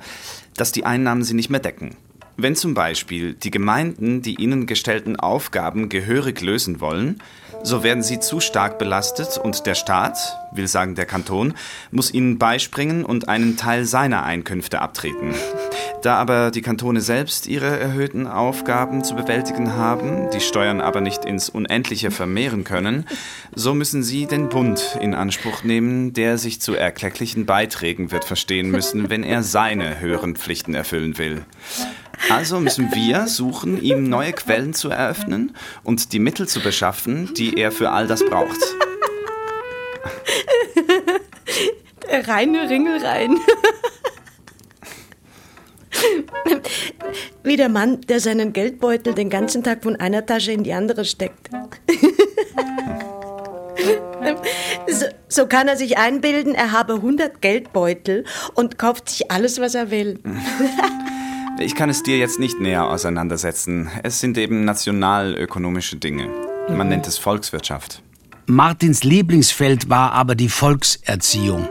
dass 0.56 0.72
die 0.72 0.84
Einnahmen 0.84 1.22
sie 1.22 1.34
nicht 1.34 1.50
mehr 1.50 1.60
decken. 1.60 1.96
Wenn 2.36 2.56
zum 2.56 2.74
Beispiel 2.74 3.34
die 3.34 3.52
Gemeinden 3.52 4.20
die 4.20 4.34
ihnen 4.34 4.66
gestellten 4.66 5.16
Aufgaben 5.16 5.88
gehörig 5.88 6.40
lösen 6.40 6.80
wollen, 6.80 7.20
so 7.62 7.82
werden 7.82 8.02
sie 8.02 8.18
zu 8.18 8.40
stark 8.40 8.78
belastet 8.78 9.38
und 9.38 9.66
der 9.66 9.74
Staat, 9.74 10.18
will 10.52 10.66
sagen 10.66 10.96
der 10.96 11.06
Kanton, 11.06 11.54
muss 11.92 12.12
ihnen 12.12 12.38
beispringen 12.38 13.04
und 13.04 13.28
einen 13.28 13.56
Teil 13.56 13.84
seiner 13.86 14.24
Einkünfte 14.24 14.82
abtreten. 14.82 15.32
Da 16.02 16.16
aber 16.16 16.50
die 16.50 16.60
Kantone 16.60 17.00
selbst 17.00 17.46
ihre 17.46 17.78
erhöhten 17.78 18.26
Aufgaben 18.26 19.04
zu 19.04 19.14
bewältigen 19.14 19.72
haben, 19.72 20.28
die 20.34 20.40
Steuern 20.40 20.82
aber 20.82 21.00
nicht 21.00 21.24
ins 21.24 21.48
Unendliche 21.48 22.10
vermehren 22.10 22.64
können, 22.64 23.06
so 23.54 23.72
müssen 23.72 24.02
sie 24.02 24.26
den 24.26 24.50
Bund 24.50 24.98
in 25.00 25.14
Anspruch 25.14 25.64
nehmen, 25.64 26.12
der 26.12 26.36
sich 26.36 26.60
zu 26.60 26.74
erklecklichen 26.74 27.46
Beiträgen 27.46 28.10
wird 28.10 28.26
verstehen 28.26 28.70
müssen, 28.70 29.08
wenn 29.08 29.22
er 29.22 29.42
seine 29.42 30.00
höheren 30.00 30.36
Pflichten 30.36 30.74
erfüllen 30.74 31.16
will. 31.16 31.46
Also 32.28 32.60
müssen 32.60 32.94
wir 32.94 33.26
suchen, 33.26 33.82
ihm 33.82 34.04
neue 34.04 34.32
Quellen 34.32 34.74
zu 34.74 34.90
eröffnen 34.90 35.56
und 35.82 36.12
die 36.12 36.18
Mittel 36.18 36.48
zu 36.48 36.60
beschaffen, 36.60 37.32
die 37.34 37.56
er 37.56 37.72
für 37.72 37.90
all 37.90 38.06
das 38.06 38.24
braucht. 38.24 38.60
Reine 42.26 42.68
Ringelrein. 42.68 43.38
Wie 47.42 47.56
der 47.56 47.68
Mann, 47.68 48.00
der 48.02 48.20
seinen 48.20 48.52
Geldbeutel 48.52 49.14
den 49.14 49.30
ganzen 49.30 49.62
Tag 49.62 49.82
von 49.82 49.96
einer 49.96 50.24
Tasche 50.26 50.52
in 50.52 50.64
die 50.64 50.72
andere 50.72 51.04
steckt. 51.04 51.50
So, 54.88 55.06
so, 55.28 55.46
kann 55.46 55.68
er 55.68 55.76
sich 55.76 55.98
einbilden, 55.98 56.54
er 56.54 56.72
habe 56.72 56.94
100 56.94 57.40
Geldbeutel 57.42 58.24
und 58.54 58.78
kauft 58.78 59.08
sich 59.10 59.30
alles, 59.30 59.60
was 59.60 59.74
er 59.74 59.90
will. 59.90 60.20
Ich 61.64 61.74
kann 61.74 61.88
es 61.88 62.02
dir 62.02 62.18
jetzt 62.18 62.38
nicht 62.38 62.60
näher 62.60 62.90
auseinandersetzen. 62.90 63.88
Es 64.02 64.20
sind 64.20 64.36
eben 64.36 64.66
nationalökonomische 64.66 65.96
Dinge. 65.96 66.28
Man 66.68 66.90
nennt 66.90 67.06
es 67.06 67.16
Volkswirtschaft. 67.16 68.02
Martins 68.44 69.02
Lieblingsfeld 69.02 69.88
war 69.88 70.12
aber 70.12 70.34
die 70.34 70.50
Volkserziehung. 70.50 71.66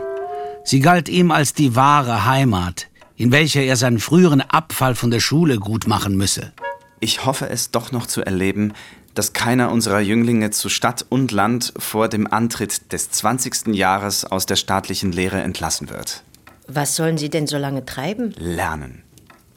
Sie 0.64 0.80
galt 0.80 1.08
ihm 1.08 1.30
als 1.30 1.54
die 1.54 1.76
wahre 1.76 2.26
Heimat, 2.26 2.88
in 3.14 3.30
welcher 3.30 3.62
er 3.62 3.76
seinen 3.76 4.00
früheren 4.00 4.40
Abfall 4.40 4.96
von 4.96 5.12
der 5.12 5.20
Schule 5.20 5.60
gut 5.60 5.86
machen 5.86 6.16
müsse. 6.16 6.52
Ich 6.98 7.24
hoffe 7.24 7.48
es 7.48 7.70
doch 7.70 7.92
noch 7.92 8.08
zu 8.08 8.20
erleben, 8.20 8.72
dass 9.14 9.32
keiner 9.32 9.70
unserer 9.70 10.00
Jünglinge 10.00 10.50
zu 10.50 10.70
Stadt 10.70 11.06
und 11.08 11.30
Land 11.30 11.72
vor 11.78 12.08
dem 12.08 12.26
Antritt 12.26 12.92
des 12.92 13.12
20. 13.12 13.68
Jahres 13.68 14.24
aus 14.24 14.44
der 14.44 14.56
staatlichen 14.56 15.12
Lehre 15.12 15.40
entlassen 15.40 15.88
wird. 15.88 16.24
Was 16.66 16.96
sollen 16.96 17.16
sie 17.16 17.30
denn 17.30 17.46
so 17.46 17.58
lange 17.58 17.84
treiben? 17.84 18.34
Lernen. 18.38 19.03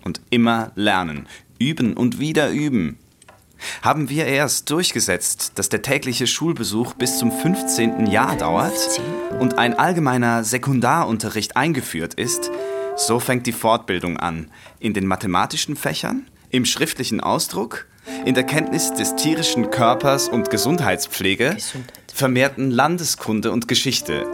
Und 0.08 0.22
immer 0.30 0.72
lernen. 0.76 1.28
Üben 1.60 1.98
und 1.98 2.18
wieder 2.18 2.50
üben. 2.50 2.98
Haben 3.82 4.10
wir 4.10 4.26
erst 4.26 4.70
durchgesetzt, 4.70 5.52
dass 5.56 5.68
der 5.68 5.82
tägliche 5.82 6.28
Schulbesuch 6.28 6.94
bis 6.94 7.20
zum 7.20 7.30
15. 7.30 8.08
Jahr 8.08 8.38
dauert 8.38 9.02
und 9.42 9.58
ein 9.58 9.78
allgemeiner 9.78 10.46
Sekundarunterricht 10.46 11.58
eingeführt 11.58 12.14
ist, 12.14 12.52
so 12.96 13.20
fängt 13.20 13.48
die 13.48 13.52
Fortbildung 13.52 14.16
an. 14.16 14.50
In 14.80 14.94
den 14.94 15.08
mathematischen 15.08 15.76
Fächern, 15.76 16.26
im 16.52 16.64
schriftlichen 16.64 17.20
Ausdruck, 17.20 17.86
in 18.24 18.34
der 18.34 18.46
Kenntnis 18.46 18.94
des 18.94 19.18
tierischen 19.18 19.72
Körpers 19.72 20.30
und 20.30 20.50
Gesundheitspflege, 20.50 21.58
vermehrten 22.14 22.72
Landeskunde 22.72 23.52
und 23.52 23.68
Geschichte. 23.68 24.26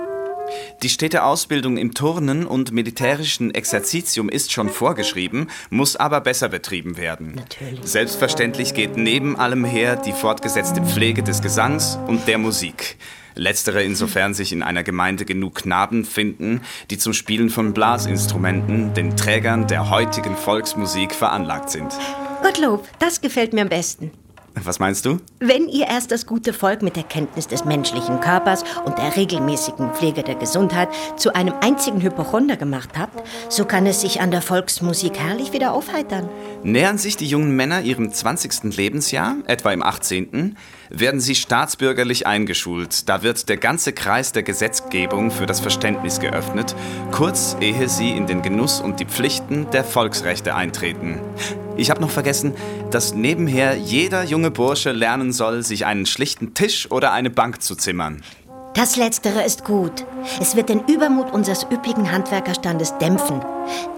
Die 0.81 0.89
stete 0.89 1.23
Ausbildung 1.23 1.77
im 1.77 1.93
Turnen 1.93 2.45
und 2.45 2.71
militärischen 2.71 3.53
Exerzitium 3.53 4.29
ist 4.29 4.51
schon 4.51 4.69
vorgeschrieben, 4.69 5.49
muss 5.69 5.95
aber 5.95 6.21
besser 6.21 6.49
betrieben 6.49 6.97
werden. 6.97 7.35
Natürlich. 7.35 7.79
Selbstverständlich 7.83 8.73
geht 8.73 8.97
neben 8.97 9.37
allem 9.37 9.63
her 9.65 9.95
die 9.95 10.11
fortgesetzte 10.11 10.81
Pflege 10.81 11.23
des 11.23 11.41
Gesangs 11.41 11.97
und 12.07 12.27
der 12.27 12.37
Musik. 12.37 12.97
Letztere 13.35 13.83
insofern 13.83 14.33
sich 14.33 14.51
in 14.51 14.61
einer 14.61 14.83
Gemeinde 14.83 15.25
genug 15.25 15.55
Knaben 15.55 16.05
finden, 16.05 16.61
die 16.89 16.97
zum 16.97 17.13
Spielen 17.13 17.49
von 17.49 17.73
Blasinstrumenten, 17.73 18.93
den 18.93 19.17
Trägern 19.17 19.67
der 19.67 19.89
heutigen 19.89 20.35
Volksmusik 20.35 21.15
veranlagt 21.15 21.69
sind. 21.69 21.91
Gottlob, 22.43 22.87
das 22.99 23.21
gefällt 23.21 23.53
mir 23.53 23.61
am 23.61 23.69
besten. 23.69 24.11
Was 24.61 24.79
meinst 24.79 25.05
du? 25.05 25.17
Wenn 25.39 25.67
ihr 25.67 25.87
erst 25.87 26.11
das 26.11 26.25
gute 26.25 26.53
Volk 26.53 26.83
mit 26.83 26.95
der 26.95 27.03
Kenntnis 27.03 27.47
des 27.47 27.65
menschlichen 27.65 28.19
Körpers 28.19 28.63
und 28.85 28.97
der 28.97 29.15
regelmäßigen 29.15 29.91
Pflege 29.93 30.21
der 30.21 30.35
Gesundheit 30.35 30.89
zu 31.17 31.33
einem 31.33 31.55
einzigen 31.61 32.01
Hypochonder 32.01 32.55
gemacht 32.55 32.89
habt, 32.97 33.27
so 33.49 33.65
kann 33.65 33.87
es 33.87 34.01
sich 34.01 34.21
an 34.21 34.31
der 34.31 34.41
Volksmusik 34.41 35.17
herrlich 35.17 35.53
wieder 35.53 35.73
aufheitern. 35.73 36.29
Nähern 36.63 36.97
sich 36.97 37.17
die 37.17 37.27
jungen 37.27 37.55
Männer 37.55 37.81
ihrem 37.81 38.11
20. 38.11 38.75
Lebensjahr, 38.75 39.37
etwa 39.47 39.73
im 39.73 39.81
18., 39.81 40.55
werden 40.93 41.19
sie 41.19 41.35
staatsbürgerlich 41.35 42.27
eingeschult. 42.27 43.09
Da 43.09 43.23
wird 43.23 43.49
der 43.49 43.57
ganze 43.57 43.91
Kreis 43.93 44.31
der 44.31 44.43
Gesetzgebung 44.43 45.31
für 45.31 45.45
das 45.45 45.59
Verständnis 45.59 46.19
geöffnet, 46.19 46.75
kurz 47.11 47.57
ehe 47.59 47.89
sie 47.89 48.11
in 48.11 48.27
den 48.27 48.41
Genuss 48.41 48.79
und 48.79 48.99
die 48.99 49.05
Pflichten 49.05 49.69
der 49.71 49.83
Volksrechte 49.83 50.55
eintreten. 50.55 51.19
Ich 51.75 51.89
habe 51.89 51.99
noch 51.99 52.11
vergessen, 52.11 52.53
dass 52.91 53.15
nebenher 53.15 53.75
jeder 53.75 54.23
junge 54.23 54.51
Bursche 54.51 54.91
lernen 54.91 55.33
soll, 55.33 55.63
sich 55.63 55.85
einen 55.85 56.05
schlichten 56.05 56.53
Tisch 56.53 56.91
oder 56.91 57.11
eine 57.11 57.31
Bank 57.31 57.63
zu 57.63 57.75
zimmern. 57.75 58.21
Das 58.75 58.95
Letztere 58.95 59.43
ist 59.43 59.65
gut. 59.65 60.05
Es 60.39 60.55
wird 60.55 60.69
den 60.69 60.81
Übermut 60.87 61.31
unseres 61.31 61.65
üppigen 61.71 62.11
Handwerkerstandes 62.11 62.97
dämpfen. 62.97 63.41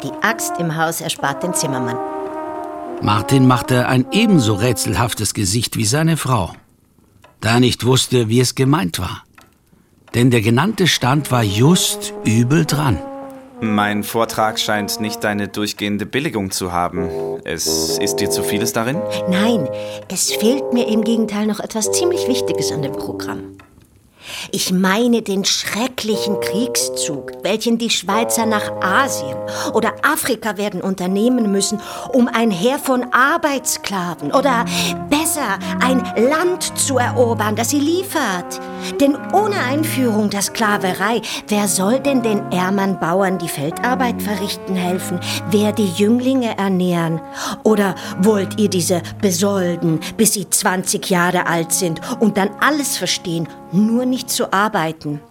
Die 0.03 0.11
Axt 0.21 0.53
im 0.59 0.75
Haus 0.75 1.01
erspart 1.01 1.43
den 1.43 1.53
Zimmermann. 1.53 1.97
Martin 3.01 3.47
machte 3.47 3.87
ein 3.87 4.05
ebenso 4.11 4.53
rätselhaftes 4.53 5.33
Gesicht 5.33 5.77
wie 5.77 5.85
seine 5.85 6.17
Frau, 6.17 6.53
da 7.45 7.53
er 7.53 7.59
nicht 7.59 7.85
wusste, 7.85 8.27
wie 8.27 8.39
es 8.39 8.55
gemeint 8.55 8.97
war. 8.97 9.23
Denn 10.15 10.31
der 10.31 10.41
genannte 10.41 10.87
Stand 10.87 11.31
war 11.31 11.43
just 11.43 12.11
übel 12.23 12.65
dran. 12.65 12.99
Mein 13.61 14.03
Vortrag 14.03 14.59
scheint 14.59 14.99
nicht 14.99 15.23
deine 15.23 15.47
durchgehende 15.47 16.07
Billigung 16.07 16.49
zu 16.49 16.71
haben. 16.71 17.07
Es 17.43 17.99
ist 17.99 18.15
dir 18.15 18.31
zu 18.31 18.41
vieles 18.41 18.73
darin? 18.73 18.99
Nein, 19.29 19.69
es 20.09 20.31
fehlt 20.33 20.73
mir 20.73 20.87
im 20.87 21.03
Gegenteil 21.03 21.45
noch 21.45 21.59
etwas 21.59 21.91
ziemlich 21.91 22.27
Wichtiges 22.27 22.71
an 22.71 22.81
dem 22.81 22.93
Programm. 22.93 23.57
Ich 24.51 24.71
meine 24.71 25.21
den 25.21 25.45
schrecklichen 25.45 26.39
Kriegszug, 26.39 27.31
welchen 27.43 27.77
die 27.77 27.89
Schweizer 27.89 28.45
nach 28.45 28.71
Asien 28.81 29.37
oder 29.73 29.93
Afrika 30.03 30.57
werden 30.57 30.81
unternehmen 30.81 31.51
müssen, 31.51 31.79
um 32.13 32.27
ein 32.27 32.51
Heer 32.51 32.79
von 32.79 33.05
Arbeitssklaven 33.11 34.31
oder 34.31 34.65
besser 35.09 35.59
ein 35.79 36.03
Land 36.29 36.77
zu 36.77 36.97
erobern, 36.97 37.55
das 37.55 37.69
sie 37.69 37.79
liefert. 37.79 38.59
Denn 38.99 39.17
ohne 39.33 39.57
Einführung 39.57 40.29
der 40.29 40.41
Sklaverei, 40.41 41.21
wer 41.47 41.67
soll 41.67 41.99
denn 41.99 42.21
den 42.21 42.51
ärmeren 42.51 42.99
Bauern 42.99 43.37
die 43.37 43.49
Feldarbeit 43.49 44.21
verrichten 44.21 44.75
helfen? 44.75 45.19
Wer 45.49 45.71
die 45.71 45.89
Jünglinge 45.89 46.57
ernähren? 46.57 47.21
Oder 47.63 47.95
wollt 48.19 48.59
ihr 48.59 48.69
diese 48.69 49.01
besolden, 49.21 49.99
bis 50.17 50.33
sie 50.33 50.49
20 50.49 51.09
Jahre 51.09 51.47
alt 51.47 51.73
sind 51.73 52.01
und 52.19 52.37
dann 52.37 52.49
alles 52.59 52.97
verstehen, 52.97 53.47
nur 53.75 54.05
nicht 54.05 54.29
zu 54.29 54.53
arbeiten? 54.53 55.21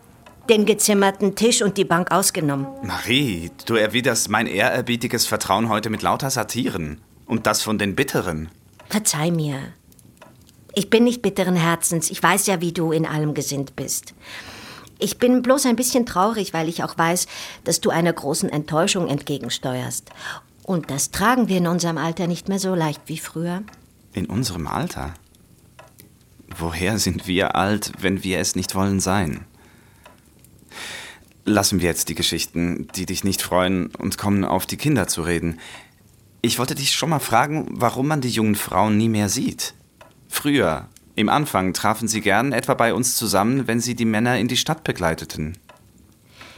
Den 0.49 0.67
gezimmerten 0.67 1.37
Tisch 1.37 1.63
und 1.63 1.79
die 1.79 1.85
Bank 1.85 2.11
ausgenommen. 2.13 2.67
Marie, 2.83 3.51
du 3.65 3.77
erwiderst 3.77 4.29
mein 4.29 4.47
ehrerbietiges 4.47 5.27
Vertrauen 5.27 5.69
heute 5.69 5.89
mit 5.89 6.03
lauter 6.03 6.31
Satiren. 6.31 7.01
Und 7.27 7.47
das 7.47 7.63
von 7.63 7.79
den 7.79 7.97
Bitteren. 7.97 8.51
Verzeih 8.91 9.31
mir. 9.31 9.59
Ich 10.75 10.91
bin 10.91 11.05
nicht 11.05 11.23
bitteren 11.23 11.57
Herzens. 11.57 12.11
Ich 12.11 12.23
weiß 12.23 12.47
ja, 12.47 12.61
wie 12.61 12.73
du 12.73 12.93
in 12.93 13.07
allem 13.07 13.33
gesinnt 13.33 13.77
bist. 13.77 14.13
Ich 14.99 15.19
bin 15.19 15.43
bloß 15.43 15.67
ein 15.67 15.77
bisschen 15.77 16.05
traurig, 16.05 16.53
weil 16.53 16.69
ich 16.69 16.85
auch 16.85 16.99
weiß, 16.99 17.27
dass 17.65 17.81
du 17.81 17.91
einer 17.91 18.13
großen 18.13 18.49
Enttäuschung 18.49 19.09
entgegensteuerst. 19.09 20.11
Und 20.63 20.91
das 20.91 21.11
tragen 21.11 21.49
wir 21.49 21.59
in 21.59 21.67
unserem 21.67 21.99
Alter 21.99 22.27
nicht 22.27 22.49
mehr 22.49 22.59
so 22.59 22.75
leicht 22.75 23.03
wie 23.07 23.19
früher. 23.19 23.63
In 24.13 24.27
unserem 24.27 24.67
Alter? 24.67 25.15
Woher 26.57 26.99
sind 26.99 27.27
wir 27.27 27.57
alt, 27.57 27.93
wenn 27.99 28.23
wir 28.23 28.39
es 28.39 28.55
nicht 28.55 28.75
wollen 28.75 29.01
sein? 29.01 29.45
Lassen 31.45 31.81
wir 31.81 31.89
jetzt 31.89 32.09
die 32.09 32.15
Geschichten, 32.15 32.89
die 32.95 33.07
dich 33.07 33.25
nicht 33.25 33.43
freuen, 33.43 33.87
und 33.97 34.19
kommen 34.19 34.45
auf 34.45 34.65
die 34.65 34.77
Kinder 34.77 35.09
zu 35.09 35.23
reden. 35.23 35.59
Ich 36.43 36.59
wollte 36.59 36.75
dich 36.75 36.93
schon 36.93 37.11
mal 37.11 37.19
fragen, 37.19 37.67
warum 37.71 38.07
man 38.07 38.21
die 38.21 38.31
jungen 38.31 38.55
Frauen 38.55 38.97
nie 38.97 39.09
mehr 39.09 39.29
sieht. 39.29 39.75
Früher, 40.29 40.89
im 41.17 41.29
Anfang, 41.29 41.73
trafen 41.73 42.07
sie 42.07 42.21
gern 42.21 42.53
etwa 42.53 42.75
bei 42.75 42.95
uns 42.95 43.17
zusammen, 43.17 43.67
wenn 43.67 43.81
sie 43.81 43.95
die 43.95 44.05
Männer 44.05 44.39
in 44.39 44.49
die 44.49 44.57
Stadt 44.57 44.85
begleiteten. 44.85 45.59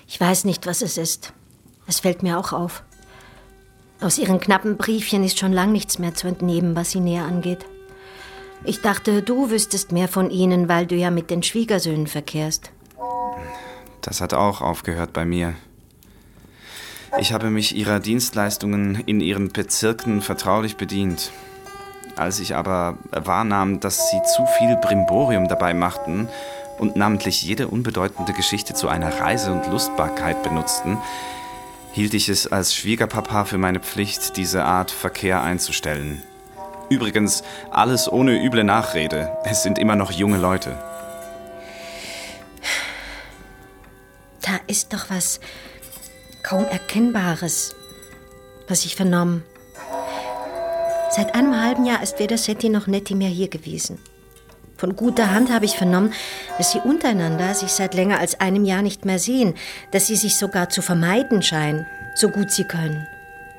Ich 0.07 0.21
weiß 0.21 0.45
nicht, 0.45 0.67
was 0.67 0.83
es 0.83 0.99
ist. 0.99 1.33
Es 1.87 2.01
fällt 2.01 2.23
mir 2.23 2.39
auch 2.39 2.53
auf. 2.53 2.83
Aus 4.01 4.19
ihren 4.19 4.41
knappen 4.41 4.77
Briefchen 4.77 5.25
ist 5.25 5.39
schon 5.39 5.53
lang 5.53 5.73
nichts 5.73 5.99
mehr 5.99 6.15
zu 6.15 6.27
entnehmen, 6.27 6.77
was 6.77 6.91
sie 6.91 7.01
näher 7.01 7.25
angeht. 7.25 7.65
Ich 8.67 8.81
dachte, 8.81 9.23
du 9.23 9.51
wüsstest 9.51 9.93
mehr 9.93 10.09
von 10.09 10.29
ihnen, 10.29 10.69
weil 10.69 10.87
du 10.87 10.97
ja 10.97 11.13
mit 11.13 11.31
den 11.31 11.45
Schwiegersöhnen 11.45 12.09
verkehrst. 12.09 12.73
Das 14.03 14.21
hat 14.21 14.35
auch 14.35 14.61
aufgehört 14.61 15.13
bei 15.13 15.25
mir. 15.25 15.55
Ich 17.21 17.33
habe 17.33 17.51
mich 17.51 17.77
ihrer 17.77 18.01
Dienstleistungen 18.01 19.03
in 19.07 19.21
ihren 19.21 19.53
Bezirken 19.53 20.21
vertraulich 20.21 20.77
bedient. 20.77 21.31
Als 22.17 22.41
ich 22.41 22.57
aber 22.57 22.99
wahrnahm, 23.13 23.79
dass 23.79 24.11
sie 24.11 24.21
zu 24.35 24.45
viel 24.59 24.77
Brimborium 24.77 25.47
dabei 25.47 25.73
machten 25.73 26.29
und 26.79 26.97
namentlich 26.97 27.43
jede 27.43 27.69
unbedeutende 27.69 28.33
Geschichte 28.33 28.75
zu 28.75 28.89
einer 28.89 29.21
Reise 29.21 29.53
und 29.53 29.71
Lustbarkeit 29.71 30.43
benutzten, 30.43 30.99
hielt 31.93 32.15
ich 32.15 32.29
es 32.29 32.51
als 32.51 32.75
Schwiegerpapa 32.75 33.45
für 33.45 33.59
meine 33.59 33.79
Pflicht, 33.79 34.37
diese 34.37 34.65
Art 34.65 34.91
Verkehr 34.91 35.43
einzustellen. 35.43 36.23
Übrigens, 36.89 37.43
alles 37.71 38.11
ohne 38.11 38.43
üble 38.43 38.65
Nachrede. 38.65 39.37
Es 39.45 39.63
sind 39.63 39.79
immer 39.79 39.97
noch 39.97 40.13
junge 40.13 40.39
Leute. 40.39 40.77
Da 44.43 44.61
ist 44.69 44.93
doch 44.93 45.11
was 45.11 45.41
kaum 46.45 46.65
Erkennbares, 46.67 47.75
was 48.69 48.85
ich 48.85 48.95
vernommen. 48.95 49.43
Seit 51.11 51.35
einem 51.35 51.61
halben 51.61 51.85
Jahr 51.85 52.03
ist 52.03 52.21
weder 52.21 52.39
Setti 52.39 52.69
noch 52.69 52.87
Netti 52.87 53.15
mehr 53.15 53.29
hier 53.29 53.49
gewesen. 53.49 53.99
Von 54.77 54.95
guter 54.95 55.31
Hand 55.31 55.51
habe 55.51 55.65
ich 55.65 55.77
vernommen, 55.77 56.13
dass 56.59 56.73
sie 56.73 56.81
untereinander 56.81 57.55
sich 57.55 57.73
seit 57.73 57.95
länger 57.95 58.21
als 58.21 58.39
einem 58.41 58.65
Jahr 58.65 58.83
nicht 58.83 59.05
mehr 59.07 59.19
sehen, 59.19 59.55
dass 59.91 60.07
sie 60.07 60.17
sich 60.17 60.37
sogar 60.37 60.69
zu 60.69 60.83
vermeiden 60.83 61.43
scheinen, 61.43 61.87
so 62.15 62.29
gut 62.29 62.51
sie 62.51 62.65
können. 62.65 63.07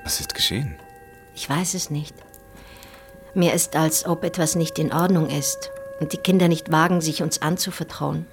Was 0.04 0.20
ist 0.20 0.36
geschehen? 0.36 0.76
Ich 1.36 1.50
weiß 1.50 1.74
es 1.74 1.90
nicht. 1.90 2.14
Mir 3.38 3.54
ist, 3.54 3.76
als 3.76 4.08
ob 4.08 4.24
etwas 4.24 4.56
nicht 4.56 4.80
in 4.80 4.92
Ordnung 4.92 5.30
ist 5.30 5.70
und 6.00 6.12
die 6.12 6.18
Kinder 6.18 6.48
nicht 6.48 6.72
wagen, 6.72 7.02
sich 7.02 7.22
uns 7.22 7.40
anzuvertrauen. 7.44 8.26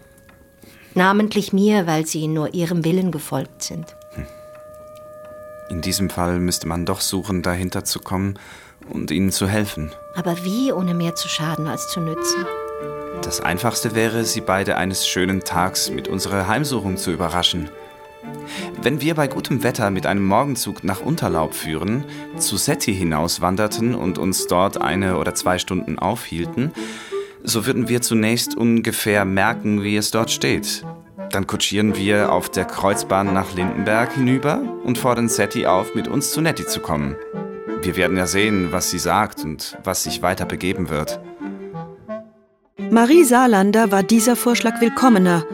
Namentlich 0.94 1.52
mir, 1.52 1.86
weil 1.86 2.06
sie 2.06 2.26
nur 2.26 2.54
ihrem 2.54 2.86
Willen 2.86 3.12
gefolgt 3.12 3.62
sind. 3.62 3.94
In 5.68 5.82
diesem 5.82 6.08
Fall 6.08 6.38
müsste 6.40 6.66
man 6.66 6.86
doch 6.86 7.02
suchen, 7.02 7.42
dahinter 7.42 7.84
zu 7.84 8.00
kommen 8.00 8.38
und 8.88 9.10
ihnen 9.10 9.30
zu 9.30 9.46
helfen. 9.46 9.92
Aber 10.14 10.42
wie, 10.42 10.72
ohne 10.72 10.94
mehr 10.94 11.14
zu 11.14 11.28
schaden 11.28 11.66
als 11.66 11.90
zu 11.90 12.00
nützen? 12.00 12.46
Das 13.20 13.42
Einfachste 13.42 13.94
wäre, 13.94 14.24
sie 14.24 14.40
beide 14.40 14.78
eines 14.78 15.06
schönen 15.06 15.40
Tags 15.40 15.90
mit 15.90 16.08
unserer 16.08 16.48
Heimsuchung 16.48 16.96
zu 16.96 17.12
überraschen. 17.12 17.68
Wenn 18.82 19.00
wir 19.00 19.14
bei 19.14 19.28
gutem 19.28 19.62
Wetter 19.62 19.90
mit 19.90 20.06
einem 20.06 20.26
Morgenzug 20.26 20.84
nach 20.84 21.00
Unterlaub 21.00 21.54
führen, 21.54 22.04
zu 22.36 22.56
Setti 22.56 22.94
hinauswanderten 22.94 23.94
und 23.94 24.18
uns 24.18 24.46
dort 24.46 24.80
eine 24.80 25.16
oder 25.16 25.34
zwei 25.34 25.58
Stunden 25.58 25.98
aufhielten, 25.98 26.72
so 27.42 27.66
würden 27.66 27.88
wir 27.88 28.02
zunächst 28.02 28.56
ungefähr 28.56 29.24
merken, 29.24 29.82
wie 29.82 29.96
es 29.96 30.10
dort 30.10 30.30
steht. 30.30 30.84
Dann 31.30 31.46
kutschieren 31.46 31.96
wir 31.96 32.32
auf 32.32 32.48
der 32.48 32.64
Kreuzbahn 32.64 33.32
nach 33.32 33.54
Lindenberg 33.54 34.12
hinüber 34.12 34.62
und 34.84 34.98
fordern 34.98 35.28
Setti 35.28 35.66
auf, 35.66 35.94
mit 35.94 36.08
uns 36.08 36.32
zu 36.32 36.40
Netti 36.40 36.66
zu 36.66 36.80
kommen. 36.80 37.16
Wir 37.82 37.96
werden 37.96 38.16
ja 38.16 38.26
sehen, 38.26 38.68
was 38.70 38.90
sie 38.90 38.98
sagt 38.98 39.44
und 39.44 39.76
was 39.84 40.04
sich 40.04 40.22
weiter 40.22 40.46
begeben 40.46 40.88
wird. 40.88 41.20
Marie 42.90 43.24
Saarlander 43.24 43.90
war 43.90 44.02
dieser 44.02 44.36
Vorschlag 44.36 44.80
willkommener, 44.80 45.44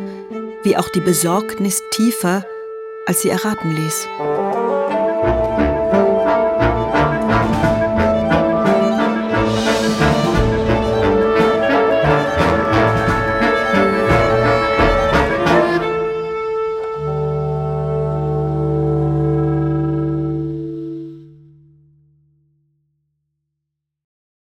wie 0.63 0.77
auch 0.77 0.89
die 0.91 1.01
Besorgnis 1.01 1.81
tiefer, 1.91 2.45
als 3.11 3.23
sie 3.23 3.31
erraten 3.31 3.73
ließ. 3.73 4.07